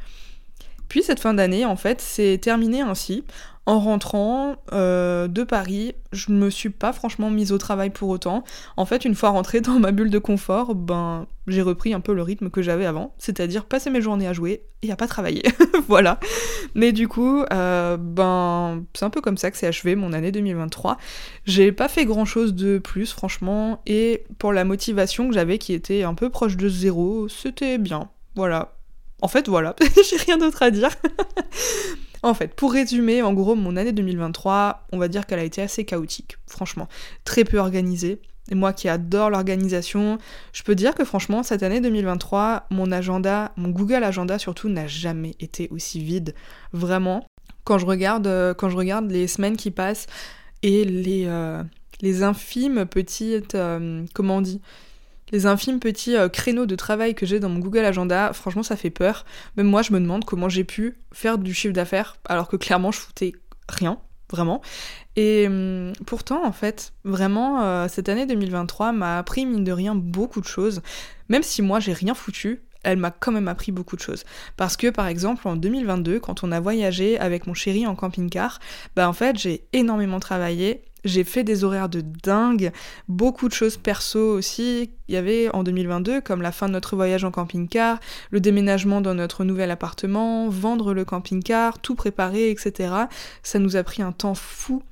Puis 0.88 1.02
cette 1.02 1.20
fin 1.20 1.34
d'année, 1.34 1.66
en 1.66 1.76
fait, 1.76 2.00
c'est 2.00 2.38
terminé 2.38 2.80
ainsi. 2.80 3.24
En 3.68 3.80
rentrant 3.80 4.56
euh, 4.72 5.28
de 5.28 5.44
Paris, 5.44 5.94
je 6.10 6.32
me 6.32 6.48
suis 6.48 6.70
pas 6.70 6.94
franchement 6.94 7.28
mise 7.28 7.52
au 7.52 7.58
travail 7.58 7.90
pour 7.90 8.08
autant. 8.08 8.42
En 8.78 8.86
fait, 8.86 9.04
une 9.04 9.14
fois 9.14 9.28
rentrée 9.28 9.60
dans 9.60 9.78
ma 9.78 9.92
bulle 9.92 10.08
de 10.08 10.18
confort, 10.18 10.74
ben 10.74 11.26
j'ai 11.46 11.60
repris 11.60 11.92
un 11.92 12.00
peu 12.00 12.14
le 12.14 12.22
rythme 12.22 12.48
que 12.48 12.62
j'avais 12.62 12.86
avant, 12.86 13.12
c'est-à-dire 13.18 13.66
passer 13.66 13.90
mes 13.90 14.00
journées 14.00 14.26
à 14.26 14.32
jouer 14.32 14.62
et 14.80 14.90
à 14.90 14.96
pas 14.96 15.06
travailler. 15.06 15.42
voilà. 15.86 16.18
Mais 16.74 16.92
du 16.92 17.08
coup, 17.08 17.42
euh, 17.52 17.98
ben 17.98 18.84
c'est 18.94 19.04
un 19.04 19.10
peu 19.10 19.20
comme 19.20 19.36
ça 19.36 19.50
que 19.50 19.58
c'est 19.58 19.66
achevé 19.66 19.96
mon 19.96 20.14
année 20.14 20.32
2023. 20.32 20.96
J'ai 21.44 21.70
pas 21.70 21.88
fait 21.88 22.06
grand 22.06 22.24
chose 22.24 22.54
de 22.54 22.78
plus, 22.78 23.12
franchement, 23.12 23.82
et 23.86 24.24
pour 24.38 24.54
la 24.54 24.64
motivation 24.64 25.28
que 25.28 25.34
j'avais 25.34 25.58
qui 25.58 25.74
était 25.74 26.04
un 26.04 26.14
peu 26.14 26.30
proche 26.30 26.56
de 26.56 26.70
zéro, 26.70 27.28
c'était 27.28 27.76
bien. 27.76 28.08
Voilà, 28.34 28.76
en 29.20 29.28
fait, 29.28 29.46
voilà, 29.46 29.76
j'ai 30.10 30.16
rien 30.16 30.38
d'autre 30.38 30.62
à 30.62 30.70
dire. 30.70 30.88
en 32.22 32.34
fait, 32.34 32.54
pour 32.54 32.72
résumer, 32.72 33.22
en 33.22 33.32
gros, 33.32 33.54
mon 33.54 33.76
année 33.76 33.92
2023, 33.92 34.86
on 34.92 34.98
va 34.98 35.08
dire 35.08 35.26
qu'elle 35.26 35.38
a 35.38 35.44
été 35.44 35.62
assez 35.62 35.84
chaotique, 35.84 36.36
franchement. 36.46 36.88
Très 37.24 37.44
peu 37.44 37.58
organisée. 37.58 38.20
Et 38.50 38.54
moi 38.54 38.72
qui 38.72 38.88
adore 38.88 39.28
l'organisation, 39.28 40.18
je 40.52 40.62
peux 40.62 40.74
dire 40.74 40.94
que 40.94 41.04
franchement, 41.04 41.42
cette 41.42 41.62
année 41.62 41.80
2023, 41.80 42.66
mon 42.70 42.90
agenda, 42.92 43.52
mon 43.56 43.68
Google 43.68 44.02
Agenda 44.04 44.38
surtout, 44.38 44.70
n'a 44.70 44.86
jamais 44.86 45.34
été 45.38 45.68
aussi 45.70 46.02
vide. 46.02 46.34
Vraiment. 46.72 47.26
Quand 47.64 47.76
je 47.76 47.84
regarde, 47.84 48.26
euh, 48.26 48.54
quand 48.54 48.70
je 48.70 48.76
regarde 48.76 49.10
les 49.10 49.26
semaines 49.26 49.58
qui 49.58 49.70
passent 49.70 50.06
et 50.62 50.84
les, 50.84 51.24
euh, 51.26 51.62
les 52.00 52.22
infimes 52.22 52.86
petites. 52.86 53.54
Euh, 53.54 54.04
comment 54.14 54.36
on 54.36 54.40
dit 54.40 54.60
les 55.30 55.46
infimes 55.46 55.80
petits 55.80 56.16
euh, 56.16 56.28
créneaux 56.28 56.66
de 56.66 56.74
travail 56.74 57.14
que 57.14 57.26
j'ai 57.26 57.40
dans 57.40 57.48
mon 57.48 57.60
Google 57.60 57.84
Agenda, 57.84 58.32
franchement 58.32 58.62
ça 58.62 58.76
fait 58.76 58.90
peur. 58.90 59.24
Même 59.56 59.66
moi 59.66 59.82
je 59.82 59.92
me 59.92 60.00
demande 60.00 60.24
comment 60.24 60.48
j'ai 60.48 60.64
pu 60.64 60.98
faire 61.12 61.38
du 61.38 61.54
chiffre 61.54 61.74
d'affaires 61.74 62.16
alors 62.26 62.48
que 62.48 62.56
clairement 62.56 62.92
je 62.92 63.00
foutais 63.00 63.32
rien, 63.68 63.98
vraiment. 64.30 64.60
Et 65.16 65.46
hum, 65.46 65.92
pourtant 66.06 66.44
en 66.46 66.52
fait, 66.52 66.92
vraiment 67.04 67.62
euh, 67.62 67.86
cette 67.88 68.08
année 68.08 68.26
2023 68.26 68.92
m'a 68.92 69.18
appris 69.18 69.46
mine 69.46 69.64
de 69.64 69.72
rien 69.72 69.94
beaucoup 69.94 70.40
de 70.40 70.46
choses. 70.46 70.80
Même 71.28 71.42
si 71.42 71.62
moi 71.62 71.80
j'ai 71.80 71.92
rien 71.92 72.14
foutu, 72.14 72.62
elle 72.82 72.98
m'a 72.98 73.10
quand 73.10 73.32
même 73.32 73.48
appris 73.48 73.72
beaucoup 73.72 73.96
de 73.96 74.00
choses. 74.00 74.24
Parce 74.56 74.76
que 74.76 74.88
par 74.88 75.06
exemple 75.06 75.46
en 75.48 75.56
2022, 75.56 76.20
quand 76.20 76.44
on 76.44 76.52
a 76.52 76.60
voyagé 76.60 77.18
avec 77.18 77.46
mon 77.46 77.54
chéri 77.54 77.86
en 77.86 77.94
camping-car, 77.94 78.60
bah 78.96 79.08
en 79.08 79.12
fait 79.12 79.38
j'ai 79.38 79.64
énormément 79.72 80.20
travaillé 80.20 80.82
j'ai 81.04 81.24
fait 81.24 81.44
des 81.44 81.64
horaires 81.64 81.88
de 81.88 82.00
dingue, 82.00 82.72
beaucoup 83.08 83.48
de 83.48 83.54
choses 83.54 83.76
perso 83.76 84.18
aussi. 84.18 84.90
Il 85.08 85.14
y 85.14 85.16
avait 85.16 85.48
en 85.54 85.62
2022, 85.62 86.20
comme 86.20 86.42
la 86.42 86.52
fin 86.52 86.66
de 86.66 86.72
notre 86.72 86.96
voyage 86.96 87.24
en 87.24 87.30
camping-car, 87.30 88.00
le 88.30 88.40
déménagement 88.40 89.00
dans 89.00 89.14
notre 89.14 89.44
nouvel 89.44 89.70
appartement, 89.70 90.48
vendre 90.48 90.94
le 90.94 91.04
camping-car, 91.04 91.78
tout 91.78 91.94
préparer, 91.94 92.50
etc. 92.50 92.92
Ça 93.42 93.58
nous 93.58 93.76
a 93.76 93.82
pris 93.82 94.02
un 94.02 94.12
temps 94.12 94.34
fou. 94.34 94.82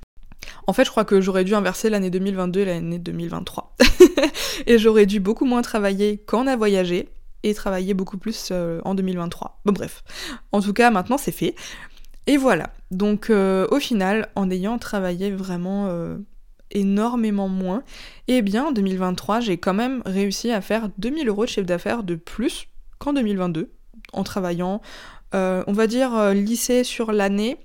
En 0.65 0.73
fait, 0.73 0.85
je 0.85 0.91
crois 0.91 1.03
que 1.03 1.19
j'aurais 1.19 1.43
dû 1.43 1.55
inverser 1.55 1.89
l'année 1.89 2.09
2022 2.09 2.61
et 2.61 2.65
l'année 2.65 2.99
2023. 2.99 3.75
et 4.65 4.77
j'aurais 4.77 5.05
dû 5.05 5.19
beaucoup 5.19 5.45
moins 5.45 5.61
travailler 5.61 6.23
quand 6.25 6.43
on 6.43 6.47
a 6.47 6.55
voyagé 6.55 7.09
et 7.43 7.53
travailler 7.53 7.93
beaucoup 7.93 8.17
plus 8.17 8.49
euh, 8.51 8.81
en 8.83 8.95
2023. 8.95 9.61
Bon 9.65 9.73
bref. 9.73 10.03
En 10.51 10.61
tout 10.61 10.73
cas, 10.73 10.91
maintenant 10.91 11.17
c'est 11.17 11.31
fait. 11.31 11.55
Et 12.25 12.37
voilà. 12.37 12.71
Donc 12.91 13.29
euh, 13.29 13.67
au 13.71 13.79
final, 13.79 14.29
en 14.35 14.49
ayant 14.49 14.77
travaillé 14.77 15.31
vraiment 15.31 15.87
euh, 15.87 16.17
énormément 16.71 17.47
moins, 17.47 17.83
eh 18.27 18.41
bien 18.41 18.65
en 18.65 18.71
2023, 18.71 19.39
j'ai 19.39 19.57
quand 19.57 19.73
même 19.73 20.01
réussi 20.05 20.51
à 20.51 20.61
faire 20.61 20.89
2000 20.97 21.29
euros 21.29 21.45
de 21.45 21.49
chiffre 21.49 21.67
d'affaires 21.67 22.03
de 22.03 22.15
plus 22.15 22.67
qu'en 22.99 23.13
2022, 23.13 23.71
en 24.13 24.23
travaillant, 24.23 24.81
on 25.33 25.73
va 25.73 25.87
dire, 25.87 26.33
lycée 26.33 26.83
sur 26.83 27.11
l'année. 27.11 27.57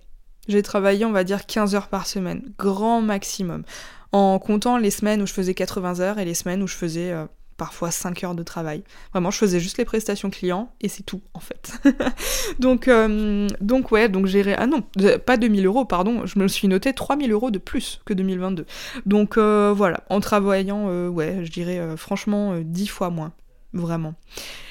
J'ai 0.48 0.62
travaillé, 0.62 1.04
on 1.04 1.12
va 1.12 1.24
dire, 1.24 1.46
15 1.46 1.74
heures 1.74 1.88
par 1.88 2.06
semaine, 2.06 2.52
grand 2.58 3.00
maximum, 3.00 3.62
en 4.11 4.38
comptant 4.40 4.76
les 4.76 4.90
semaines 4.90 5.22
où 5.22 5.26
je 5.26 5.32
faisais 5.32 5.54
80 5.54 6.00
heures 6.00 6.18
et 6.18 6.24
les 6.24 6.35
semaines 6.35 6.62
où 6.62 6.66
je 6.66 6.74
faisais 6.74 7.14
parfois 7.62 7.92
5 7.92 8.25
heures 8.25 8.35
de 8.35 8.42
travail. 8.42 8.83
Vraiment, 9.12 9.31
je 9.31 9.38
faisais 9.38 9.61
juste 9.61 9.79
les 9.79 9.85
prestations 9.85 10.31
clients 10.31 10.72
et 10.81 10.88
c'est 10.88 11.05
tout 11.05 11.20
en 11.33 11.38
fait. 11.38 11.81
donc, 12.59 12.88
euh, 12.88 13.46
donc 13.61 13.92
ouais, 13.92 14.09
donc 14.09 14.27
j'ai... 14.27 14.53
Ah 14.57 14.66
non, 14.66 14.83
pas 15.25 15.37
2000 15.37 15.64
euros, 15.64 15.85
pardon, 15.85 16.27
je 16.27 16.40
me 16.40 16.48
suis 16.48 16.66
noté 16.66 16.92
3000 16.92 17.31
euros 17.31 17.53
de 17.53 17.59
plus 17.59 18.01
que 18.05 18.14
2022. 18.14 18.66
Donc 19.07 19.38
euh, 19.38 19.72
voilà, 19.77 20.03
en 20.11 20.18
travaillant, 20.18 20.88
euh, 20.88 21.07
ouais, 21.07 21.42
je 21.44 21.53
dirais 21.53 21.96
franchement 21.96 22.57
10 22.61 22.88
fois 22.88 23.11
moins, 23.11 23.33
vraiment. 23.75 24.14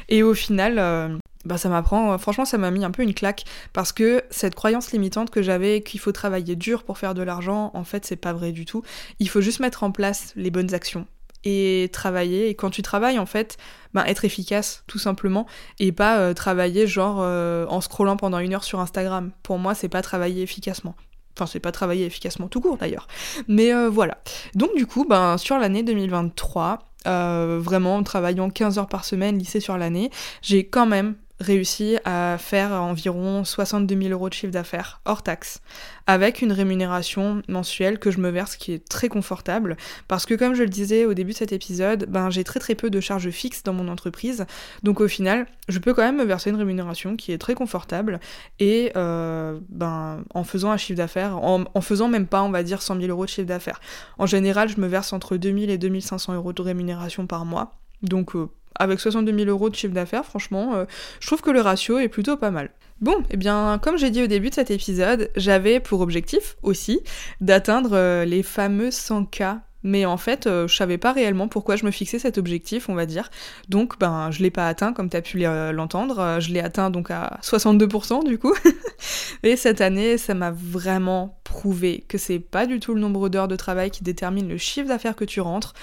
Et 0.10 0.22
au 0.22 0.34
final 0.34 1.22
bah 1.46 1.58
ça 1.58 1.70
m'apprend, 1.70 2.18
franchement 2.18 2.46
ça 2.46 2.58
m'a 2.58 2.72
mis 2.72 2.84
un 2.84 2.92
peu 2.92 3.04
une 3.04 3.14
claque 3.14 3.46
parce 3.72 3.94
que 3.94 4.22
cette 4.30 4.54
croyance 4.54 4.92
limitante 4.92 5.32
que 5.32 5.42
j'avais 5.42 5.82
qu'il 5.82 6.02
faut 6.02 6.12
travailler 6.12 6.58
dur 6.58 6.84
pour 6.84 6.98
faire 6.98 7.14
de 7.14 7.24
l'argent, 7.24 7.72
en 7.74 7.86
fait 7.86 8.06
c'est 8.06 8.18
pas 8.18 8.34
vrai 8.34 8.52
du 8.52 8.66
tout. 8.66 8.84
Il 9.20 9.30
faut 9.30 9.40
juste 9.40 9.62
mettre 9.62 9.84
en 9.84 9.92
place 9.92 10.34
les 10.36 10.52
bonnes 10.52 10.74
actions 10.74 11.08
et 11.44 11.90
travailler. 11.92 12.50
Et 12.50 12.56
quand 12.56 12.70
tu 12.70 12.82
travailles, 12.82 13.20
en 13.20 13.26
fait, 13.26 13.58
ben, 13.94 14.04
être 14.06 14.26
efficace, 14.26 14.84
tout 14.88 15.00
simplement, 15.00 15.46
et 15.80 15.92
pas 15.92 16.20
euh, 16.20 16.34
travailler 16.34 16.88
genre 16.88 17.20
euh, 17.22 17.66
en 17.68 17.82
scrollant 17.82 18.18
pendant 18.18 18.40
une 18.40 18.54
heure 18.54 18.64
sur 18.64 18.80
Instagram. 18.80 19.32
Pour 19.44 19.58
moi, 19.58 19.76
c'est 19.76 19.90
pas 19.90 20.02
travailler 20.02 20.44
efficacement. 20.44 20.96
Enfin, 21.36 21.46
c'est 21.46 21.60
pas 21.60 21.72
travailler 21.72 22.06
efficacement 22.06 22.48
tout 22.48 22.62
court 22.62 22.78
d'ailleurs. 22.78 23.08
Mais 23.48 23.74
euh, 23.74 23.90
voilà. 23.90 24.18
Donc, 24.56 24.76
du 24.76 24.86
coup, 24.86 25.06
ben, 25.06 25.38
sur 25.38 25.58
l'année 25.58 25.84
2023, 25.84 26.80
vraiment 27.06 27.96
en 27.96 28.04
travaillant 28.04 28.50
15 28.50 28.78
heures 28.78 28.88
par 28.88 29.06
semaine, 29.06 29.38
lycée 29.38 29.60
sur 29.60 29.78
l'année, 29.78 30.12
j'ai 30.42 30.68
quand 30.68 30.86
même 30.86 31.16
réussi 31.42 31.98
à 32.06 32.38
faire 32.40 32.72
environ 32.72 33.44
62 33.44 34.00
000 34.00 34.10
euros 34.12 34.30
de 34.30 34.34
chiffre 34.34 34.54
d'affaires 34.54 35.02
hors 35.06 35.24
taxe, 35.24 35.62
avec 36.08 36.42
une 36.42 36.52
rémunération 36.52 37.42
mensuelle 37.48 38.00
que 38.00 38.12
je 38.12 38.20
me 38.20 38.30
verse 38.30 38.56
qui 38.56 38.74
est 38.74 38.88
très 38.88 39.10
confortable, 39.10 39.76
parce 40.08 40.26
que 40.26 40.36
comme 40.36 40.54
je 40.54 40.64
le 40.64 40.70
disais 40.70 41.06
au 41.06 41.14
début 41.14 41.32
de 41.32 41.38
cet 41.38 41.52
épisode, 41.52 42.06
ben, 42.08 42.30
j'ai 42.30 42.44
très 42.44 42.60
très 42.60 42.76
peu 42.76 42.90
de 42.90 43.00
charges 43.00 43.30
fixes 43.32 43.64
dans 43.64 43.74
mon 43.74 43.88
entreprise, 43.88 44.46
donc 44.84 45.02
au 45.02 45.08
final, 45.08 45.48
je 45.68 45.80
peux 45.80 45.94
quand 45.94 46.04
même 46.04 46.18
me 46.18 46.24
verser 46.24 46.52
une 46.52 46.56
rémunération 46.56 47.16
qui 47.16 47.32
est 47.32 47.38
très 47.38 47.56
confortable, 47.56 48.20
et 48.60 48.92
euh, 48.96 49.60
ben, 49.70 50.24
en 50.34 50.44
faisant 50.44 50.72
un 50.72 50.78
chiffre 50.78 50.98
d'affaires, 50.98 51.38
en, 51.38 51.82
faisant 51.82 52.08
même 52.08 52.28
pas, 52.28 52.44
on 52.44 52.52
va 52.52 52.64
dire, 52.64 52.82
100 52.82 52.98
000 52.98 53.08
euros 53.08 53.26
de 53.26 53.30
chiffre 53.30 53.48
d'affaires. 53.48 53.82
En 54.18 54.26
général, 54.26 54.70
je 54.70 54.80
me 54.80 54.88
verse 54.88 55.12
entre 55.14 55.38
2000 55.38 55.70
et 55.70 55.78
2500 55.78 56.36
euros 56.36 56.54
de 56.54 56.62
rémunération 56.62 57.26
par 57.26 57.46
mois, 57.46 57.80
donc 58.04 58.36
euh, 58.36 58.48
avec 58.82 59.00
62 59.00 59.38
000 59.38 59.50
euros 59.50 59.70
de 59.70 59.76
chiffre 59.76 59.94
d'affaires, 59.94 60.26
franchement, 60.26 60.74
euh, 60.74 60.86
je 61.20 61.28
trouve 61.28 61.42
que 61.42 61.52
le 61.52 61.62
ratio 61.62 62.00
est 62.00 62.10
plutôt 62.10 62.36
pas 62.36 62.52
mal. 62.52 62.72
Bon, 63.00 63.20
et 63.22 63.32
eh 63.32 63.38
bien, 63.38 63.80
comme 63.82 63.98
j'ai 63.98 64.10
dit 64.10 64.22
au 64.24 64.28
début 64.28 64.50
de 64.50 64.56
cet 64.56 64.72
épisode, 64.72 65.30
j'avais 65.36 65.80
pour 65.80 66.02
objectif 66.02 66.58
aussi 66.62 67.02
d'atteindre 67.40 67.92
euh, 67.94 68.26
les 68.26 68.44
fameux 68.44 68.90
100K. 68.90 69.60
Mais 69.84 70.06
en 70.06 70.18
fait, 70.18 70.46
euh, 70.46 70.68
je 70.68 70.76
savais 70.76 71.00
pas 71.00 71.12
réellement 71.12 71.48
pourquoi 71.48 71.76
je 71.76 71.86
me 71.86 71.92
fixais 71.92 72.20
cet 72.20 72.38
objectif, 72.38 72.88
on 72.88 72.94
va 72.94 73.08
dire. 73.08 73.32
Donc, 73.68 73.98
ben, 73.98 74.30
je 74.30 74.44
l'ai 74.44 74.52
pas 74.52 74.68
atteint, 74.68 74.94
comme 74.94 75.10
tu 75.10 75.18
as 75.18 75.24
pu 75.24 75.40
l'entendre. 75.40 76.38
Je 76.40 76.54
l'ai 76.54 76.60
atteint 76.60 76.92
donc 76.92 77.10
à 77.10 77.40
62% 77.42 78.24
du 78.24 78.38
coup. 78.38 78.54
et 79.44 79.56
cette 79.56 79.82
année, 79.82 80.20
ça 80.20 80.36
m'a 80.36 80.52
vraiment 80.52 81.40
prouvé 81.44 82.06
que 82.08 82.20
c'est 82.20 82.38
pas 82.38 82.68
du 82.68 82.80
tout 82.80 82.94
le 82.94 83.02
nombre 83.02 83.30
d'heures 83.30 83.48
de 83.48 83.56
travail 83.56 83.90
qui 83.90 84.04
détermine 84.04 84.48
le 84.48 84.58
chiffre 84.58 84.88
d'affaires 84.88 85.16
que 85.16 85.26
tu 85.26 85.42
rentres. 85.42 85.74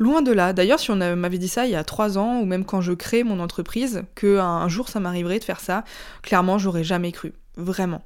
Loin 0.00 0.22
de 0.22 0.32
là. 0.32 0.54
D'ailleurs, 0.54 0.80
si 0.80 0.90
on 0.90 0.96
m'avait 0.96 1.38
dit 1.38 1.46
ça 1.46 1.66
il 1.66 1.72
y 1.72 1.76
a 1.76 1.84
trois 1.84 2.16
ans, 2.16 2.40
ou 2.40 2.46
même 2.46 2.64
quand 2.64 2.80
je 2.80 2.94
crée 2.94 3.22
mon 3.22 3.38
entreprise, 3.38 4.02
qu'un 4.16 4.40
un 4.40 4.68
jour 4.68 4.88
ça 4.88 4.98
m'arriverait 4.98 5.38
de 5.38 5.44
faire 5.44 5.60
ça, 5.60 5.84
clairement, 6.22 6.56
j'aurais 6.56 6.84
jamais 6.84 7.12
cru. 7.12 7.34
Vraiment. 7.58 8.02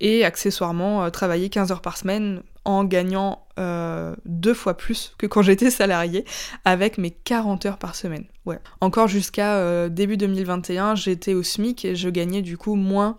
Et 0.00 0.24
accessoirement, 0.24 1.02
euh, 1.02 1.08
travailler 1.08 1.48
15 1.48 1.72
heures 1.72 1.80
par 1.80 1.96
semaine 1.96 2.42
en 2.66 2.84
gagnant 2.84 3.46
euh, 3.58 4.14
deux 4.26 4.52
fois 4.52 4.76
plus 4.76 5.14
que 5.16 5.26
quand 5.26 5.40
j'étais 5.40 5.70
salarié, 5.70 6.26
avec 6.66 6.98
mes 6.98 7.10
40 7.10 7.64
heures 7.64 7.78
par 7.78 7.94
semaine. 7.94 8.24
Ouais. 8.44 8.58
Encore 8.82 9.08
jusqu'à 9.08 9.56
euh, 9.56 9.88
début 9.88 10.18
2021, 10.18 10.94
j'étais 10.94 11.32
au 11.32 11.42
SMIC 11.42 11.86
et 11.86 11.96
je 11.96 12.10
gagnais 12.10 12.42
du 12.42 12.58
coup 12.58 12.74
moins. 12.74 13.16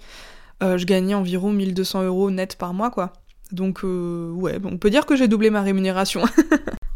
je 0.62 0.86
gagnais 0.86 1.16
environ 1.16 1.52
1200 1.52 2.04
euros 2.04 2.30
net 2.30 2.56
par 2.56 2.76
mois, 2.76 2.92
quoi. 2.92 3.14
Donc, 3.52 3.82
ouais, 3.84 4.60
on 4.64 4.78
peut 4.78 4.90
dire 4.90 5.06
que 5.06 5.16
j'ai 5.16 5.28
doublé 5.28 5.50
ma 5.50 5.62
rémunération. 5.62 6.24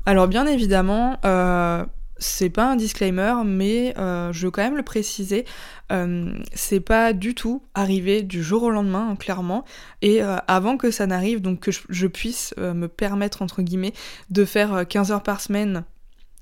Alors 0.06 0.28
bien 0.28 0.46
évidemment, 0.46 1.18
euh, 1.26 1.84
c'est 2.18 2.52
pas 2.52 2.70
un 2.72 2.76
disclaimer, 2.76 3.34
mais 3.44 3.96
euh, 3.98 4.32
je 4.32 4.46
veux 4.46 4.52
quand 4.52 4.62
même 4.62 4.78
le 4.78 4.84
préciser, 4.84 5.46
euh, 5.92 6.32
c'est 6.54 6.80
pas 6.80 7.12
du 7.12 7.34
tout 7.34 7.64
arrivé 7.74 8.22
du 8.22 8.44
jour 8.44 8.64
au 8.64 8.70
lendemain, 8.70 9.10
hein, 9.10 9.16
clairement, 9.16 9.66
et 10.04 10.22
avant 10.22 10.78
que 10.78 10.92
ça 10.92 11.08
n'arrive, 11.08 11.42
donc 11.42 11.60
que 11.60 11.72
je, 11.72 12.08
puisse 12.08 12.54
me 12.58 12.88
permettre, 12.88 13.42
entre 13.42 13.64
guillemets, 13.64 13.94
de 14.30 14.46
faire 14.46 14.88
15 14.88 15.12
heures 15.12 15.24
par 15.24 15.42
semaine 15.42 15.84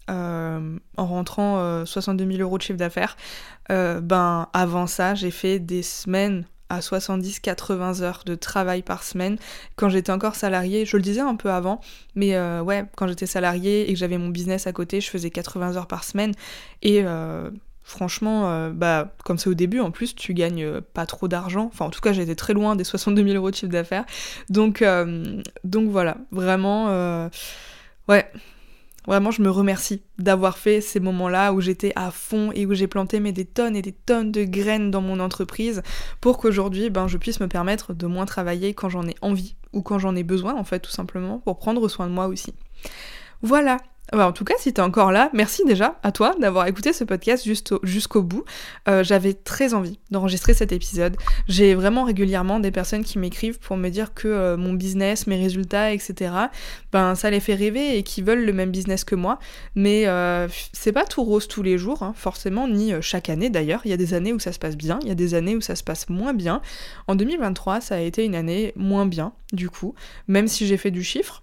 en 0.09 0.77
rentrant 0.97 1.85
62 1.85 2.29
000 2.29 2.41
euros 2.41 2.57
de 2.57 2.63
chiffre 2.63 2.77
d'affaires, 2.77 3.15
ben 3.69 4.49
avant 4.51 4.87
ça, 4.87 5.15
j'ai 5.15 5.31
fait 5.31 5.59
des 5.59 5.83
semaines 5.83 6.45
à 6.69 6.79
70-80 6.79 8.01
heures 8.01 8.23
de 8.25 8.35
travail 8.35 8.81
par 8.81 9.03
semaine 9.03 9.37
quand 9.75 9.89
j'étais 9.89 10.11
encore 10.11 10.35
salariée. 10.35 10.85
Je 10.85 10.97
le 10.97 11.03
disais 11.03 11.21
un 11.21 11.35
peu 11.35 11.51
avant, 11.51 11.81
mais 12.15 12.35
euh, 12.35 12.61
ouais, 12.61 12.85
quand 12.95 13.07
j'étais 13.07 13.25
salariée 13.25 13.89
et 13.89 13.93
que 13.93 13.99
j'avais 13.99 14.17
mon 14.17 14.29
business 14.29 14.67
à 14.67 14.73
côté, 14.73 15.01
je 15.01 15.09
faisais 15.09 15.29
80 15.29 15.75
heures 15.75 15.87
par 15.87 16.03
semaine. 16.03 16.33
Et 16.81 17.01
euh, 17.03 17.49
franchement, 17.83 18.49
euh, 18.49 18.71
bah, 18.71 19.13
comme 19.23 19.37
c'est 19.37 19.49
au 19.49 19.53
début, 19.53 19.79
en 19.79 19.91
plus, 19.91 20.15
tu 20.15 20.33
gagnes 20.33 20.81
pas 20.81 21.05
trop 21.05 21.27
d'argent. 21.27 21.69
Enfin, 21.71 21.85
en 21.85 21.89
tout 21.89 22.01
cas, 22.01 22.13
j'étais 22.13 22.35
très 22.35 22.53
loin 22.53 22.75
des 22.75 22.83
62 22.83 23.23
000 23.23 23.35
euros 23.35 23.51
de 23.51 23.55
chiffre 23.55 23.71
d'affaires. 23.71 24.05
Donc, 24.49 24.83
donc 25.63 25.89
voilà, 25.89 26.17
vraiment, 26.31 27.29
ouais, 28.07 28.31
Vraiment, 29.05 29.31
je 29.31 29.41
me 29.41 29.49
remercie 29.49 30.01
d'avoir 30.17 30.57
fait 30.57 30.79
ces 30.79 30.99
moments-là 30.99 31.53
où 31.53 31.61
j'étais 31.61 31.91
à 31.95 32.09
fond 32.11 32.51
et 32.53 32.65
où 32.65 32.73
j'ai 32.73 32.87
planté 32.87 33.19
mais 33.19 33.31
des 33.33 33.45
tonnes 33.45 33.75
et 33.75 33.81
des 33.81 33.91
tonnes 33.91 34.31
de 34.31 34.43
graines 34.43 34.91
dans 34.91 35.01
mon 35.01 35.19
entreprise 35.19 35.81
pour 36.21 36.37
qu'aujourd'hui, 36.37 36.89
ben, 36.89 37.07
je 37.07 37.17
puisse 37.17 37.39
me 37.39 37.47
permettre 37.47 37.93
de 37.93 38.07
moins 38.07 38.25
travailler 38.25 38.73
quand 38.73 38.89
j'en 38.89 39.07
ai 39.07 39.15
envie 39.21 39.55
ou 39.73 39.81
quand 39.81 39.99
j'en 39.99 40.15
ai 40.15 40.23
besoin, 40.23 40.55
en 40.55 40.63
fait, 40.63 40.79
tout 40.79 40.91
simplement, 40.91 41.39
pour 41.39 41.57
prendre 41.57 41.87
soin 41.87 42.07
de 42.07 42.13
moi 42.13 42.27
aussi. 42.27 42.53
Voilà, 43.41 43.79
bah, 44.11 44.27
en 44.27 44.31
tout 44.31 44.43
cas, 44.43 44.55
si 44.59 44.73
t'es 44.73 44.81
encore 44.81 45.11
là, 45.11 45.29
merci 45.33 45.63
déjà 45.65 45.97
à 46.03 46.11
toi 46.11 46.35
d'avoir 46.39 46.67
écouté 46.67 46.93
ce 46.93 47.03
podcast 47.03 47.47
jusqu'au 47.83 48.21
bout. 48.21 48.43
Euh, 48.87 49.03
j'avais 49.03 49.33
très 49.33 49.73
envie 49.73 49.97
d'enregistrer 50.11 50.53
cet 50.53 50.71
épisode. 50.71 51.15
J'ai 51.47 51.73
vraiment 51.73 52.03
régulièrement 52.03 52.59
des 52.59 52.69
personnes 52.69 53.03
qui 53.03 53.17
m'écrivent 53.17 53.59
pour 53.59 53.77
me 53.77 53.89
dire 53.89 54.13
que 54.13 54.27
euh, 54.27 54.57
mon 54.57 54.73
business, 54.73 55.25
mes 55.25 55.37
résultats, 55.37 55.93
etc., 55.93 56.31
ben 56.91 57.15
ça 57.15 57.31
les 57.31 57.39
fait 57.39 57.55
rêver 57.55 57.97
et 57.97 58.03
qui 58.03 58.21
veulent 58.21 58.45
le 58.45 58.53
même 58.53 58.71
business 58.71 59.03
que 59.03 59.15
moi. 59.15 59.39
Mais 59.73 60.05
euh, 60.05 60.47
c'est 60.73 60.91
pas 60.91 61.05
tout 61.05 61.23
rose 61.23 61.47
tous 61.47 61.63
les 61.63 61.77
jours, 61.77 62.03
hein, 62.03 62.13
forcément, 62.15 62.67
ni 62.67 62.93
chaque 63.01 63.29
année 63.29 63.49
d'ailleurs. 63.49 63.81
Il 63.85 63.89
y 63.89 63.93
a 63.93 63.97
des 63.97 64.13
années 64.13 64.33
où 64.33 64.39
ça 64.39 64.51
se 64.51 64.59
passe 64.59 64.75
bien, 64.75 64.99
il 65.01 65.07
y 65.07 65.11
a 65.11 65.15
des 65.15 65.33
années 65.33 65.55
où 65.55 65.61
ça 65.61 65.75
se 65.75 65.83
passe 65.83 66.09
moins 66.09 66.33
bien. 66.33 66.61
En 67.07 67.15
2023, 67.15 67.81
ça 67.81 67.95
a 67.95 67.99
été 67.99 68.25
une 68.25 68.35
année 68.35 68.73
moins 68.75 69.05
bien, 69.05 69.33
du 69.53 69.69
coup, 69.69 69.95
même 70.27 70.47
si 70.47 70.67
j'ai 70.67 70.77
fait 70.77 70.91
du 70.91 71.03
chiffre. 71.03 71.41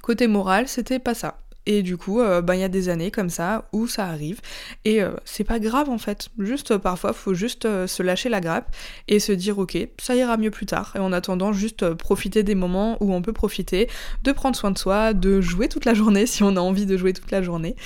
Côté 0.00 0.26
moral, 0.26 0.68
c'était 0.68 0.98
pas 0.98 1.14
ça. 1.14 1.36
Et 1.66 1.82
du 1.82 1.96
coup, 1.96 2.20
euh, 2.20 2.42
ben, 2.42 2.54
il 2.54 2.60
y 2.60 2.64
a 2.64 2.68
des 2.68 2.88
années 2.88 3.10
comme 3.10 3.30
ça 3.30 3.68
où 3.72 3.86
ça 3.86 4.06
arrive. 4.06 4.40
Et 4.84 5.02
euh, 5.02 5.12
c'est 5.24 5.44
pas 5.44 5.58
grave 5.58 5.88
en 5.88 5.98
fait. 5.98 6.28
Juste 6.38 6.76
parfois, 6.76 7.12
faut 7.12 7.34
juste 7.34 7.66
euh, 7.66 7.86
se 7.86 8.02
lâcher 8.02 8.28
la 8.28 8.40
grappe 8.40 8.74
et 9.08 9.20
se 9.20 9.32
dire 9.32 9.58
ok, 9.58 9.78
ça 9.98 10.16
ira 10.16 10.36
mieux 10.36 10.50
plus 10.50 10.66
tard. 10.66 10.92
Et 10.96 10.98
en 10.98 11.12
attendant, 11.12 11.52
juste 11.52 11.94
profiter 11.94 12.42
des 12.42 12.54
moments 12.54 12.96
où 13.00 13.14
on 13.14 13.22
peut 13.22 13.32
profiter, 13.32 13.88
de 14.22 14.32
prendre 14.32 14.56
soin 14.56 14.72
de 14.72 14.78
soi, 14.78 15.12
de 15.12 15.40
jouer 15.40 15.68
toute 15.68 15.84
la 15.84 15.94
journée 15.94 16.26
si 16.32 16.42
on 16.42 16.56
a 16.56 16.60
envie 16.60 16.86
de 16.86 16.96
jouer 16.96 17.12
toute 17.12 17.30
la 17.30 17.42
journée. 17.42 17.76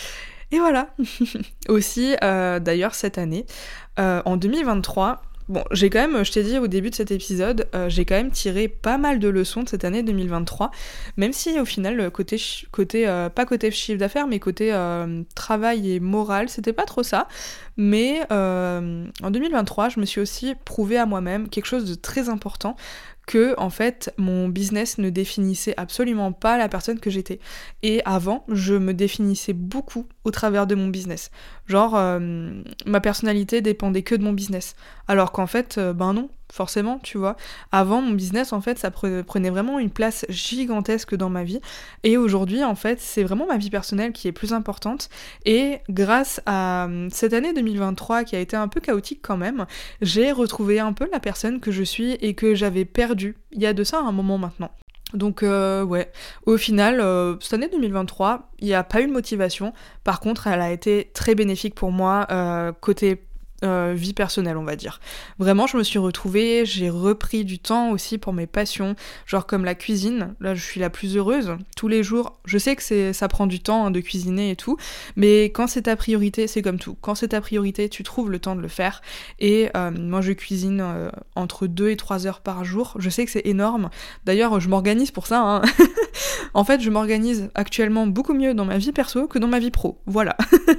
Et 0.52 0.58
voilà. 0.58 0.94
Aussi, 1.68 2.14
d'ailleurs, 2.22 2.94
cette 2.94 3.18
année, 3.18 3.46
en 3.98 4.36
2023, 4.36 5.22
Bon, 5.48 5.62
j'ai 5.70 5.90
quand 5.90 6.00
même, 6.00 6.24
je 6.24 6.32
t'ai 6.32 6.42
dit 6.42 6.58
au 6.58 6.66
début 6.66 6.90
de 6.90 6.94
cet 6.96 7.12
épisode, 7.12 7.68
euh, 7.72 7.88
j'ai 7.88 8.04
quand 8.04 8.16
même 8.16 8.32
tiré 8.32 8.66
pas 8.66 8.98
mal 8.98 9.20
de 9.20 9.28
leçons 9.28 9.62
de 9.62 9.68
cette 9.68 9.84
année 9.84 10.02
2023, 10.02 10.72
même 11.16 11.32
si 11.32 11.60
au 11.60 11.64
final, 11.64 12.10
côté, 12.10 12.42
côté 12.72 13.06
euh, 13.06 13.28
pas 13.28 13.46
côté 13.46 13.70
chiffre 13.70 13.98
d'affaires, 13.98 14.26
mais 14.26 14.40
côté 14.40 14.72
euh, 14.72 15.22
travail 15.36 15.92
et 15.92 16.00
moral, 16.00 16.48
c'était 16.48 16.72
pas 16.72 16.84
trop 16.84 17.04
ça. 17.04 17.28
Mais 17.76 18.22
en 18.32 19.30
2023, 19.30 19.90
je 19.90 20.00
me 20.00 20.06
suis 20.06 20.20
aussi 20.20 20.54
prouvé 20.64 20.96
à 20.96 21.06
moi-même 21.06 21.48
quelque 21.48 21.66
chose 21.66 21.84
de 21.84 21.94
très 21.94 22.28
important, 22.28 22.74
que 23.26 23.54
en 23.58 23.70
fait 23.70 24.12
mon 24.16 24.48
business 24.48 24.98
ne 24.98 25.10
définissait 25.10 25.74
absolument 25.76 26.32
pas 26.32 26.56
la 26.56 26.68
personne 26.68 26.98
que 26.98 27.10
j'étais. 27.10 27.40
Et 27.82 28.00
avant, 28.04 28.44
je 28.48 28.74
me 28.74 28.94
définissais 28.94 29.52
beaucoup 29.52 30.06
au 30.24 30.30
travers 30.30 30.66
de 30.66 30.74
mon 30.74 30.88
business. 30.88 31.30
Genre, 31.66 31.96
euh, 31.96 32.62
ma 32.86 33.00
personnalité 33.00 33.60
dépendait 33.60 34.02
que 34.02 34.14
de 34.14 34.22
mon 34.22 34.32
business. 34.32 34.76
Alors 35.08 35.32
qu'en 35.32 35.46
fait, 35.46 35.76
euh, 35.78 35.92
ben 35.92 36.12
non, 36.12 36.30
forcément, 36.56 36.98
tu 37.02 37.18
vois. 37.18 37.36
Avant, 37.70 38.00
mon 38.00 38.12
business, 38.12 38.52
en 38.52 38.60
fait, 38.60 38.78
ça 38.78 38.90
prenait 38.90 39.50
vraiment 39.50 39.78
une 39.78 39.90
place 39.90 40.24
gigantesque 40.28 41.14
dans 41.14 41.28
ma 41.28 41.44
vie. 41.44 41.60
Et 42.02 42.16
aujourd'hui, 42.16 42.64
en 42.64 42.74
fait, 42.74 42.98
c'est 43.00 43.22
vraiment 43.22 43.46
ma 43.46 43.58
vie 43.58 43.70
personnelle 43.70 44.12
qui 44.12 44.26
est 44.26 44.32
plus 44.32 44.54
importante. 44.54 45.10
Et 45.44 45.80
grâce 45.90 46.40
à 46.46 46.86
euh, 46.86 47.08
cette 47.12 47.34
année 47.34 47.52
2023 47.52 48.24
qui 48.24 48.36
a 48.36 48.40
été 48.40 48.56
un 48.56 48.68
peu 48.68 48.80
chaotique 48.80 49.20
quand 49.22 49.36
même, 49.36 49.66
j'ai 50.00 50.32
retrouvé 50.32 50.80
un 50.80 50.94
peu 50.94 51.06
la 51.12 51.20
personne 51.20 51.60
que 51.60 51.70
je 51.70 51.82
suis 51.82 52.12
et 52.12 52.34
que 52.34 52.54
j'avais 52.54 52.84
perdue 52.84 53.36
il 53.52 53.60
y 53.60 53.66
a 53.66 53.74
de 53.74 53.84
ça 53.84 54.00
un 54.00 54.12
moment 54.12 54.38
maintenant. 54.38 54.70
Donc 55.12 55.42
ouais, 55.42 56.10
au 56.46 56.56
final, 56.56 57.00
cette 57.40 57.54
année 57.54 57.68
2023, 57.68 58.50
il 58.58 58.66
n'y 58.66 58.74
a 58.74 58.82
pas 58.82 59.00
eu 59.00 59.06
de 59.06 59.12
motivation. 59.12 59.72
Par 60.02 60.18
contre, 60.18 60.48
elle 60.48 60.60
a 60.60 60.72
été 60.72 61.10
très 61.14 61.36
bénéfique 61.36 61.76
pour 61.76 61.92
moi 61.92 62.26
côté 62.80 63.22
euh, 63.66 63.94
vie 63.94 64.12
personnelle, 64.12 64.56
on 64.56 64.64
va 64.64 64.76
dire. 64.76 65.00
Vraiment, 65.38 65.66
je 65.66 65.76
me 65.76 65.82
suis 65.82 65.98
retrouvée, 65.98 66.64
j'ai 66.64 66.90
repris 66.90 67.44
du 67.44 67.58
temps 67.58 67.90
aussi 67.90 68.18
pour 68.18 68.32
mes 68.32 68.46
passions, 68.46 68.96
genre 69.26 69.46
comme 69.46 69.64
la 69.64 69.74
cuisine. 69.74 70.34
Là, 70.40 70.54
je 70.54 70.62
suis 70.62 70.80
la 70.80 70.90
plus 70.90 71.16
heureuse. 71.16 71.56
Tous 71.76 71.88
les 71.88 72.02
jours, 72.02 72.38
je 72.44 72.58
sais 72.58 72.76
que 72.76 73.12
ça 73.12 73.28
prend 73.28 73.46
du 73.46 73.60
temps 73.60 73.86
hein, 73.86 73.90
de 73.90 74.00
cuisiner 74.00 74.50
et 74.50 74.56
tout, 74.56 74.76
mais 75.16 75.44
quand 75.44 75.66
c'est 75.66 75.82
ta 75.82 75.96
priorité, 75.96 76.46
c'est 76.46 76.62
comme 76.62 76.78
tout. 76.78 76.96
Quand 77.00 77.14
c'est 77.14 77.28
ta 77.28 77.40
priorité, 77.40 77.88
tu 77.88 78.02
trouves 78.02 78.30
le 78.30 78.38
temps 78.38 78.56
de 78.56 78.60
le 78.60 78.68
faire. 78.68 79.02
Et 79.38 79.68
euh, 79.76 79.90
moi, 79.90 80.20
je 80.20 80.32
cuisine 80.32 80.80
euh, 80.80 81.10
entre 81.34 81.66
2 81.66 81.90
et 81.90 81.96
3 81.96 82.26
heures 82.26 82.40
par 82.40 82.64
jour. 82.64 82.94
Je 82.98 83.10
sais 83.10 83.24
que 83.24 83.30
c'est 83.30 83.46
énorme. 83.46 83.90
D'ailleurs, 84.24 84.60
je 84.60 84.68
m'organise 84.68 85.10
pour 85.10 85.26
ça. 85.26 85.40
Hein. 85.40 85.62
en 86.54 86.64
fait, 86.64 86.80
je 86.80 86.90
m'organise 86.90 87.50
actuellement 87.54 88.06
beaucoup 88.06 88.34
mieux 88.34 88.54
dans 88.54 88.64
ma 88.64 88.78
vie 88.78 88.92
perso 88.92 89.26
que 89.26 89.38
dans 89.38 89.48
ma 89.48 89.58
vie 89.58 89.70
pro. 89.70 90.00
Voilà. 90.06 90.36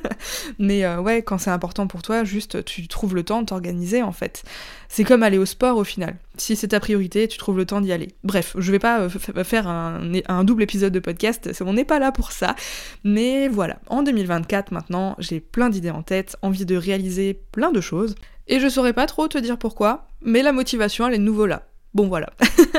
mais 0.59 0.87
ouais, 0.97 1.21
quand 1.21 1.37
c'est 1.37 1.51
important 1.51 1.87
pour 1.87 2.01
toi, 2.01 2.23
juste 2.23 2.63
tu 2.65 2.76
trouves 2.87 3.15
le 3.15 3.23
temps 3.23 3.41
de 3.41 3.47
t'organiser 3.47 4.03
en 4.03 4.11
fait. 4.11 4.43
C'est 4.89 5.03
comme 5.03 5.23
aller 5.23 5.37
au 5.37 5.45
sport 5.45 5.77
au 5.77 5.83
final. 5.83 6.17
Si 6.37 6.55
c'est 6.55 6.69
ta 6.69 6.79
priorité, 6.79 7.27
tu 7.27 7.37
trouves 7.37 7.57
le 7.57 7.65
temps 7.65 7.81
d'y 7.81 7.91
aller. 7.91 8.09
Bref, 8.23 8.55
je 8.57 8.71
vais 8.71 8.79
pas 8.79 8.99
euh, 8.99 9.09
faire 9.43 9.67
un, 9.67 10.43
double 10.43 10.63
épisode 10.63 10.93
de 10.93 10.99
podcast, 10.99 11.51
on 11.65 11.73
n'est 11.73 11.85
pas 11.85 11.99
là 11.99 12.11
pour 12.11 12.31
ça. 12.31 12.55
Mais 13.03 13.47
voilà, 13.47 13.79
en 13.87 14.03
2024 14.03 14.71
maintenant, 14.71 15.15
j'ai 15.17 15.39
plein 15.39 15.69
d'idées 15.69 15.89
en 15.89 16.03
tête, 16.03 16.37
envie 16.41 16.65
de 16.65 16.75
réaliser 16.75 17.33
plein 17.51 17.71
de 17.71 17.81
choses. 17.81 18.15
Et 18.47 18.59
je 18.59 18.69
saurais 18.69 18.93
pas 18.93 19.07
trop 19.07 19.27
te 19.27 19.37
dire 19.37 19.57
pourquoi, 19.57 20.07
mais 20.21 20.43
la 20.43 20.51
motivation, 20.51 21.07
elle 21.07 21.15
est 21.15 21.19
de 21.19 21.23
nouveau 21.23 21.47
là. 21.47 21.63
Bon 21.93 22.07
voilà. 22.07 22.29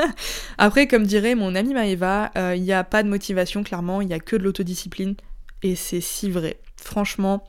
Après, 0.57 0.87
comme 0.87 1.03
dirait 1.03 1.35
mon 1.35 1.55
ami 1.55 1.73
Maeva, 1.73 2.31
euh, 2.37 2.55
il 2.55 2.63
n'y 2.63 2.71
a 2.71 2.83
pas 2.83 3.03
de 3.03 3.09
motivation, 3.09 3.63
clairement, 3.63 4.01
il 4.01 4.07
n'y 4.07 4.13
a 4.13 4.19
que 4.19 4.35
de 4.35 4.43
l'autodiscipline. 4.43 5.15
Et 5.61 5.75
c'est 5.75 6.01
si 6.01 6.31
vrai. 6.31 6.59
Franchement, 6.77 7.43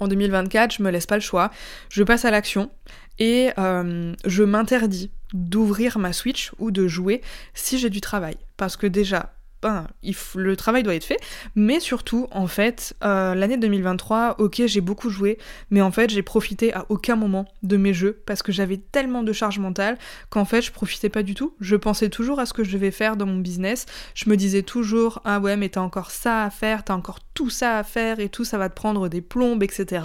en 0.00 0.08
2024, 0.08 0.74
je 0.76 0.82
me 0.82 0.90
laisse 0.90 1.06
pas 1.06 1.16
le 1.16 1.20
choix, 1.20 1.50
je 1.88 2.02
passe 2.02 2.24
à 2.24 2.30
l'action 2.30 2.70
et 3.18 3.50
euh, 3.58 4.14
je 4.24 4.42
m'interdis 4.42 5.10
d'ouvrir 5.32 5.98
ma 5.98 6.12
Switch 6.12 6.50
ou 6.58 6.70
de 6.70 6.88
jouer 6.88 7.20
si 7.54 7.78
j'ai 7.78 7.90
du 7.90 8.00
travail. 8.00 8.36
Parce 8.56 8.76
que 8.76 8.86
déjà, 8.86 9.34
ben, 9.62 9.86
le 10.34 10.56
travail 10.56 10.82
doit 10.82 10.94
être 10.94 11.04
fait, 11.04 11.20
mais 11.54 11.80
surtout, 11.80 12.28
en 12.30 12.46
fait, 12.46 12.94
euh, 13.04 13.34
l'année 13.34 13.56
2023, 13.56 14.36
ok, 14.38 14.62
j'ai 14.66 14.80
beaucoup 14.80 15.10
joué, 15.10 15.38
mais 15.70 15.82
en 15.82 15.90
fait, 15.90 16.10
j'ai 16.10 16.22
profité 16.22 16.72
à 16.72 16.86
aucun 16.88 17.16
moment 17.16 17.46
de 17.62 17.76
mes 17.76 17.92
jeux 17.92 18.22
parce 18.24 18.42
que 18.42 18.52
j'avais 18.52 18.78
tellement 18.78 19.22
de 19.22 19.32
charge 19.32 19.58
mentale 19.58 19.98
qu'en 20.30 20.44
fait, 20.44 20.62
je 20.62 20.72
profitais 20.72 21.08
pas 21.08 21.22
du 21.22 21.34
tout. 21.34 21.54
Je 21.60 21.76
pensais 21.76 22.08
toujours 22.08 22.40
à 22.40 22.46
ce 22.46 22.52
que 22.52 22.64
je 22.64 22.72
devais 22.72 22.90
faire 22.90 23.16
dans 23.16 23.26
mon 23.26 23.38
business. 23.38 23.86
Je 24.14 24.30
me 24.30 24.36
disais 24.36 24.62
toujours, 24.62 25.20
ah 25.24 25.40
ouais, 25.40 25.56
mais 25.56 25.68
t'as 25.68 25.80
encore 25.80 26.10
ça 26.10 26.44
à 26.44 26.50
faire, 26.50 26.84
t'as 26.84 26.94
encore 26.94 27.18
tout 27.34 27.50
ça 27.50 27.78
à 27.78 27.84
faire 27.84 28.20
et 28.20 28.28
tout, 28.28 28.44
ça 28.44 28.58
va 28.58 28.68
te 28.68 28.74
prendre 28.74 29.08
des 29.08 29.20
plombes, 29.20 29.62
etc. 29.62 30.02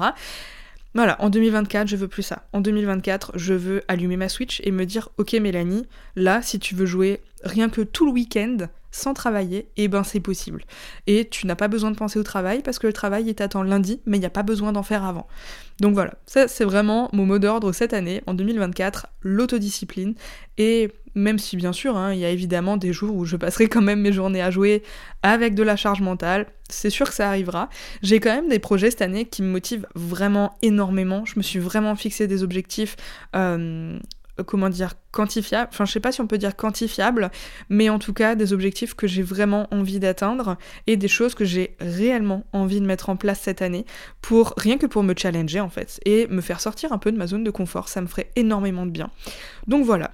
Voilà, 0.96 1.22
en 1.22 1.30
2024, 1.30 1.90
je 1.90 1.98
veux 1.98 2.08
plus 2.08 2.24
ça. 2.24 2.48
En 2.54 2.62
2024, 2.62 3.34
je 3.36 3.54
veux 3.54 3.84
allumer 3.90 4.16
ma 4.16 4.30
Switch 4.30 4.62
et 4.64 4.72
me 4.72 4.86
dire, 4.86 5.10
ok 5.18 5.34
Mélanie, 5.34 5.86
là, 6.16 6.42
si 6.42 6.58
tu 6.58 6.74
veux 6.74 6.86
jouer 6.86 7.22
rien 7.44 7.70
que 7.70 7.82
tout 7.82 8.06
le 8.06 8.14
week-end, 8.14 8.58
sans 8.92 9.14
travailler, 9.14 9.68
eh 9.76 9.90
ben 9.90 10.06
c'est 10.06 10.22
possible. 10.22 10.64
Et 11.06 11.28
tu 11.30 11.48
n'as 11.48 11.56
pas 11.56 11.68
besoin 11.68 11.92
de 11.92 11.98
penser 11.98 12.18
au 12.18 12.24
travail 12.24 12.62
parce 12.62 12.80
que 12.80 12.88
le 12.88 12.94
travail 12.94 13.30
est 13.30 13.36
t'attend 13.36 13.62
lundi, 13.62 14.00
mais 14.06 14.16
il 14.16 14.22
n'y 14.22 14.26
a 14.26 14.30
pas 14.30 14.42
besoin 14.42 14.72
d'en 14.72 14.84
faire 14.84 15.04
avant. 15.04 15.28
Donc 15.82 15.94
voilà, 15.94 16.14
ça 16.26 16.48
c'est 16.48 16.64
vraiment 16.64 17.10
mon 17.12 17.26
mot 17.26 17.40
d'ordre 17.40 17.74
cette 17.74 17.94
année, 17.94 18.24
en 18.26 18.34
2024, 18.34 19.08
l'autodiscipline. 19.22 20.16
Et 20.58 20.94
même 21.16 21.40
si 21.40 21.56
bien 21.58 21.74
sûr, 21.74 21.98
hein, 21.98 22.14
il 22.14 22.20
y 22.20 22.26
a 22.26 22.30
évidemment 22.30 22.78
des 22.78 22.94
jours 22.94 23.16
où 23.16 23.26
je 23.26 23.38
passerai 23.38 23.68
quand 23.68 23.82
même 23.82 24.02
mes 24.02 24.14
journées 24.14 24.42
à 24.42 24.52
jouer 24.52 24.84
avec 25.24 25.56
de 25.56 25.64
la 25.64 25.76
charge 25.76 26.02
mentale, 26.02 26.48
c'est 26.70 26.90
sûr 26.90 27.08
que 27.08 27.16
ça 27.16 27.28
arrivera. 27.28 27.70
J'ai 28.02 28.20
quand 28.20 28.34
même 28.34 28.50
des 28.50 28.60
projets 28.60 28.92
cette 28.92 29.02
année 29.02 29.26
qui 29.26 29.42
me 29.42 29.48
motivent 29.50 29.88
vraiment 29.96 30.56
énormément. 30.62 31.26
Je 31.26 31.34
me 31.38 31.42
suis 31.42 31.60
vraiment 31.60 31.96
fixé 31.96 32.28
des 32.28 32.44
objectifs 32.44 32.96
euh, 33.36 33.98
comment 34.44 34.70
dire, 34.70 34.94
quantifiable, 35.12 35.70
enfin 35.72 35.86
je 35.86 35.94
sais 35.94 36.00
pas 36.00 36.12
si 36.12 36.20
on 36.20 36.28
peut 36.28 36.38
dire 36.38 36.56
quantifiable, 36.56 37.32
mais 37.70 37.90
en 37.90 38.00
tout 38.00 38.14
cas 38.14 38.36
des 38.36 38.52
objectifs 38.52 38.94
que 38.94 39.08
j'ai 39.08 39.22
vraiment 39.22 39.68
envie 39.72 40.00
d'atteindre 40.00 40.58
et 40.88 40.98
des 40.98 41.08
choses 41.08 41.36
que 41.36 41.46
j'ai 41.46 41.76
réellement 41.80 42.46
envie 42.52 42.82
de 42.82 42.86
mettre 42.86 43.10
en 43.10 43.16
place 43.16 43.40
cette 43.40 43.62
année 43.62 43.86
pour 44.22 44.54
rien 44.58 44.78
que 44.78 44.86
pour 44.86 45.04
me 45.04 45.14
challenger 45.16 45.62
en 45.62 45.70
fait 45.70 46.00
et 46.06 46.28
me 46.28 46.42
faire 46.42 46.60
sortir 46.60 46.92
un 46.92 46.98
peu 46.98 47.12
de 47.12 47.18
ma 47.18 47.28
zone 47.28 47.44
de 47.44 47.52
confort, 47.52 47.88
ça 47.88 48.02
me 48.02 48.08
ferait 48.08 48.32
énormément 48.36 48.86
de 48.86 48.92
bien. 48.92 49.10
Donc 49.68 49.86
voilà, 49.86 50.12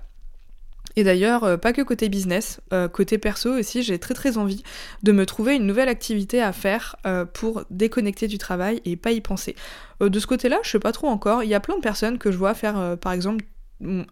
et 0.95 1.03
d'ailleurs, 1.03 1.43
euh, 1.43 1.57
pas 1.57 1.73
que 1.73 1.81
côté 1.81 2.09
business, 2.09 2.59
euh, 2.73 2.87
côté 2.87 3.17
perso 3.17 3.51
aussi, 3.57 3.83
j'ai 3.83 3.99
très 3.99 4.13
très 4.13 4.37
envie 4.37 4.63
de 5.03 5.11
me 5.11 5.25
trouver 5.25 5.55
une 5.55 5.65
nouvelle 5.65 5.89
activité 5.89 6.41
à 6.41 6.51
faire 6.51 6.95
euh, 7.05 7.25
pour 7.25 7.63
déconnecter 7.69 8.27
du 8.27 8.37
travail 8.37 8.81
et 8.85 8.95
pas 8.95 9.11
y 9.11 9.21
penser. 9.21 9.55
de 9.99 10.19
ce 10.19 10.27
côté-là, 10.27 10.59
je 10.63 10.71
sais 10.71 10.79
pas 10.79 10.91
trop 10.91 11.07
encore. 11.07 11.43
Il 11.43 11.49
y 11.49 11.53
a 11.53 11.59
plein 11.59 11.75
de 11.75 11.81
personnes 11.81 12.17
que 12.17 12.31
je 12.31 12.37
vois 12.37 12.53
faire, 12.53 12.97
par 12.99 13.13
exemple, 13.13 13.45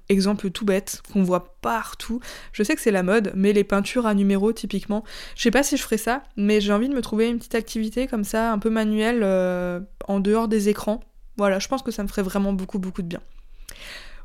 exemple 0.07 0.49
tout 0.49 0.65
bête 0.65 1.01
qu'on 1.11 1.23
voit 1.23 1.55
partout. 1.61 2.19
Je 2.53 2.63
sais 2.63 2.75
que 2.75 2.81
c'est 2.81 2.91
la 2.91 3.03
mode, 3.03 3.31
mais 3.35 3.53
les 3.53 3.63
peintures 3.63 4.05
à 4.05 4.13
numéro 4.13 4.51
typiquement, 4.53 5.03
je 5.35 5.43
sais 5.43 5.51
pas 5.51 5.63
si 5.63 5.77
je 5.77 5.83
ferai 5.83 5.97
ça, 5.97 6.23
mais 6.37 6.61
j'ai 6.61 6.73
envie 6.73 6.89
de 6.89 6.93
me 6.93 7.01
trouver 7.01 7.27
une 7.27 7.37
petite 7.37 7.55
activité 7.55 8.07
comme 8.07 8.23
ça, 8.23 8.51
un 8.51 8.59
peu 8.59 8.69
manuelle, 8.69 9.23
en 10.07 10.19
dehors 10.19 10.47
des 10.47 10.69
écrans. 10.69 11.01
Voilà, 11.37 11.59
je 11.59 11.67
pense 11.67 11.81
que 11.81 11.91
ça 11.91 12.03
me 12.03 12.07
ferait 12.07 12.23
vraiment 12.23 12.53
beaucoup 12.53 12.79
beaucoup 12.79 13.01
de 13.01 13.07
bien. 13.07 13.21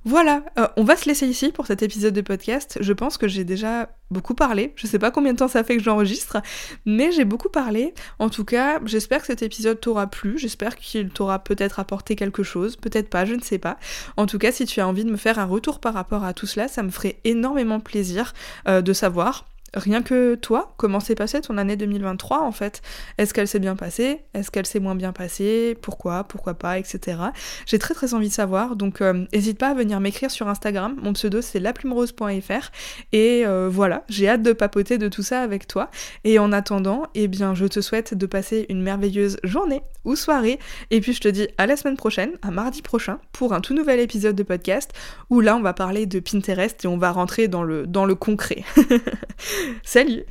Voilà, 0.07 0.43
euh, 0.59 0.69
on 0.77 0.85
va 0.85 0.97
se 0.97 1.09
laisser 1.09 1.27
ici 1.27 1.51
pour 1.51 1.67
cet 1.67 1.83
épisode 1.83 2.13
de 2.13 2.21
podcast. 2.21 2.77
Je 2.83 2.93
pense 2.93 3.17
que 3.17 3.27
j'ai 3.27 3.45
déjà 3.45 3.89
beaucoup 4.11 4.35
parlé. 4.35 4.75
Je 4.77 4.87
sais 4.87 4.99
pas 4.99 5.11
combien 5.11 5.33
de 5.33 5.39
temps 5.39 5.49
ça 5.49 5.65
fait 5.65 5.79
que 5.79 5.83
j'enregistre, 5.83 6.43
mais 6.85 7.11
j'ai 7.11 7.25
beaucoup 7.25 7.49
parlé. 7.49 7.95
En 8.19 8.29
tout 8.29 8.45
cas, 8.45 8.81
j'espère 8.85 9.21
que 9.21 9.27
cet 9.29 9.43
épisode 9.43 9.81
t'aura 9.81 10.07
plu. 10.07 10.37
J'espère 10.37 10.77
qu'il 10.77 11.09
t'aura 11.09 11.39
peut-être 11.39 11.81
apporté 11.81 12.17
quelque 12.17 12.43
chose. 12.43 12.77
Peut-être 12.77 13.09
pas, 13.09 13.25
je 13.25 13.35
ne 13.35 13.41
sais 13.41 13.59
pas. 13.59 13.79
En 14.19 14.27
tout 14.27 14.39
cas, 14.39 14.53
si 14.53 14.67
tu 14.67 14.79
as 14.81 14.87
envie 14.87 15.07
de 15.07 15.11
me 15.11 15.17
faire 15.17 15.39
un 15.39 15.47
retour 15.47 15.81
par 15.81 15.95
rapport 15.95 16.23
à 16.23 16.35
tout 16.35 16.47
cela, 16.47 16.69
ça 16.69 16.83
me 16.83 16.91
ferait 16.91 17.19
énormément 17.25 17.81
plaisir 17.81 18.35
euh, 18.69 18.83
de 18.83 18.93
savoir 18.93 19.47
rien 19.75 20.03
que 20.03 20.35
toi, 20.35 20.75
comment 20.77 21.01
s'est 21.01 21.15
passée 21.15 21.41
ton 21.41 21.59
année 21.59 21.77
2023 21.77 22.43
en 22.43 22.53
fait? 22.53 22.83
Est-ce 23.19 23.35
qu'elle 23.35 23.49
s'est 23.49 23.59
bien 23.59 23.77
passée? 23.77 24.23
Est-ce 24.35 24.51
qu'elle 24.51 24.67
s'est 24.67 24.81
moins 24.81 24.95
bien 24.95 25.13
passée? 25.13 25.77
Pourquoi? 25.81 26.25
Pourquoi 26.25 26.55
pas? 26.55 26.79
Etc. 26.79 27.19
J'ai 27.67 27.79
très 27.79 27.95
très 27.95 28.15
envie 28.15 28.29
de 28.29 28.33
savoir, 28.33 28.77
donc 28.77 29.01
n'hésite 29.01 29.57
euh, 29.57 29.67
pas 29.67 29.69
à 29.71 29.75
venir 29.75 30.01
m'écrire 30.01 30.31
sur 30.31 30.49
Instagram. 30.49 30.97
Mon 31.03 31.13
pseudo 31.13 31.41
c'est 31.41 31.61
laplumerose.fr 31.61 32.71
et 33.13 33.47
euh, 33.47 33.69
voilà, 33.71 34.05
j'ai 34.09 34.29
hâte 34.29 34.43
de 34.43 34.53
papoter 34.53 34.99
de 34.99 35.09
tout 35.09 35.23
ça 35.23 35.41
avec 35.43 35.67
toi. 35.67 35.91
Et 36.25 36.39
en 36.39 36.53
attendant, 36.53 37.05
eh 37.15 37.29
bien, 37.29 37.55
je 37.55 37.67
te 37.67 37.81
souhaite 37.81 38.15
de 38.15 38.27
passer 38.27 38.67
une 38.69 38.83
merveilleuse 38.83 39.39
journée 39.45 39.83
ou 40.05 40.17
soirée. 40.17 40.59
Et 40.91 41.01
puis 41.01 41.13
je 41.13 41.21
te 41.21 41.29
dis 41.29 41.49
à 41.59 41.67
la 41.67 41.77
semaine 41.77 41.97
prochaine, 41.97 42.33
à 42.43 42.51
mardi 42.51 42.83
prochain, 42.83 43.19
pour 43.33 43.53
un 43.53 43.61
tout 43.61 43.75
nouvel 43.75 44.01
épisode 44.01 44.37
de 44.37 44.43
podcast 44.43 44.93
où 45.31 45.41
là 45.41 45.57
on 45.57 45.63
va 45.63 45.73
parler 45.73 46.07
de 46.07 46.21
Pinterest 46.21 46.85
et 46.85 46.89
on 46.89 46.99
va 46.99 47.11
rentrer 47.11 47.49
dans 47.49 47.63
le, 47.63 47.87
dans 47.87 48.05
le 48.05 48.15
concret. 48.15 48.65
Salut 49.85 50.25